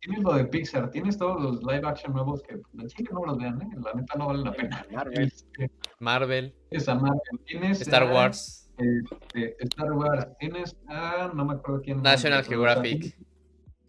Tienes 0.00 0.22
lo 0.24 0.32
de 0.34 0.46
Pixar, 0.46 0.90
tienes 0.90 1.18
todos 1.18 1.40
los 1.42 1.62
live 1.62 1.86
action 1.86 2.14
nuevos 2.14 2.42
que 2.42 2.54
en 2.54 2.88
Chile 2.88 3.10
no 3.12 3.26
los 3.26 3.36
vean, 3.36 3.60
¿eh? 3.60 3.68
la 3.84 3.92
neta 3.92 4.18
no 4.18 4.28
valen 4.28 4.44
la 4.44 4.52
pena. 4.52 4.86
Marvel. 4.90 5.24
Este, 5.24 5.70
Marvel, 6.00 6.54
Tienes 6.70 6.88
a 6.88 6.94
Marvel, 6.94 7.40
tienes 7.44 7.80
Star 7.82 8.04
a, 8.04 8.12
Wars, 8.14 8.70
este, 8.78 9.56
Star 9.62 9.92
Wars, 9.92 10.26
tienes 10.40 10.74
a, 10.88 11.30
no 11.34 11.44
me 11.44 11.52
acuerdo 11.52 11.82
quién. 11.82 11.98
más, 11.98 12.04
National 12.04 12.42
Geographic. 12.42 13.14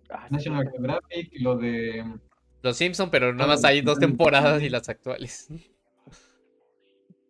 Ah, 0.09 0.27
National 0.29 0.69
Geographic, 0.69 1.31
lo 1.39 1.55
de 1.55 2.03
Los 2.61 2.75
Simpson, 2.75 3.09
pero 3.09 3.31
nada 3.31 3.45
Ah, 3.45 3.55
más 3.55 3.63
hay 3.63 3.79
dos 3.81 3.99
temporadas 3.99 4.61
y 4.61 4.69
las 4.69 4.89
actuales. 4.89 5.47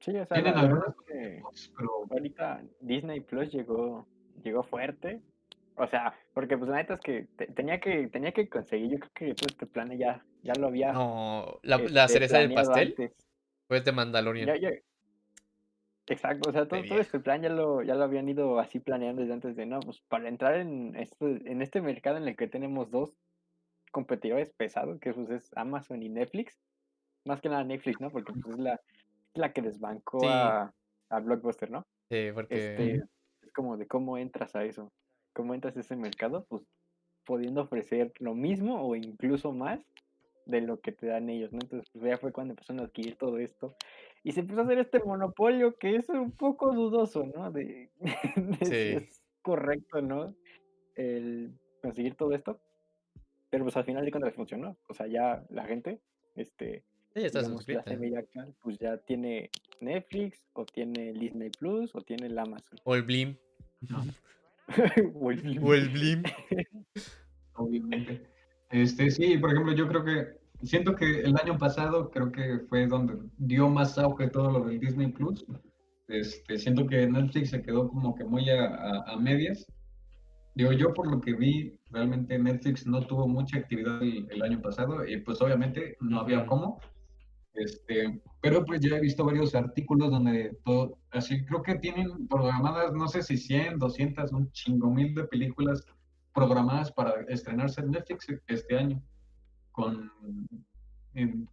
Sí, 0.04 0.12
o 0.18 0.26
sea, 0.26 0.36
tienen 0.36 0.56
la 0.56 0.64
verdad 0.64 0.96
que 1.08 1.42
pero 1.78 1.90
ahorita 2.12 2.62
Disney 2.82 3.22
Plus 3.22 3.54
llegó, 3.54 4.06
llegó 4.44 4.62
fuerte. 4.64 5.22
O 5.76 5.88
sea, 5.88 6.14
porque 6.34 6.58
pues 6.58 6.70
la 6.70 6.76
neta 6.78 6.96
es 6.96 7.00
que 7.00 7.28
te- 7.38 7.48
tenía 7.48 7.80
que 7.80 8.10
tenía 8.10 8.34
que 8.34 8.50
conseguir, 8.50 8.92
yo 8.92 9.00
creo 9.00 9.12
que 9.14 9.34
todo 9.34 9.48
este 9.48 9.66
plan 9.66 9.98
ya, 9.98 10.24
ya 10.44 10.54
lo 10.56 10.68
había 10.68 10.92
No, 10.92 11.58
la, 11.64 11.78
la 11.78 12.04
este, 12.04 12.14
cereza 12.20 12.40
del 12.40 12.54
pastel 12.54 12.90
antes. 12.90 13.14
fue 13.68 13.80
de 13.80 13.92
Mandalorian. 13.94 14.48
Ya, 14.48 14.58
ya. 14.58 14.70
Exacto, 16.08 16.50
o 16.50 16.52
sea, 16.52 16.68
todo, 16.68 16.84
todo 16.84 17.00
este 17.00 17.22
plan 17.22 17.42
ya 17.42 17.50
lo, 17.50 17.82
ya 17.82 17.96
lo 17.96 18.04
habían 18.04 18.28
ido 18.28 18.60
así 18.60 18.80
planeando 18.80 19.22
desde 19.22 19.34
antes 19.36 19.56
de, 19.56 19.66
no, 19.66 19.80
pues 19.80 20.02
para 20.10 20.28
entrar 20.28 20.56
en 20.56 20.98
este, 20.98 21.26
en 21.50 21.62
este 21.62 21.82
mercado 21.82 22.18
en 22.18 22.28
el 22.28 22.36
que 22.36 22.50
tenemos 22.50 22.92
dos 22.92 23.14
competidores 23.92 24.50
pesados, 24.52 25.00
que 25.00 25.14
pues 25.14 25.30
es 25.30 25.50
Amazon 25.56 26.04
y 26.04 26.10
Netflix, 26.10 26.60
más 27.24 27.40
que 27.40 27.48
nada 27.48 27.64
Netflix, 27.64 28.02
¿no? 28.02 28.10
Porque 28.12 28.34
pues 28.34 28.54
es 28.56 28.60
la, 28.60 28.82
la 29.36 29.54
que 29.54 29.62
desbancó 29.62 30.20
Sí. 30.20 30.28
a, 30.30 30.74
a 31.10 31.20
Blockbuster, 31.20 31.72
¿no? 31.72 31.84
Sí, 32.10 32.30
porque 32.34 32.56
Este, 32.56 32.96
es 33.42 33.52
como 33.54 33.78
de 33.78 33.88
cómo 33.88 34.18
entras 34.18 34.56
a 34.56 34.64
eso, 34.64 34.92
cómo 35.34 35.54
entras 35.54 35.76
a 35.78 35.82
ese 35.82 35.96
mercado, 35.96 36.46
pues 36.50 36.64
pudiendo 37.26 37.62
ofrecer 37.62 38.12
lo 38.20 38.36
mismo 38.36 38.86
o 38.86 38.96
incluso 38.96 39.54
más 39.54 39.80
de 40.46 40.60
lo 40.62 40.80
que 40.82 40.92
te 40.92 41.08
dan 41.08 41.30
ellos, 41.30 41.54
¿no? 41.54 41.60
Entonces, 41.62 41.90
pues 41.94 42.04
ya 42.04 42.18
fue 42.18 42.34
cuando 42.34 42.52
empezaron 42.52 42.82
a 42.82 42.86
adquirir 42.86 43.16
todo 43.16 43.38
esto. 43.38 43.76
Y 44.24 44.34
se 44.34 44.42
empezó 44.42 44.62
a 44.62 44.64
hacer 44.66 44.80
este 44.80 45.00
monopolio 45.00 45.76
que 45.78 45.96
es 45.96 46.10
un 46.10 46.32
poco 46.32 46.74
dudoso, 46.74 47.26
¿no? 47.26 47.50
De, 47.52 47.92
de 48.36 48.66
si 48.66 49.04
es 49.04 49.26
correcto, 49.42 50.02
¿no? 50.02 50.36
El 50.96 51.58
conseguir 51.82 52.16
todo 52.16 52.34
esto. 52.34 52.60
Pero 53.50 53.64
pues 53.64 53.78
al 53.78 53.86
final 53.86 54.04
de 54.04 54.12
cuentas 54.12 54.34
funcionó. 54.36 54.78
O 54.90 54.94
sea, 54.94 55.08
ya 55.08 55.46
la 55.50 55.66
gente, 55.66 56.02
este, 56.36 56.84
ella 57.16 57.28
está 57.28 57.40
digamos, 57.42 57.68
media 57.68 58.20
acá, 58.20 58.48
pues 58.62 58.78
ya 58.80 58.98
tiene 58.98 59.50
Netflix, 59.82 60.44
o 60.54 60.66
tiene 60.66 61.10
el 61.10 61.20
Disney 61.20 61.50
Plus, 61.50 61.94
o 61.96 62.02
tiene 62.02 62.28
el 62.28 62.38
Amazon. 62.40 62.80
O 62.84 62.96
el 62.96 63.04
Blim. 63.04 63.36
o 65.16 65.32
el 65.32 65.42
Blim. 65.42 65.64
O 65.64 65.74
el 65.74 65.90
Blim. 65.90 66.24
obviamente. 67.56 68.22
Este, 68.72 69.12
sí, 69.12 69.38
por 69.38 69.52
ejemplo, 69.52 69.74
yo 69.74 69.88
creo 69.88 70.04
que 70.04 70.28
siento 70.66 70.96
que 70.96 71.22
el 71.22 71.36
año 71.38 71.58
pasado 71.58 72.10
creo 72.10 72.32
que 72.32 72.60
fue 72.70 72.88
donde 72.88 73.16
dio 73.38 73.70
más 73.70 73.98
auge 73.98 74.30
todo 74.30 74.52
lo 74.52 74.66
del 74.66 74.80
Disney 74.80 75.12
Plus. 75.12 75.46
Este, 76.08 76.58
siento 76.58 76.88
que 76.88 77.08
Netflix 77.08 77.52
se 77.52 77.62
quedó 77.62 77.88
como 77.90 78.16
que 78.16 78.24
muy 78.24 78.50
a, 78.50 78.66
a- 78.66 79.14
a 79.14 79.18
medias. 79.18 79.66
Digo, 80.56 80.72
yo 80.72 80.94
por 80.94 81.10
lo 81.10 81.20
que 81.22 81.34
vi, 81.34 81.80
realmente 81.92 82.38
Netflix 82.38 82.86
no 82.86 83.06
tuvo 83.06 83.28
mucha 83.28 83.58
actividad 83.58 84.02
el, 84.02 84.28
el 84.30 84.42
año 84.44 84.62
pasado 84.62 85.06
y 85.06 85.18
pues 85.18 85.42
obviamente 85.42 85.98
no 86.02 86.20
había 86.20 86.46
cómo. 86.46 86.80
Este, 87.54 88.20
pero 88.42 88.66
pues 88.66 88.82
ya 88.82 88.98
he 88.98 89.00
visto 89.00 89.24
varios 89.24 89.54
artículos 89.54 90.10
donde 90.10 90.58
todo, 90.66 90.98
así 91.12 91.46
creo 91.46 91.62
que 91.62 91.76
tienen 91.76 92.28
programadas, 92.28 92.94
no 92.94 93.08
sé 93.08 93.22
si 93.22 93.38
100, 93.38 93.78
200, 93.78 94.32
un 94.32 94.52
chingo 94.52 94.90
mil 94.90 95.14
de 95.14 95.26
películas 95.26 95.86
programadas 96.34 96.92
para 96.92 97.22
estrenarse 97.28 97.82
en 97.82 97.92
Netflix 97.92 98.28
este 98.48 98.78
año 98.78 99.02
con, 99.72 100.12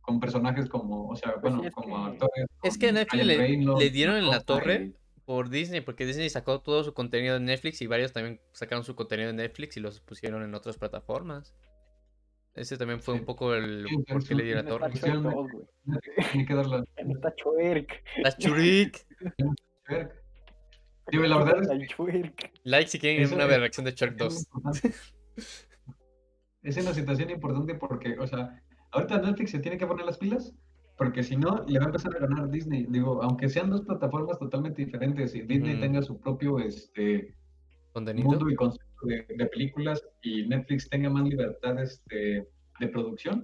con 0.00 0.20
personajes 0.20 0.68
como, 0.68 1.08
o 1.08 1.16
sea, 1.16 1.34
Pues 1.40 1.54
bueno, 1.54 1.70
como 1.72 2.06
que- 2.06 2.12
actores. 2.12 2.46
Es 2.62 2.78
que 2.78 2.88
a 2.88 2.92
Netflix 2.92 3.26
le, 3.26 3.90
dieron 3.90 4.16
en 4.16 4.28
la 4.28 4.40
torre 4.40 4.94
por 5.26 5.50
Disney, 5.50 5.82
porque 5.82 6.06
Disney 6.06 6.30
sacó 6.30 6.60
todo 6.60 6.82
su 6.82 6.94
contenido 6.94 7.36
en 7.36 7.44
Netflix 7.44 7.82
y 7.82 7.86
varios 7.86 8.12
también 8.12 8.40
sacaron 8.52 8.84
su 8.84 8.96
contenido 8.96 9.30
en 9.30 9.36
Netflix 9.36 9.76
y 9.76 9.80
los 9.80 10.00
pusieron 10.00 10.42
en 10.42 10.54
otras 10.54 10.78
plataformas. 10.78 11.54
Ese 12.60 12.76
también 12.76 13.00
fue 13.00 13.14
un 13.14 13.24
poco 13.24 13.54
el 13.54 13.86
por 14.06 14.22
qué 14.22 14.34
le 14.34 14.44
dieron 14.44 14.66
la 14.66 14.70
torre. 14.70 14.90
está 14.94 15.08
chuerk 15.08 15.66
tiene 16.30 16.46
que 16.46 16.54
dar 16.54 16.66
la- 16.66 16.84
Ya 16.98 17.04
no 17.04 17.12
está 17.14 17.34
chuerk. 17.34 18.04
Las 18.22 18.36
Churik. 18.36 19.06
Digo, 21.10 21.24
la 21.24 21.38
verdad 21.38 21.62
Está 21.62 21.86
chuerk. 21.86 22.52
Like 22.64 22.90
si 22.90 22.98
quieren 22.98 23.32
una 23.32 23.46
reacción 23.46 23.84
de 23.86 23.92
es 23.92 24.16
2. 24.16 24.42
importante. 24.44 24.94
Es 26.62 26.76
una 26.76 26.92
situación 26.92 27.30
importante 27.30 27.74
porque, 27.76 28.18
o 28.18 28.26
sea, 28.26 28.62
ahorita 28.90 29.22
Netflix 29.22 29.52
se 29.52 29.60
tiene 29.60 29.78
que 29.78 29.86
poner 29.86 30.04
las 30.04 30.18
pilas, 30.18 30.52
porque 30.98 31.22
si 31.22 31.36
no, 31.38 31.64
le 31.66 31.78
va 31.78 31.86
a 31.86 31.88
empezar 31.88 32.14
a 32.14 32.18
ganar 32.18 32.50
Disney. 32.50 32.84
Digo, 32.90 33.22
aunque 33.22 33.48
sean 33.48 33.70
dos 33.70 33.80
plataformas 33.80 34.38
totalmente 34.38 34.84
diferentes 34.84 35.34
y 35.34 35.40
Disney 35.40 35.80
tenga 35.80 36.02
su 36.02 36.20
propio 36.20 36.58
este, 36.58 37.34
Contenido. 37.94 38.28
mundo 38.28 38.50
y 38.50 38.54
concepto 38.54 38.89
de, 39.02 39.26
de 39.36 39.46
películas 39.46 40.02
y 40.22 40.46
Netflix 40.46 40.88
tenga 40.88 41.10
más 41.10 41.24
libertad 41.24 41.80
este, 41.82 42.48
de 42.78 42.88
producción, 42.88 43.40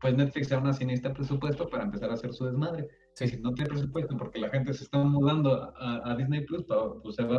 pues 0.00 0.16
Netflix 0.16 0.52
aún 0.52 0.66
así 0.68 0.84
necesita 0.84 1.12
presupuesto 1.12 1.68
para 1.68 1.84
empezar 1.84 2.10
a 2.10 2.14
hacer 2.14 2.32
su 2.32 2.44
desmadre. 2.46 2.88
Sí. 3.14 3.24
Y 3.24 3.28
si 3.28 3.40
no 3.40 3.52
tiene 3.52 3.70
presupuesto 3.70 4.16
porque 4.16 4.38
la 4.38 4.48
gente 4.50 4.72
se 4.72 4.84
está 4.84 4.98
mudando 4.98 5.74
a, 5.76 6.10
a 6.10 6.16
Disney 6.16 6.44
Plus, 6.46 6.64
pa- 6.64 7.00
pues 7.02 7.16
se 7.16 7.24
va, 7.24 7.38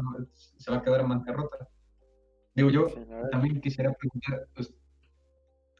se 0.57 0.69
va 0.71 0.77
a 0.77 0.81
quedar 0.83 1.01
en 1.01 1.09
bancarrota. 1.09 1.69
Digo, 2.55 2.69
yo 2.69 2.87
también 3.31 3.61
quisiera 3.61 3.93
preguntar 3.93 4.45
pues, 4.55 4.73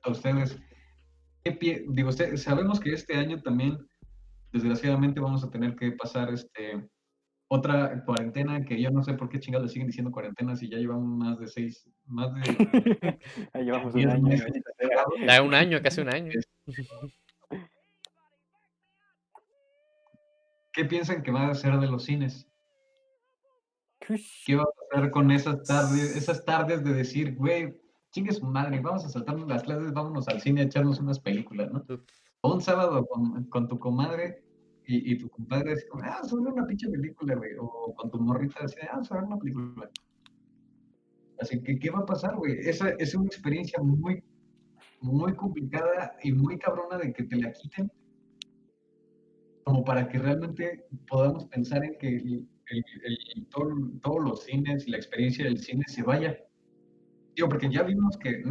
a 0.03 0.11
ustedes, 0.11 0.57
¿qué 1.43 1.51
pie- 1.59 1.83
digo, 1.89 2.11
se- 2.13 2.37
sabemos 2.37 2.79
que 2.79 2.93
este 2.93 3.15
año 3.15 3.41
también, 3.41 3.77
desgraciadamente, 4.53 5.19
vamos 5.19 5.43
a 5.43 5.49
tener 5.49 5.75
que 5.75 5.91
pasar 5.91 6.33
este 6.33 6.89
otra 7.51 8.05
cuarentena 8.05 8.63
que 8.63 8.79
yo 8.79 8.91
no 8.91 9.03
sé 9.03 9.15
por 9.15 9.27
qué 9.27 9.39
chingados 9.39 9.65
le 9.67 9.73
siguen 9.73 9.87
diciendo 9.87 10.11
cuarentena 10.11 10.55
si 10.55 10.69
ya 10.69 10.77
llevamos 10.77 11.07
más 11.07 11.39
de 11.39 11.47
seis, 11.47 11.89
más 12.05 12.31
de 12.35 12.41
Ahí 13.53 13.65
llevamos 13.65 13.95
un 13.95 14.07
año. 14.07 14.21
meses. 14.21 14.63
Da 15.25 15.41
un 15.41 15.55
año, 15.55 15.81
casi 15.81 16.01
un 16.01 16.09
año. 16.09 16.31
¿Qué 20.71 20.85
piensan 20.85 21.23
que 21.23 21.31
va 21.31 21.47
a 21.47 21.55
ser 21.55 21.79
de 21.79 21.87
los 21.87 22.03
cines? 22.05 22.47
¿Qué 24.45 24.55
va 24.55 24.63
a 24.63 24.67
pasar 24.91 25.09
con 25.11 25.31
esas 25.31 25.63
tardes, 25.63 26.15
esas 26.15 26.45
tardes 26.45 26.83
de 26.83 26.93
decir, 26.93 27.35
güey, 27.35 27.75
chingue 28.11 28.31
su 28.31 28.45
madre, 28.45 28.79
vamos 28.79 29.05
a 29.05 29.09
saltarnos 29.09 29.47
las 29.47 29.63
clases, 29.63 29.91
vámonos 29.91 30.27
al 30.27 30.39
cine 30.39 30.61
a 30.61 30.65
echarnos 30.65 30.99
unas 30.99 31.19
películas, 31.19 31.71
¿no? 31.71 31.83
O 32.41 32.53
un 32.53 32.61
sábado 32.61 33.05
con, 33.07 33.45
con 33.45 33.67
tu 33.67 33.79
comadre 33.79 34.43
y, 34.89 35.13
y 35.13 35.17
tu 35.19 35.29
compadre 35.29 35.75
como, 35.89 36.03
ah, 36.03 36.23
sobre 36.23 36.51
una 36.51 36.65
pinche 36.65 36.89
película, 36.89 37.35
güey. 37.35 37.51
O 37.59 37.93
con 37.95 38.09
tu 38.09 38.19
morrita 38.19 38.63
así, 38.63 38.75
ah, 38.91 39.03
sobre 39.03 39.23
una 39.23 39.37
película. 39.37 39.89
Así 41.39 41.61
que, 41.61 41.77
¿qué 41.77 41.89
va 41.91 41.99
a 41.99 42.05
pasar, 42.05 42.35
güey? 42.35 42.57
Esa 42.59 42.89
es 42.97 43.13
una 43.13 43.27
experiencia 43.27 43.79
muy, 43.81 44.23
muy 45.01 45.33
complicada 45.35 46.15
y 46.23 46.31
muy 46.31 46.57
cabrona 46.57 46.97
de 46.97 47.13
que 47.13 47.23
te 47.23 47.35
la 47.35 47.51
quiten. 47.51 47.91
Como 49.63 49.83
para 49.83 50.07
que 50.09 50.17
realmente 50.17 50.85
podamos 51.07 51.45
pensar 51.45 51.85
en 51.85 51.95
que 51.99 52.07
el- 52.17 52.49
el- 52.71 52.83
el- 53.05 53.47
todo- 53.49 53.91
todos 54.01 54.23
los 54.23 54.43
cines 54.43 54.87
y 54.87 54.91
la 54.91 54.97
experiencia 54.97 55.45
del 55.45 55.59
cine 55.59 55.83
se 55.87 56.01
vaya. 56.01 56.35
Digo, 57.35 57.47
porque 57.47 57.69
ya 57.69 57.83
vimos 57.83 58.17
que 58.17 58.43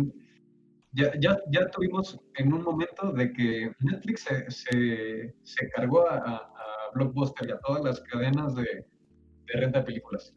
ya, 0.93 1.13
ya, 1.21 1.39
ya 1.51 1.71
tuvimos 1.71 2.19
en 2.37 2.53
un 2.53 2.63
momento 2.63 3.13
de 3.13 3.33
que 3.33 3.73
Netflix 3.81 4.23
se, 4.23 4.51
se, 4.51 5.35
se 5.43 5.71
cargó 5.71 6.09
a, 6.09 6.55
Blockbuster 6.95 7.47
y 7.47 7.53
a 7.53 7.59
todas 7.59 7.85
las 7.85 8.01
cadenas 8.01 8.55
de, 8.55 8.65
de 8.65 9.61
renta 9.61 9.81
de 9.81 9.85
películas. 9.85 10.33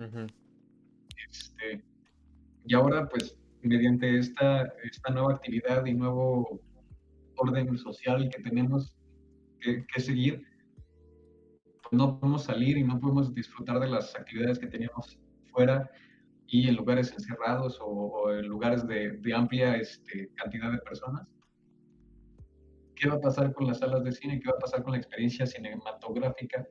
Este, 1.30 1.82
y 2.66 2.74
ahora, 2.74 3.08
pues, 3.08 3.39
mediante 3.62 4.18
esta, 4.18 4.64
esta 4.84 5.14
nueva 5.14 5.36
actividad 5.36 5.86
y 5.86 5.93
nuevo 5.93 6.60
orden 7.38 7.78
social 7.78 8.30
que 8.30 8.43
tenemos 8.43 8.97
que, 9.62 9.86
que 9.86 10.02
seguir, 10.02 10.43
pues 11.82 11.93
no 11.93 12.20
podemos 12.20 12.43
salir 12.43 12.78
y 12.78 12.84
no 12.84 12.99
podemos 12.99 13.34
disfrutar 13.34 13.80
de 13.80 13.88
las 13.88 14.14
actividades 14.14 14.60
que 14.60 14.68
teníamos 14.68 15.18
fuera 15.54 15.89
y 16.52 16.68
en 16.68 16.76
lugares 16.76 17.14
encerrados 17.14 17.80
o, 17.80 17.86
o 17.86 18.32
en 18.34 18.45
lugares 18.45 18.86
de, 18.86 19.18
de 19.18 19.34
amplia 19.34 19.78
este, 19.78 20.30
cantidad 20.36 20.70
de 20.70 20.80
personas. 20.80 21.26
¿Qué 22.93 23.08
va 23.08 23.16
a 23.16 23.22
pasar 23.22 23.54
con 23.54 23.68
las 23.68 23.80
salas 23.80 24.04
de 24.04 24.12
cine? 24.12 24.39
¿Qué 24.39 24.49
va 24.49 24.58
a 24.58 24.60
pasar 24.60 24.84
con 24.84 24.91
la 24.91 24.97
experiencia 24.97 25.45
cinematográfica 25.45 26.68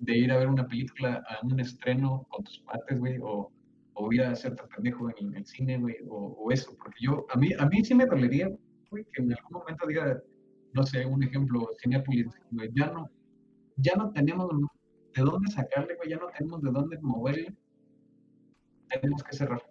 de 0.00 0.16
ir 0.16 0.32
a 0.32 0.38
ver 0.38 0.48
una 0.48 0.66
película 0.66 1.22
a 1.28 1.44
un 1.44 1.60
estreno 1.60 2.26
con 2.30 2.42
tus 2.42 2.60
partes, 2.60 2.98
güey? 2.98 3.18
O, 3.22 3.52
o 3.92 4.12
ir 4.12 4.22
a 4.22 4.30
hacerte 4.30 4.62
pendejo 4.74 5.10
en 5.18 5.34
el 5.36 5.44
cine, 5.44 5.76
güey, 5.78 5.96
o, 6.08 6.36
o 6.38 6.50
eso, 6.50 6.74
porque 6.78 6.98
yo, 7.00 7.26
a 7.28 7.36
mí, 7.36 7.50
a 7.58 7.66
mí 7.66 7.84
sí 7.84 7.94
me 7.94 8.06
dolería, 8.06 8.48
güey, 8.90 9.04
que 9.12 9.22
en 9.22 9.32
algún 9.32 9.58
momento 9.58 9.86
diga, 9.86 10.22
no 10.72 10.82
sé, 10.84 11.04
un 11.04 11.22
ejemplo, 11.22 11.68
Cinepolis, 11.82 12.28
güey, 12.52 12.70
ya 12.74 12.86
no, 12.92 13.10
ya 13.76 13.94
no 13.96 14.10
tenemos 14.12 14.48
de 15.14 15.22
dónde 15.22 15.50
sacarle, 15.50 15.96
güey, 15.96 16.10
ya 16.10 16.16
no 16.16 16.28
tenemos 16.28 16.62
de 16.62 16.70
dónde 16.70 16.98
moverle, 17.02 17.54
tenemos 18.88 19.22
que 19.22 19.36
cerrar. 19.36 19.62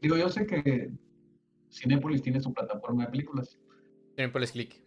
Digo, 0.00 0.16
yo 0.16 0.28
sé 0.28 0.46
que 0.46 0.90
Cinepolis 1.70 2.22
tiene 2.22 2.40
su 2.40 2.52
plataforma 2.52 3.04
de 3.04 3.10
películas. 3.10 3.58
Cinepolis 4.14 4.52
Click. 4.52 4.82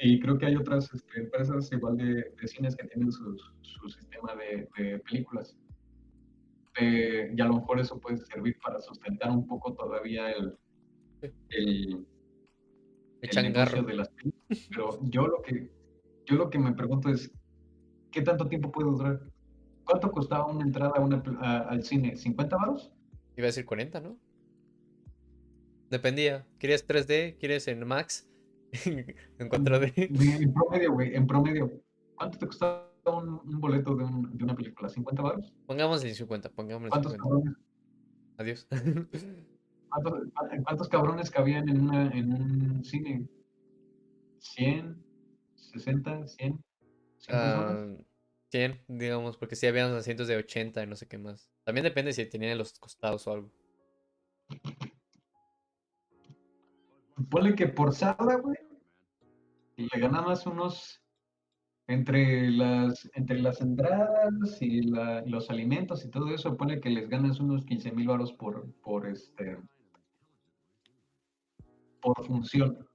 Y 0.00 0.20
creo 0.20 0.38
que 0.38 0.46
hay 0.46 0.56
otras 0.56 0.92
este, 0.92 1.20
empresas 1.20 1.72
igual 1.72 1.96
de, 1.96 2.32
de, 2.40 2.48
cines 2.48 2.76
que 2.76 2.86
tienen 2.86 3.10
su, 3.10 3.36
su 3.62 3.88
sistema 3.88 4.34
de, 4.36 4.68
de 4.76 4.98
películas. 5.00 5.56
Y 6.80 7.40
a 7.40 7.44
lo 7.46 7.54
mejor 7.54 7.80
eso 7.80 7.98
puede 7.98 8.18
servir 8.18 8.56
para 8.62 8.80
sustentar 8.80 9.30
un 9.30 9.46
poco 9.46 9.74
todavía 9.74 10.30
el, 10.30 10.56
el, 11.22 12.06
el, 13.20 13.52
negocio 13.52 13.82
de 13.82 13.94
las 13.94 14.08
películas. 14.10 14.68
Pero 14.68 14.98
yo 15.02 15.26
lo 15.26 15.42
que 15.42 15.70
yo 16.26 16.36
lo 16.36 16.50
que 16.50 16.58
me 16.58 16.72
pregunto 16.74 17.08
es 17.08 17.32
¿qué 18.12 18.22
tanto 18.22 18.46
tiempo 18.46 18.70
puede 18.70 18.90
durar? 18.90 19.20
¿Cuánto 19.88 20.12
costaba 20.12 20.46
una 20.46 20.64
entrada 20.64 20.92
a 20.96 21.00
una, 21.00 21.22
a, 21.40 21.60
al 21.60 21.82
cine? 21.82 22.14
¿50 22.14 22.50
baros? 22.50 22.92
Iba 23.36 23.46
a 23.46 23.48
decir 23.48 23.64
40, 23.64 24.00
¿no? 24.02 24.18
Dependía. 25.88 26.46
¿Quieres 26.58 26.86
3D? 26.86 27.38
¿Quieres 27.38 27.68
en 27.68 27.86
Max? 27.86 28.28
en 28.84 29.48
4D. 29.48 29.92
En 30.42 30.52
promedio, 30.52 30.92
güey, 30.92 31.14
en 31.14 31.26
promedio. 31.26 31.72
¿Cuánto 32.16 32.38
te 32.38 32.46
costaba 32.46 32.92
un, 33.06 33.40
un 33.42 33.60
boleto 33.60 33.94
de, 33.94 34.04
un, 34.04 34.36
de, 34.36 34.44
una 34.44 34.54
película? 34.54 34.90
¿50 34.90 35.22
baros? 35.22 35.54
Pongamos 35.66 36.04
en 36.04 36.14
50, 36.14 36.50
pongamos 36.50 36.90
¿Cuántos 36.90 37.12
50. 37.12 37.22
cabrones? 37.22 37.56
Adiós. 38.36 38.68
¿Cuántos, 39.88 40.28
¿Cuántos, 40.64 40.88
cabrones 40.90 41.30
cabían 41.30 41.66
en, 41.70 41.80
una, 41.80 42.10
en 42.10 42.30
un 42.34 42.84
cine? 42.84 43.26
¿100? 44.38 45.02
¿60? 45.56 46.26
¿100? 46.36 46.58
Uh, 47.30 48.04
100, 48.50 48.84
digamos, 48.88 49.36
porque 49.36 49.56
sí 49.56 49.66
habían 49.66 49.94
asientos 49.94 50.28
de 50.28 50.36
80 50.36 50.82
y 50.82 50.86
no 50.86 50.96
sé 50.96 51.06
qué 51.06 51.18
más. 51.18 51.50
También 51.64 51.84
depende 51.84 52.12
si 52.12 52.24
tenían 52.26 52.58
los 52.58 52.78
costados 52.78 53.26
o 53.26 53.32
algo. 53.32 53.52
Ponle 57.30 57.54
que 57.54 57.66
por 57.66 57.94
sala, 57.94 58.36
güey, 58.36 58.56
le 59.76 60.00
ganabas 60.00 60.46
unos 60.46 61.02
entre 61.88 62.50
las 62.50 63.08
entre 63.14 63.40
las 63.40 63.60
entradas 63.60 64.60
y 64.60 64.82
la, 64.82 65.22
los 65.26 65.50
alimentos 65.50 66.04
y 66.04 66.10
todo 66.10 66.32
eso, 66.32 66.56
pone 66.56 66.80
que 66.80 66.90
les 66.90 67.08
ganas 67.08 67.40
unos 67.40 67.64
15 67.64 67.92
mil 67.92 68.08
baros 68.08 68.32
por, 68.34 68.72
por 68.82 69.06
este 69.06 69.58
por 72.00 72.26
función. 72.26 72.87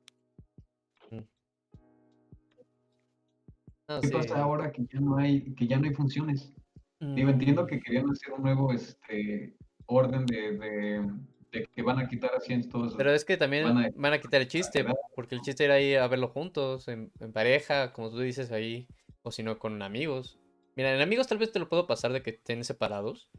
No, 3.96 4.02
¿Qué 4.02 4.08
sí. 4.08 4.14
pasa 4.14 4.42
ahora 4.42 4.72
que 4.72 4.86
ya 4.92 5.00
no 5.00 5.18
hay 5.18 5.54
que 5.56 5.68
ya 5.68 5.78
no 5.80 5.88
hay 5.88 5.94
funciones? 5.94 6.52
Digo, 7.00 7.30
entiendo 7.30 7.68
que 7.68 7.80
querían 7.80 8.10
hacer 8.10 8.34
un 8.34 8.42
nuevo 8.44 8.72
este 8.72 9.56
orden 9.86 10.26
de, 10.26 10.58
de, 10.58 11.10
de 11.52 11.68
que 11.72 11.82
van 11.82 12.00
a 12.00 12.08
quitar 12.08 12.32
asientos. 12.34 12.96
Pero 12.98 13.12
es 13.12 13.24
que 13.26 13.38
también 13.38 13.66
van 13.66 13.78
a- 13.86 13.90
van 13.96 14.14
a 14.14 14.20
quitar 14.20 14.42
el 14.42 14.48
chiste, 14.48 14.86
porque 15.16 15.36
el 15.36 15.42
chiste 15.42 15.66
era 15.66 15.80
ir 15.80 16.00
a 16.00 16.08
verlo 16.08 16.30
juntos, 16.30 16.88
en, 16.88 17.12
en 17.20 17.32
pareja, 17.34 17.94
como 17.94 18.10
tú 18.10 18.20
dices 18.20 18.52
ahí, 18.52 18.88
o 19.22 19.32
si 19.32 19.44
no, 19.44 19.60
con 19.60 19.82
amigos. 19.82 20.40
Mira, 20.76 20.96
en 20.96 21.02
amigos 21.02 21.28
tal 21.28 21.38
vez 21.38 21.52
te 21.52 21.60
lo 21.60 21.70
puedo 21.70 21.86
pasar 21.86 22.14
de 22.14 22.24
que 22.24 22.32
estén 22.32 22.64
separados, 22.64 23.30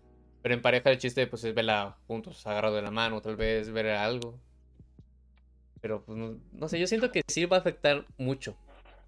pero 0.43 0.55
en 0.55 0.63
pareja 0.63 0.91
el 0.91 0.99
chiste 0.99 1.27
pues 1.27 1.43
es 1.45 1.55
verla 1.55 1.97
juntos, 2.07 2.47
agarrado 2.47 2.77
de 2.77 2.83
la 2.83 2.91
mano, 2.93 3.21
tal 3.23 3.35
vez 3.37 3.73
ver 3.73 3.89
algo. 3.89 4.39
Pero 5.81 6.03
pues 6.05 6.17
no, 6.17 6.39
no 6.53 6.69
sé, 6.69 6.79
yo 6.79 6.87
siento 6.87 7.11
que 7.11 7.23
sí 7.29 7.45
va 7.47 7.57
a 7.57 7.61
afectar 7.61 8.07
mucho. 8.19 8.57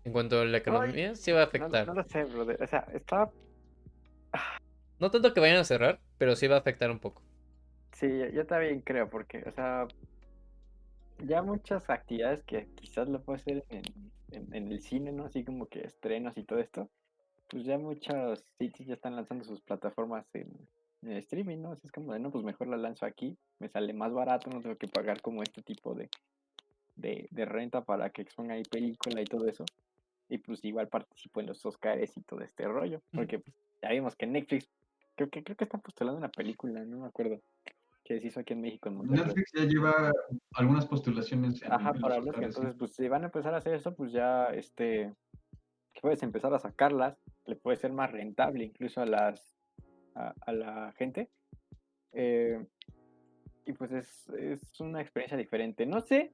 En 0.07 0.13
cuanto 0.13 0.41
a 0.41 0.45
la 0.45 0.59
economía, 0.59 1.17
sí 1.17 1.33
va 1.33 1.41
a 1.41 1.45
afectar. 1.45 1.85
no 1.85 1.95
lo 1.95 2.05
sé, 2.05 2.23
brother. 2.25 2.63
O 2.63 2.67
sea, 2.69 2.87
estaba. 2.95 3.29
No 5.01 5.11
tanto 5.11 5.35
que 5.35 5.41
vayan 5.41 5.57
a 5.57 5.65
cerrar, 5.65 5.99
pero 6.17 6.37
sí 6.37 6.47
va 6.47 6.55
a 6.55 6.59
afectar 6.61 6.93
un 6.93 7.01
poco. 7.01 7.23
Sí, 7.93 8.07
yo- 8.33 8.47
también 8.47 8.83
creo, 8.83 9.11
porque, 9.11 9.43
o 9.45 9.51
sea, 9.51 9.89
ya 11.27 11.43
muchas 11.43 11.91
actividades 11.91 12.45
que 12.45 12.69
quizás 12.77 13.09
lo 13.09 13.21
puedo 13.21 13.37
hacer 13.37 13.65
en, 13.69 13.83
en, 14.31 14.55
en 14.55 14.71
el 14.71 14.81
cine, 14.81 15.11
¿no? 15.11 15.25
Así 15.25 15.45
como 15.45 15.67
que 15.67 15.81
estrenos 15.81 16.37
y 16.37 16.45
todo 16.45 16.61
esto, 16.61 16.89
pues 17.49 17.65
ya 17.65 17.79
muchos 17.79 18.45
sitios 18.59 18.87
ya 18.87 18.95
están 18.95 19.17
lanzando 19.17 19.45
sus 19.45 19.61
plataformas 19.61 20.25
en, 20.35 20.49
en 21.03 21.13
streaming, 21.15 21.59
¿no? 21.63 21.73
Así 21.73 21.83
es 21.87 21.93
como 21.93 22.13
de, 22.13 22.21
no, 22.21 22.31
pues 22.31 22.45
mejor 22.45 22.69
la 22.69 22.77
lanzo 22.77 23.07
aquí, 23.07 23.37
me 23.59 23.69
sale 23.69 23.93
más 23.93 24.13
barato, 24.13 24.51
no 24.51 24.61
tengo 24.61 24.77
que 24.77 24.89
pagar 24.89 25.21
como 25.21 25.43
este 25.43 25.63
tipo 25.63 25.95
de, 25.95 26.09
de, 26.97 27.29
de 27.31 27.45
renta 27.45 27.83
para 27.85 28.11
que 28.11 28.23
exponga 28.23 28.55
ahí 28.55 28.63
película 28.63 29.21
y 29.21 29.25
todo 29.25 29.49
eso. 29.49 29.65
Y 30.29 30.39
pues 30.39 30.65
igual 30.65 30.89
participo 30.89 31.41
en 31.41 31.47
los 31.47 31.65
Oscars 31.65 32.17
y 32.17 32.23
todo 32.23 32.41
este 32.41 32.67
rollo, 32.67 33.01
porque 33.13 33.39
pues, 33.39 33.57
ya 33.83 33.91
vimos 33.91 34.17
que 34.17 34.27
Netflix, 34.27 34.69
creo 35.15 35.31
que, 35.31 35.45
creo 35.45 35.57
que 35.57 35.65
están 35.65 35.81
postulando 35.81 36.19
una 36.19 36.31
película, 36.31 36.85
no 36.85 36.99
me 36.99 37.07
acuerdo 37.07 37.41
que 38.05 38.21
se 38.21 38.27
hizo 38.27 38.41
aquí 38.41 38.53
en 38.53 38.61
México. 38.61 38.89
En 38.89 38.97
Monterrey. 38.97 39.25
Netflix 39.25 39.53
ya 39.53 39.65
lleva 39.65 40.13
algunas 40.55 40.87
postulaciones 40.87 41.63
en, 41.63 41.73
Ajá, 41.73 41.93
para 41.95 42.19
los 42.19 42.29
Oscars, 42.29 42.47
entonces, 42.47 42.75
pues 42.79 42.95
si 42.95 43.09
van 43.09 43.23
a 43.23 43.27
empezar 43.27 43.55
a 43.55 43.59
hacer 43.59 43.75
eso, 43.75 43.95
pues 43.95 44.13
ya, 44.13 44.47
este, 44.47 45.13
puedes 46.01 46.23
empezar 46.23 46.53
a 46.55 46.59
sacarlas, 46.59 47.19
le 47.47 47.57
puede 47.57 47.77
ser 47.77 47.93
más 47.93 48.11
rentable 48.11 48.65
incluso 48.65 49.01
a 49.01 49.07
las, 49.07 49.57
a, 50.15 50.35
a 50.41 50.53
la 50.53 50.93
gente. 50.97 51.31
eh, 52.13 52.65
y 53.67 53.73
pues 53.73 53.91
es, 53.91 54.29
es 54.31 54.81
una 54.81 55.01
experiencia 55.01 55.37
diferente. 55.37 55.87
No 55.87 56.01
sé 56.01 56.33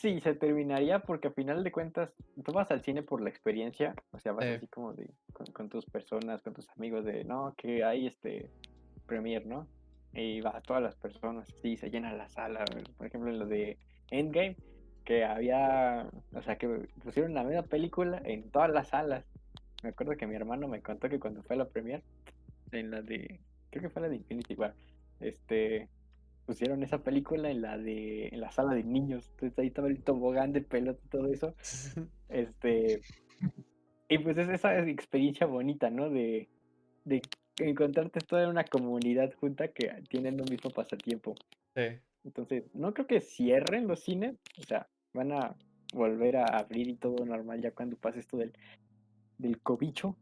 si 0.00 0.20
se 0.20 0.34
terminaría 0.34 1.00
porque 1.00 1.28
a 1.28 1.30
final 1.32 1.64
de 1.64 1.72
cuentas 1.72 2.14
tú 2.44 2.52
vas 2.52 2.70
al 2.70 2.82
cine 2.82 3.02
por 3.02 3.20
la 3.20 3.30
experiencia, 3.30 3.94
o 4.12 4.18
sea, 4.18 4.32
vas 4.32 4.44
Eh. 4.44 4.54
así 4.56 4.66
como 4.68 4.92
de, 4.92 5.10
con, 5.32 5.46
con 5.46 5.68
tus 5.68 5.86
personas, 5.86 6.42
con 6.42 6.54
tus 6.54 6.68
amigos 6.70 7.04
de, 7.04 7.24
no, 7.24 7.54
que 7.56 7.84
hay 7.84 8.06
este 8.06 8.50
premier, 9.06 9.44
¿no? 9.46 9.66
Y 10.12 10.40
va 10.40 10.60
todas 10.62 10.82
las 10.82 10.94
personas, 10.94 11.52
sí, 11.62 11.76
se 11.76 11.90
llena 11.90 12.12
la 12.12 12.28
sala, 12.28 12.64
por 12.96 13.06
ejemplo, 13.06 13.30
en 13.30 13.38
lo 13.38 13.46
de 13.46 13.76
Endgame, 14.10 14.56
que 15.04 15.24
había, 15.24 16.08
o 16.32 16.42
sea, 16.42 16.56
que 16.56 16.68
pusieron 17.02 17.34
la 17.34 17.42
misma 17.42 17.62
película 17.62 18.20
en 18.24 18.50
todas 18.50 18.70
las 18.70 18.88
salas. 18.88 19.24
Me 19.82 19.90
acuerdo 19.90 20.16
que 20.16 20.26
mi 20.26 20.34
hermano 20.34 20.68
me 20.68 20.82
contó 20.82 21.08
que 21.08 21.18
cuando 21.18 21.42
fue 21.42 21.56
a 21.56 21.60
la 21.60 21.68
premier, 21.68 22.02
en 22.72 22.90
la 22.90 23.02
de, 23.02 23.40
creo 23.70 23.82
que 23.82 23.90
fue 23.90 24.02
la 24.02 24.08
de 24.08 24.16
Infinity 24.16 24.54
War, 24.54 24.74
este, 25.20 25.88
pusieron 26.48 26.82
esa 26.82 27.02
película 27.02 27.50
en 27.50 27.60
la 27.60 27.76
de, 27.76 28.28
en 28.28 28.40
la 28.40 28.50
sala 28.50 28.72
de 28.72 28.82
niños, 28.82 29.28
entonces 29.32 29.58
ahí 29.58 29.66
estaba 29.66 29.88
el 29.88 30.02
tobogán 30.02 30.54
de 30.54 30.62
pelota 30.62 30.98
y 31.04 31.08
todo 31.10 31.26
eso, 31.26 31.54
este, 32.30 33.02
y 34.08 34.18
pues 34.18 34.38
es 34.38 34.48
esa 34.48 34.78
experiencia 34.88 35.46
bonita, 35.46 35.90
¿no? 35.90 36.08
De, 36.08 36.48
de 37.04 37.20
encontrarte 37.58 38.20
toda 38.20 38.48
una 38.48 38.64
comunidad 38.64 39.30
junta 39.34 39.68
que 39.68 39.92
tienen 40.08 40.40
un 40.40 40.46
mismo 40.48 40.70
pasatiempo. 40.70 41.34
Sí. 41.76 41.82
Entonces, 42.24 42.64
no 42.74 42.94
creo 42.94 43.06
que 43.06 43.20
cierren 43.20 43.86
los 43.86 44.00
cines, 44.00 44.38
o 44.58 44.62
sea, 44.62 44.88
van 45.12 45.32
a 45.32 45.54
volver 45.92 46.38
a 46.38 46.46
abrir 46.46 46.88
y 46.88 46.94
todo 46.94 47.26
normal 47.26 47.60
ya 47.60 47.72
cuando 47.72 47.96
pase 47.96 48.20
esto 48.20 48.38
del, 48.38 48.54
del 49.36 49.60
cobicho. 49.60 50.16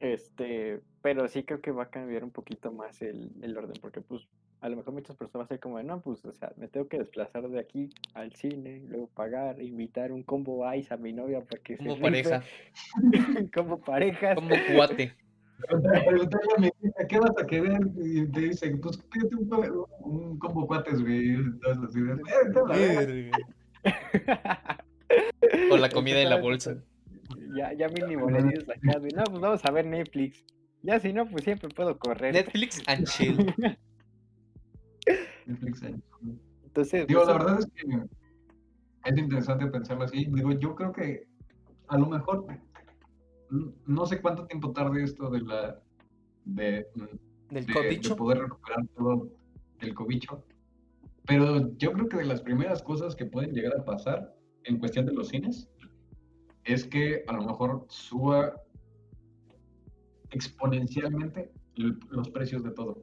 Este, 0.00 0.80
pero 1.00 1.28
sí 1.28 1.44
creo 1.44 1.60
que 1.60 1.70
va 1.70 1.84
a 1.84 1.90
cambiar 1.90 2.24
un 2.24 2.32
poquito 2.32 2.72
más 2.72 3.02
el, 3.02 3.30
el 3.40 3.56
orden, 3.56 3.76
porque 3.80 4.00
pues 4.00 4.26
a 4.60 4.68
lo 4.68 4.76
mejor 4.76 4.92
muchas 4.94 5.16
personas 5.16 5.34
van 5.34 5.44
a 5.44 5.48
ser 5.48 5.60
como, 5.60 5.78
de, 5.78 5.84
no, 5.84 6.00
pues, 6.00 6.24
o 6.24 6.32
sea, 6.32 6.52
me 6.56 6.68
tengo 6.68 6.88
que 6.88 6.98
desplazar 6.98 7.48
de 7.48 7.60
aquí 7.60 7.90
al 8.14 8.32
cine, 8.34 8.82
luego 8.88 9.06
pagar, 9.08 9.60
invitar 9.62 10.10
un 10.12 10.22
combo 10.22 10.70
ice 10.74 10.92
a 10.92 10.96
mi 10.96 11.12
novia 11.12 11.40
para 11.44 11.62
que 11.62 11.76
Como 11.76 11.94
se 11.96 12.00
pareja, 12.02 12.42
como 13.54 13.80
parejas. 13.80 14.34
como 14.34 14.54
cuate. 14.74 15.14
Preguntarle 16.06 16.52
a 16.56 16.60
mi 16.60 16.66
hija, 16.66 17.06
¿qué 17.08 17.18
vas 17.18 17.32
a 17.36 17.46
querer? 17.46 17.80
Y 17.96 18.26
te 18.30 18.40
dice, 18.40 18.76
pues 18.76 18.96
pídete 18.96 19.34
un, 19.36 19.48
co- 19.48 19.88
un 20.00 20.38
combo 20.38 20.66
cuates, 20.66 21.00
güey. 21.02 21.30
Entonces, 21.34 21.84
así 21.88 21.98
"Eh, 21.98 22.50
la 22.54 22.76
verga". 22.76 23.38
Verga. 23.82 24.84
O 25.70 25.76
la 25.76 25.88
comida 25.90 26.20
en 26.20 26.30
la 26.30 26.36
bolsa. 26.40 26.76
Ya, 27.56 27.72
ya 27.72 27.88
mínimo 27.88 28.30
le 28.30 28.42
dices 28.42 28.68
acá 28.68 28.98
de, 29.00 29.08
no, 29.14 29.24
pues 29.24 29.40
vamos 29.40 29.64
a 29.64 29.70
ver 29.70 29.86
Netflix. 29.86 30.44
Ya 30.82 31.00
si 31.00 31.12
no, 31.12 31.26
pues 31.28 31.44
siempre 31.44 31.68
puedo 31.70 31.98
correr. 31.98 32.34
Netflix 32.34 32.82
and 32.86 33.06
chill. 33.06 33.52
Netflix, 35.48 35.82
eh. 35.82 35.94
Entonces, 36.64 37.06
Digo, 37.06 37.20
pues, 37.24 37.28
la 37.28 37.38
verdad 37.44 37.58
es 37.58 37.66
que 37.66 39.10
es 39.10 39.18
interesante 39.18 39.66
pensarlo 39.66 40.04
así. 40.04 40.26
Digo, 40.26 40.52
yo 40.52 40.74
creo 40.74 40.92
que 40.92 41.26
a 41.88 41.98
lo 41.98 42.06
mejor 42.06 42.46
no 43.86 44.06
sé 44.06 44.20
cuánto 44.20 44.46
tiempo 44.46 44.72
tarde 44.72 45.02
esto 45.02 45.30
de 45.30 45.40
la 45.40 45.80
de, 46.44 46.86
Del 47.50 47.66
de- 47.66 48.14
poder 48.16 48.38
recuperar 48.38 48.86
todo 48.96 49.28
el 49.80 49.94
cobicho. 49.94 50.44
Pero 51.26 51.76
yo 51.76 51.92
creo 51.92 52.08
que 52.08 52.16
de 52.18 52.24
las 52.24 52.42
primeras 52.42 52.82
cosas 52.82 53.14
que 53.16 53.26
pueden 53.26 53.52
llegar 53.52 53.74
a 53.78 53.84
pasar 53.84 54.34
en 54.64 54.78
cuestión 54.78 55.06
de 55.06 55.12
los 55.12 55.28
cines 55.28 55.68
es 56.64 56.84
que 56.84 57.24
a 57.26 57.32
lo 57.32 57.44
mejor 57.44 57.86
suba 57.88 58.54
exponencialmente 60.30 61.50
los 61.76 62.28
precios 62.30 62.62
de 62.62 62.70
todo. 62.70 63.02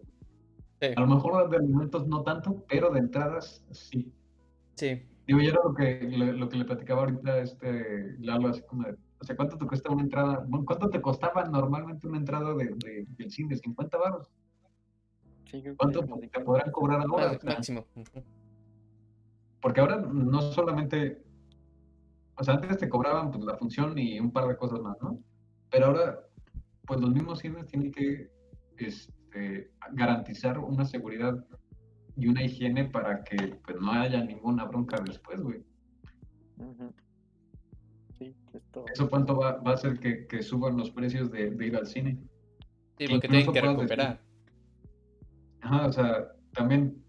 Sí. 0.81 0.87
A 0.95 0.99
lo 0.99 1.07
mejor 1.07 1.49
de 1.49 1.57
alimentos 1.57 2.07
no 2.07 2.23
tanto, 2.23 2.65
pero 2.67 2.89
de 2.91 2.99
entradas 2.99 3.63
sí. 3.71 4.11
Sí. 4.75 5.07
Digo, 5.25 5.39
yo 5.39 5.49
era 5.51 5.59
lo 5.63 5.73
que, 5.73 6.01
lo, 6.11 6.33
lo 6.33 6.49
que 6.49 6.57
le 6.57 6.65
platicaba 6.65 7.01
ahorita 7.01 7.31
a 7.31 7.37
este 7.39 8.15
Lalo, 8.19 8.49
así 8.49 8.61
como 8.63 8.83
de, 8.83 8.95
o 9.19 9.23
sea, 9.23 9.35
¿cuánto 9.35 9.57
te 9.57 9.65
cuesta 9.65 9.89
una 9.91 10.03
entrada? 10.03 10.45
Bueno, 10.47 10.65
¿Cuánto 10.65 10.89
te 10.89 11.01
costaba 11.01 11.43
normalmente 11.45 12.07
una 12.07 12.17
entrada 12.17 12.53
de, 12.53 12.65
de- 12.65 13.05
del 13.17 13.31
cine? 13.31 13.55
¿50 13.55 13.97
baros? 13.97 14.29
Sí, 15.45 15.63
que 15.63 15.75
¿Cuánto 15.75 16.03
te 16.05 16.39
podrán 16.41 16.71
cobrar 16.71 17.01
ahora? 17.01 17.31
Ah, 17.31 17.45
máximo. 17.45 17.85
Porque 19.61 19.79
ahora 19.79 19.97
no 19.97 20.41
solamente, 20.41 21.23
o 22.37 22.43
sea, 22.43 22.55
antes 22.55 22.77
te 22.77 22.89
cobraban 22.89 23.31
pues, 23.31 23.43
la 23.45 23.55
función 23.55 23.97
y 23.97 24.19
un 24.19 24.31
par 24.31 24.47
de 24.47 24.57
cosas 24.57 24.79
más, 24.81 24.97
¿no? 25.01 25.19
Pero 25.71 25.87
ahora, 25.87 26.19
pues 26.85 26.99
los 26.99 27.11
mismos 27.11 27.39
cines 27.39 27.65
tienen 27.67 27.91
que 27.91 28.29
este, 28.77 29.13
garantizar 29.91 30.57
una 30.59 30.85
seguridad 30.85 31.43
y 32.17 32.27
una 32.27 32.43
higiene 32.43 32.85
para 32.85 33.23
que 33.23 33.59
pues, 33.65 33.77
no 33.79 33.91
haya 33.91 34.23
ninguna 34.23 34.65
bronca 34.65 34.99
después, 35.01 35.41
güey. 35.41 35.63
Ujú. 36.57 36.93
Sí, 38.17 38.35
esto. 38.53 38.85
¿Eso 38.93 39.09
cuánto 39.09 39.37
va, 39.37 39.57
va 39.57 39.71
a 39.71 39.73
hacer 39.73 39.99
que, 39.99 40.25
que 40.27 40.41
suban 40.41 40.77
los 40.77 40.91
precios 40.91 41.31
de, 41.31 41.51
de 41.51 41.67
ir 41.67 41.75
al 41.75 41.87
cine? 41.87 42.17
Sí, 42.97 43.05
Que 43.05 43.09
porque 43.09 43.27
tienen 43.27 43.51
que 43.51 43.61
recuperar. 43.61 44.21
Ajá, 45.61 45.87
o 45.87 45.91
sea, 45.91 46.31
también 46.53 47.03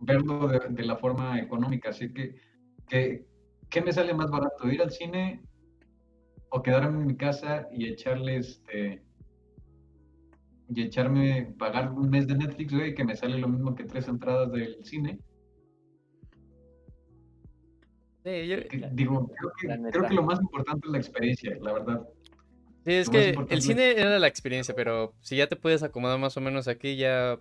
verlo 0.00 0.48
de, 0.48 0.60
de 0.70 0.84
la 0.84 0.96
forma 0.96 1.38
económica, 1.38 1.90
así 1.90 2.12
que, 2.12 2.36
que, 2.88 3.26
¿qué 3.68 3.82
me 3.82 3.92
sale 3.92 4.14
más 4.14 4.30
barato? 4.30 4.68
¿Ir 4.68 4.82
al 4.82 4.90
cine 4.90 5.42
o 6.48 6.62
quedarme 6.62 7.00
en 7.00 7.06
mi 7.06 7.16
casa 7.16 7.68
y 7.72 7.86
echarle 7.86 8.38
este 8.38 9.04
y 10.74 10.82
echarme, 10.82 11.54
pagar 11.58 11.90
un 11.92 12.08
mes 12.10 12.26
de 12.26 12.36
Netflix, 12.36 12.72
güey, 12.72 12.94
que 12.94 13.04
me 13.04 13.16
sale 13.16 13.38
lo 13.38 13.48
mismo 13.48 13.74
que 13.74 13.84
tres 13.84 14.06
entradas 14.08 14.50
del 14.52 14.84
cine? 14.84 15.18
Sí, 18.24 18.46
yo- 18.48 18.68
Que, 18.68 18.88
digo, 18.92 19.28
creo 19.28 19.52
que, 19.60 19.68
neta. 19.68 19.90
creo 19.90 20.08
que 20.08 20.14
lo 20.14 20.22
más 20.22 20.40
importante 20.40 20.86
es 20.86 20.92
la 20.92 20.98
experiencia, 20.98 21.56
la 21.60 21.72
verdad. 21.72 22.02
Sí, 22.84 22.92
es 22.92 23.06
Lo 23.06 23.12
que 23.12 23.30
el 23.30 23.58
es- 23.58 23.64
cine 23.64 23.90
era 23.92 24.18
la 24.18 24.26
experiencia, 24.26 24.74
pero 24.74 25.14
si 25.20 25.36
ya 25.36 25.48
te 25.48 25.56
puedes 25.56 25.82
acomodar 25.82 26.18
más 26.18 26.36
o 26.36 26.40
menos 26.40 26.68
aquí, 26.68 26.96
ya. 26.96 27.38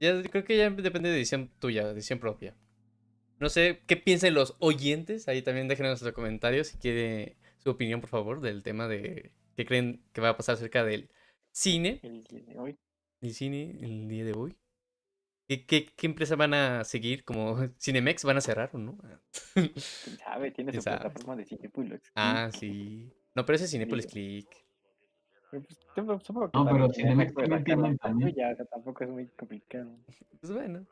Ya 0.00 0.20
creo 0.24 0.44
que 0.44 0.56
ya 0.56 0.68
depende 0.70 1.10
de 1.10 1.16
decisión 1.16 1.48
tuya, 1.60 1.92
decisión 1.94 2.18
propia. 2.18 2.56
No 3.38 3.48
sé 3.48 3.82
qué 3.86 3.96
piensan 3.96 4.34
los 4.34 4.56
oyentes. 4.58 5.28
Ahí 5.28 5.42
también 5.42 5.68
déjenos 5.68 5.98
sus 6.00 6.10
comentarios 6.12 6.68
si 6.68 6.78
quiere 6.78 7.36
su 7.58 7.70
opinión, 7.70 8.00
por 8.00 8.10
favor, 8.10 8.40
del 8.40 8.62
tema 8.64 8.88
de 8.88 9.32
qué 9.56 9.64
creen 9.64 10.02
que 10.12 10.20
va 10.20 10.30
a 10.30 10.36
pasar 10.36 10.54
acerca 10.56 10.82
del 10.84 11.08
cine. 11.52 12.00
El 12.02 12.24
día 12.24 12.42
de 12.46 12.58
hoy. 12.58 12.78
El 13.20 13.34
cine 13.34 13.76
el 13.80 14.08
día 14.08 14.24
de 14.24 14.32
hoy. 14.32 14.56
¿Qué, 15.48 15.66
qué, 15.66 15.86
qué 15.96 16.06
empresa 16.06 16.34
van 16.36 16.54
a 16.54 16.84
seguir? 16.84 17.24
¿Como 17.24 17.56
Cinemex 17.78 18.24
van 18.24 18.38
a 18.38 18.40
cerrar 18.40 18.70
o 18.72 18.78
no? 18.78 18.98
¿Quién 19.54 19.72
sabe? 20.18 20.50
Tiene 20.52 20.70
¿Quién 20.70 20.82
su 20.82 20.84
sabe? 20.84 21.00
plataforma 21.00 21.36
de 21.36 21.44
Cinepolis. 21.46 22.00
ah, 22.14 22.50
sí. 22.58 23.12
No, 23.34 23.44
pero 23.46 23.56
ese 23.56 23.64
es 23.66 23.70
Cinepolis. 23.72 24.06
Click. 24.06 24.48
Pero, 25.50 25.62
pues, 25.64 25.78
supongo- 25.94 26.20
supongo 26.20 26.50
que 26.50 26.58
No, 26.58 26.64
pero 26.64 26.90
Cinemex 26.92 27.34
también 27.34 27.64
tiene 27.64 28.32
sea, 28.34 28.64
tampoco 28.66 29.04
es 29.04 29.10
muy 29.10 29.26
complicado. 29.28 29.94
Pues 30.40 30.52
bueno. 30.52 30.86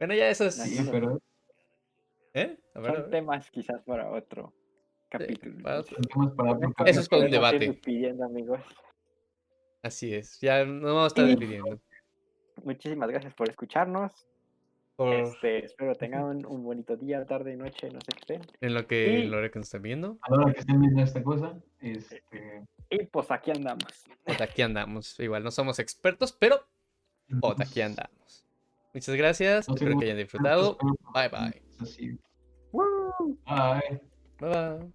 Bueno, 0.00 0.14
ya 0.14 0.28
eso 0.28 0.46
es. 0.46 0.54
Sí, 0.56 0.86
pero 0.90 1.20
¿Eh? 2.34 2.58
A 2.74 2.80
ver, 2.80 2.90
a 2.90 2.94
Son 2.94 3.02
ver. 3.02 3.10
temas 3.10 3.50
quizás 3.50 3.82
para 3.84 4.10
otro 4.10 4.52
capítulo. 5.08 5.62
para 5.62 5.80
otro. 5.80 5.96
son 5.96 6.02
temas 6.04 6.32
para 6.34 6.52
otro 6.52 6.86
Eso 6.86 7.00
es 7.00 7.08
para 7.08 7.24
un 7.24 7.30
debate. 7.30 7.58
despidiendo, 7.60 8.24
amigos. 8.24 8.60
Así 9.82 10.14
es. 10.14 10.40
Ya 10.40 10.64
no 10.64 10.86
vamos 10.86 11.04
a 11.04 11.06
estar 11.08 11.26
despidiendo. 11.26 11.80
Muchísimas 12.64 13.08
gracias 13.08 13.34
por 13.34 13.48
escucharnos. 13.48 14.12
Por 14.96 15.14
Este, 15.14 15.64
espero 15.64 15.94
tengan 15.98 16.24
un, 16.24 16.46
un 16.46 16.64
bonito 16.64 16.96
día, 16.96 17.24
tarde, 17.24 17.56
noche, 17.56 17.88
no 17.90 18.00
sé 18.00 18.06
qué 18.12 18.20
estén. 18.34 18.42
en 18.60 18.74
lo 18.74 18.86
que 18.86 19.20
y- 19.20 19.26
lo 19.28 19.40
que 19.50 19.58
nos 19.58 19.66
están 19.68 19.82
viendo. 19.82 20.18
a 20.22 20.30
la 20.30 20.36
hora 20.38 20.52
que 20.52 20.60
estén 20.60 20.80
viendo 20.80 21.02
esta 21.02 21.22
cosa, 21.22 21.56
este, 21.80 22.22
Y 22.90 23.04
pues 23.06 23.30
aquí 23.30 23.52
andamos. 23.52 24.04
Pues 24.24 24.40
aquí 24.40 24.62
andamos. 24.62 25.18
Igual 25.20 25.44
no 25.44 25.50
somos 25.52 25.78
expertos, 25.78 26.32
pero 26.32 26.60
pues 27.40 27.60
aquí 27.60 27.80
andamos. 27.80 28.44
Muchas 28.92 29.14
gracias. 29.14 29.68
No 29.68 29.74
Espero 29.76 29.98
que 29.98 30.06
hayan 30.06 30.16
disfrutado. 30.16 30.76
Bye 31.14 31.28
bye. 31.28 31.62
Bye. 31.78 32.18
Bye 34.40 34.48
bye. 34.50 34.92